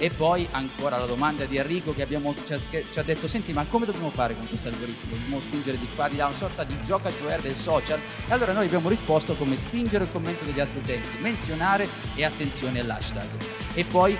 e 0.00 0.08
poi 0.08 0.48
ancora 0.52 0.96
la 0.96 1.04
domanda 1.04 1.44
di 1.44 1.58
Enrico 1.58 1.92
che, 1.92 2.00
abbiamo, 2.00 2.34
ci, 2.46 2.54
ha, 2.54 2.58
che 2.70 2.86
ci, 2.90 2.98
ha, 2.98 3.02
detto, 3.02 3.28
senti 3.28 3.52
ma 3.52 3.66
come 3.66 3.84
dobbiamo 3.84 4.08
fare 4.08 4.34
con 4.34 4.48
questo 4.48 4.68
algoritmo? 4.68 5.14
Dobbiamo 5.14 5.40
spingere 5.42 5.78
di 5.78 5.86
fargli 5.94 6.16
da 6.16 6.26
una 6.26 6.34
sorta 6.34 6.64
di 6.64 6.74
gioca 6.82 7.10
giocaggioer 7.10 7.40
del 7.42 7.54
social? 7.54 8.00
E 8.26 8.32
allora 8.32 8.54
noi 8.54 8.64
abbiamo 8.64 8.88
risposto 8.88 9.34
come 9.34 9.58
spingere 9.58 10.04
il 10.04 10.10
commento 10.10 10.44
degli 10.44 10.58
altri 10.58 10.78
utenti, 10.78 11.08
menzionare 11.20 11.86
e 12.14 12.24
attenzione 12.24 12.80
all'hashtag. 12.80 13.28
E 13.74 13.84
poi 13.84 14.16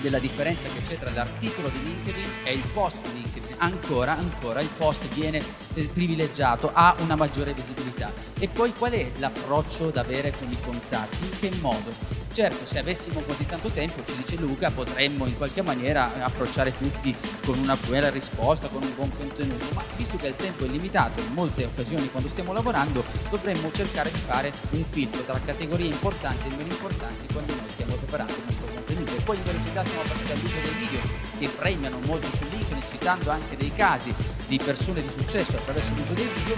della 0.00 0.18
differenza 0.18 0.66
che 0.68 0.82
c'è 0.82 0.98
tra 0.98 1.10
l'articolo 1.10 1.68
di 1.68 1.82
LinkedIn 1.84 2.28
e 2.42 2.52
il 2.52 2.64
post 2.72 2.96
di 3.02 3.20
LinkedIn. 3.20 3.54
Ancora, 3.58 4.16
ancora 4.16 4.60
il 4.60 4.70
post 4.76 5.06
viene 5.14 5.40
eh, 5.74 5.84
privilegiato, 5.84 6.70
ha 6.72 6.96
una 6.98 7.14
maggiore 7.14 7.52
visibilità. 7.52 8.10
E 8.40 8.48
poi 8.48 8.72
qual 8.72 8.92
è 8.92 9.08
l'approccio 9.18 9.90
da 9.90 10.00
avere 10.00 10.32
con 10.32 10.50
i 10.50 10.58
contatti? 10.60 11.24
In 11.24 11.38
che 11.38 11.50
modo? 11.60 12.19
Certo, 12.32 12.64
se 12.64 12.78
avessimo 12.78 13.20
così 13.22 13.44
tanto 13.44 13.70
tempo, 13.70 14.04
ci 14.06 14.16
dice 14.16 14.36
Luca, 14.36 14.70
potremmo 14.70 15.26
in 15.26 15.36
qualche 15.36 15.62
maniera 15.62 16.22
approcciare 16.22 16.72
tutti 16.78 17.14
con 17.44 17.58
una 17.58 17.76
buona 17.76 18.08
risposta, 18.08 18.68
con 18.68 18.82
un 18.84 18.94
buon 18.94 19.10
contenuto, 19.16 19.66
ma 19.74 19.82
visto 19.96 20.16
che 20.16 20.28
il 20.28 20.36
tempo 20.36 20.64
è 20.64 20.68
limitato, 20.68 21.20
in 21.20 21.32
molte 21.32 21.64
occasioni 21.64 22.08
quando 22.08 22.28
stiamo 22.28 22.52
lavorando, 22.52 23.04
dovremmo 23.30 23.72
cercare 23.72 24.12
di 24.12 24.20
fare 24.20 24.52
un 24.70 24.84
filtro 24.84 25.22
tra 25.22 25.40
categorie 25.44 25.88
importanti 25.88 26.46
e 26.46 26.56
meno 26.56 26.72
importanti 26.72 27.32
quando 27.32 27.52
noi 27.52 27.68
stiamo 27.68 27.94
preparando 27.96 28.32
il 28.32 28.42
nostro 28.46 28.66
contenuto. 28.74 29.16
E 29.16 29.20
poi 29.22 29.36
in 29.36 29.42
velocità 29.42 29.84
siamo 29.84 30.02
passati 30.02 30.32
all'uso 30.32 30.60
dei 30.62 30.74
video 30.78 31.00
che 31.36 31.48
premiano 31.48 31.98
molto 32.06 32.28
su 32.28 32.48
LinkedIn, 32.48 32.80
citando 32.90 33.30
anche 33.30 33.56
dei 33.56 33.72
casi 33.74 34.14
di 34.50 34.58
persone 34.58 35.00
di 35.00 35.08
successo 35.08 35.54
attraverso 35.54 35.94
l'uso 35.94 36.12
dei 36.12 36.28
video, 36.34 36.56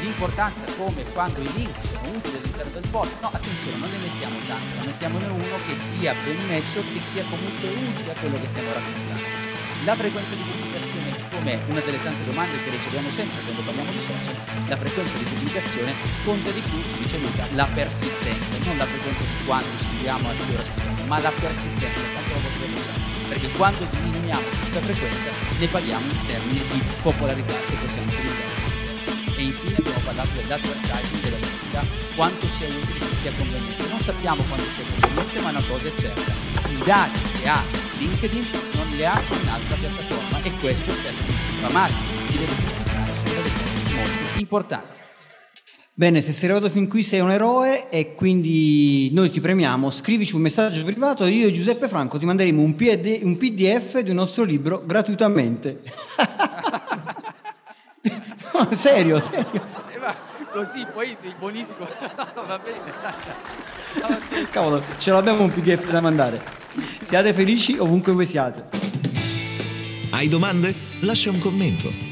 l'importanza 0.00 0.62
come 0.78 1.02
quando 1.10 1.42
i 1.42 1.52
link 1.54 1.74
sono 1.82 2.14
utili 2.14 2.36
all'interno 2.38 2.70
del 2.70 2.88
post. 2.88 3.10
No, 3.20 3.30
attenzione, 3.32 3.76
non 3.78 3.90
ne 3.90 3.98
mettiamo 3.98 4.38
tanto, 4.46 4.70
ne 4.78 4.86
mettiamone 4.86 5.26
uno 5.26 5.58
che 5.66 5.74
sia 5.74 6.14
ben 6.22 6.38
messo, 6.46 6.78
che 6.86 7.00
sia 7.00 7.24
comunque 7.28 7.66
utile 7.66 8.12
a 8.12 8.14
quello 8.14 8.38
che 8.38 8.46
stiamo 8.46 8.72
raccontando. 8.72 9.50
La 9.82 9.96
frequenza 9.96 10.34
di 10.38 10.42
pubblicazione, 10.46 11.10
come 11.34 11.58
una 11.66 11.80
delle 11.80 12.00
tante 12.00 12.24
domande 12.30 12.62
che 12.62 12.70
riceviamo 12.70 13.10
sempre 13.10 13.42
quando 13.42 13.62
parliamo 13.62 13.90
di 13.90 14.00
social, 14.00 14.36
la 14.68 14.76
frequenza 14.76 15.18
di 15.18 15.24
pubblicazione 15.24 15.94
conta 16.22 16.50
di 16.52 16.60
più, 16.60 16.78
ci 16.86 16.96
dice 17.02 17.18
Luca, 17.18 17.44
la 17.58 17.66
persistenza, 17.74 18.70
non 18.70 18.76
la 18.78 18.86
frequenza 18.86 19.22
di 19.24 19.44
quanto 19.44 19.78
scriviamo 19.82 20.28
a 20.28 20.30
che 20.30 20.52
ora 20.54 20.62
scriviamo, 20.62 21.06
ma 21.06 21.18
la 21.18 21.32
persistenza, 21.34 22.00
quanto 22.14 22.30
la 22.30 22.38
volte 22.38 22.66
facciamo. 22.78 23.11
Perché 23.32 23.48
quando 23.52 23.86
diminuiamo 23.90 24.42
questa 24.42 24.80
frequenza 24.80 25.30
ne 25.58 25.66
paghiamo 25.66 26.04
in 26.04 26.26
termini 26.26 26.60
di 26.68 26.82
popolarità 27.00 27.54
se 27.66 27.76
possiamo 27.76 28.12
utilizzare. 28.12 28.60
E 29.36 29.42
infine 29.42 29.76
abbiamo 29.78 30.00
parlato 30.04 30.28
dell'advertising 30.36 31.22
della 31.22 31.36
pubblicità, 31.36 31.82
quanto 32.14 32.46
sia 32.48 32.68
utile 32.68 32.98
che 32.98 33.14
sia 33.14 33.32
conveniente. 33.32 33.88
Non 33.88 34.00
sappiamo 34.00 34.42
quanto 34.42 34.66
sia 34.76 34.84
conveniente, 34.84 35.40
ma 35.40 35.48
una 35.48 35.62
cosa 35.66 35.88
è 35.88 35.94
certa. 35.96 36.32
I 36.68 36.84
dati 36.84 37.20
che 37.40 37.48
ha 37.48 37.62
LinkedIn 37.96 38.46
non 38.74 38.88
li 38.90 39.04
ha 39.06 39.16
in 39.16 39.48
altra 39.48 39.76
piattaforma 39.76 40.42
e 40.42 40.52
questo 40.60 40.92
per 40.92 41.14
la 41.62 41.70
marketing 41.70 42.26
ti 42.26 42.36
deve 42.36 42.54
comunicare 42.54 43.12
su 43.16 43.22
delle 43.24 43.50
cose 43.50 43.94
molto 43.94 44.38
importanti. 44.40 45.00
Bene, 45.94 46.22
se 46.22 46.32
sei 46.32 46.48
arrivato 46.48 46.72
fin 46.72 46.88
qui 46.88 47.02
sei 47.02 47.20
un 47.20 47.30
eroe 47.30 47.90
e 47.90 48.14
quindi 48.14 49.10
noi 49.12 49.28
ti 49.28 49.40
premiamo. 49.40 49.90
Scrivici 49.90 50.34
un 50.34 50.40
messaggio 50.40 50.82
privato 50.84 51.26
e 51.26 51.28
io 51.28 51.48
e 51.48 51.52
Giuseppe 51.52 51.86
Franco 51.86 52.16
ti 52.16 52.24
manderemo 52.24 52.62
un, 52.62 52.74
PD, 52.74 53.20
un 53.22 53.36
PDF 53.36 54.00
del 54.00 54.14
nostro 54.14 54.42
libro 54.44 54.82
gratuitamente. 54.86 55.82
no, 58.54 58.68
serio, 58.72 59.20
serio. 59.20 59.62
Eh, 59.94 59.98
ma 59.98 60.16
così 60.50 60.86
poi 60.90 61.14
ti 61.20 61.30
bonifico. 61.38 61.86
Va 62.46 62.58
bene. 62.58 62.90
Cavolo, 64.50 64.82
ce 64.96 65.10
l'abbiamo 65.10 65.42
un 65.42 65.52
PDF 65.52 65.90
da 65.90 66.00
mandare. 66.00 66.40
Siate 67.02 67.34
felici 67.34 67.76
ovunque 67.76 68.14
voi 68.14 68.24
siate. 68.24 68.66
Hai 70.08 70.26
domande? 70.26 70.74
Lascia 71.00 71.28
un 71.28 71.38
commento. 71.38 72.11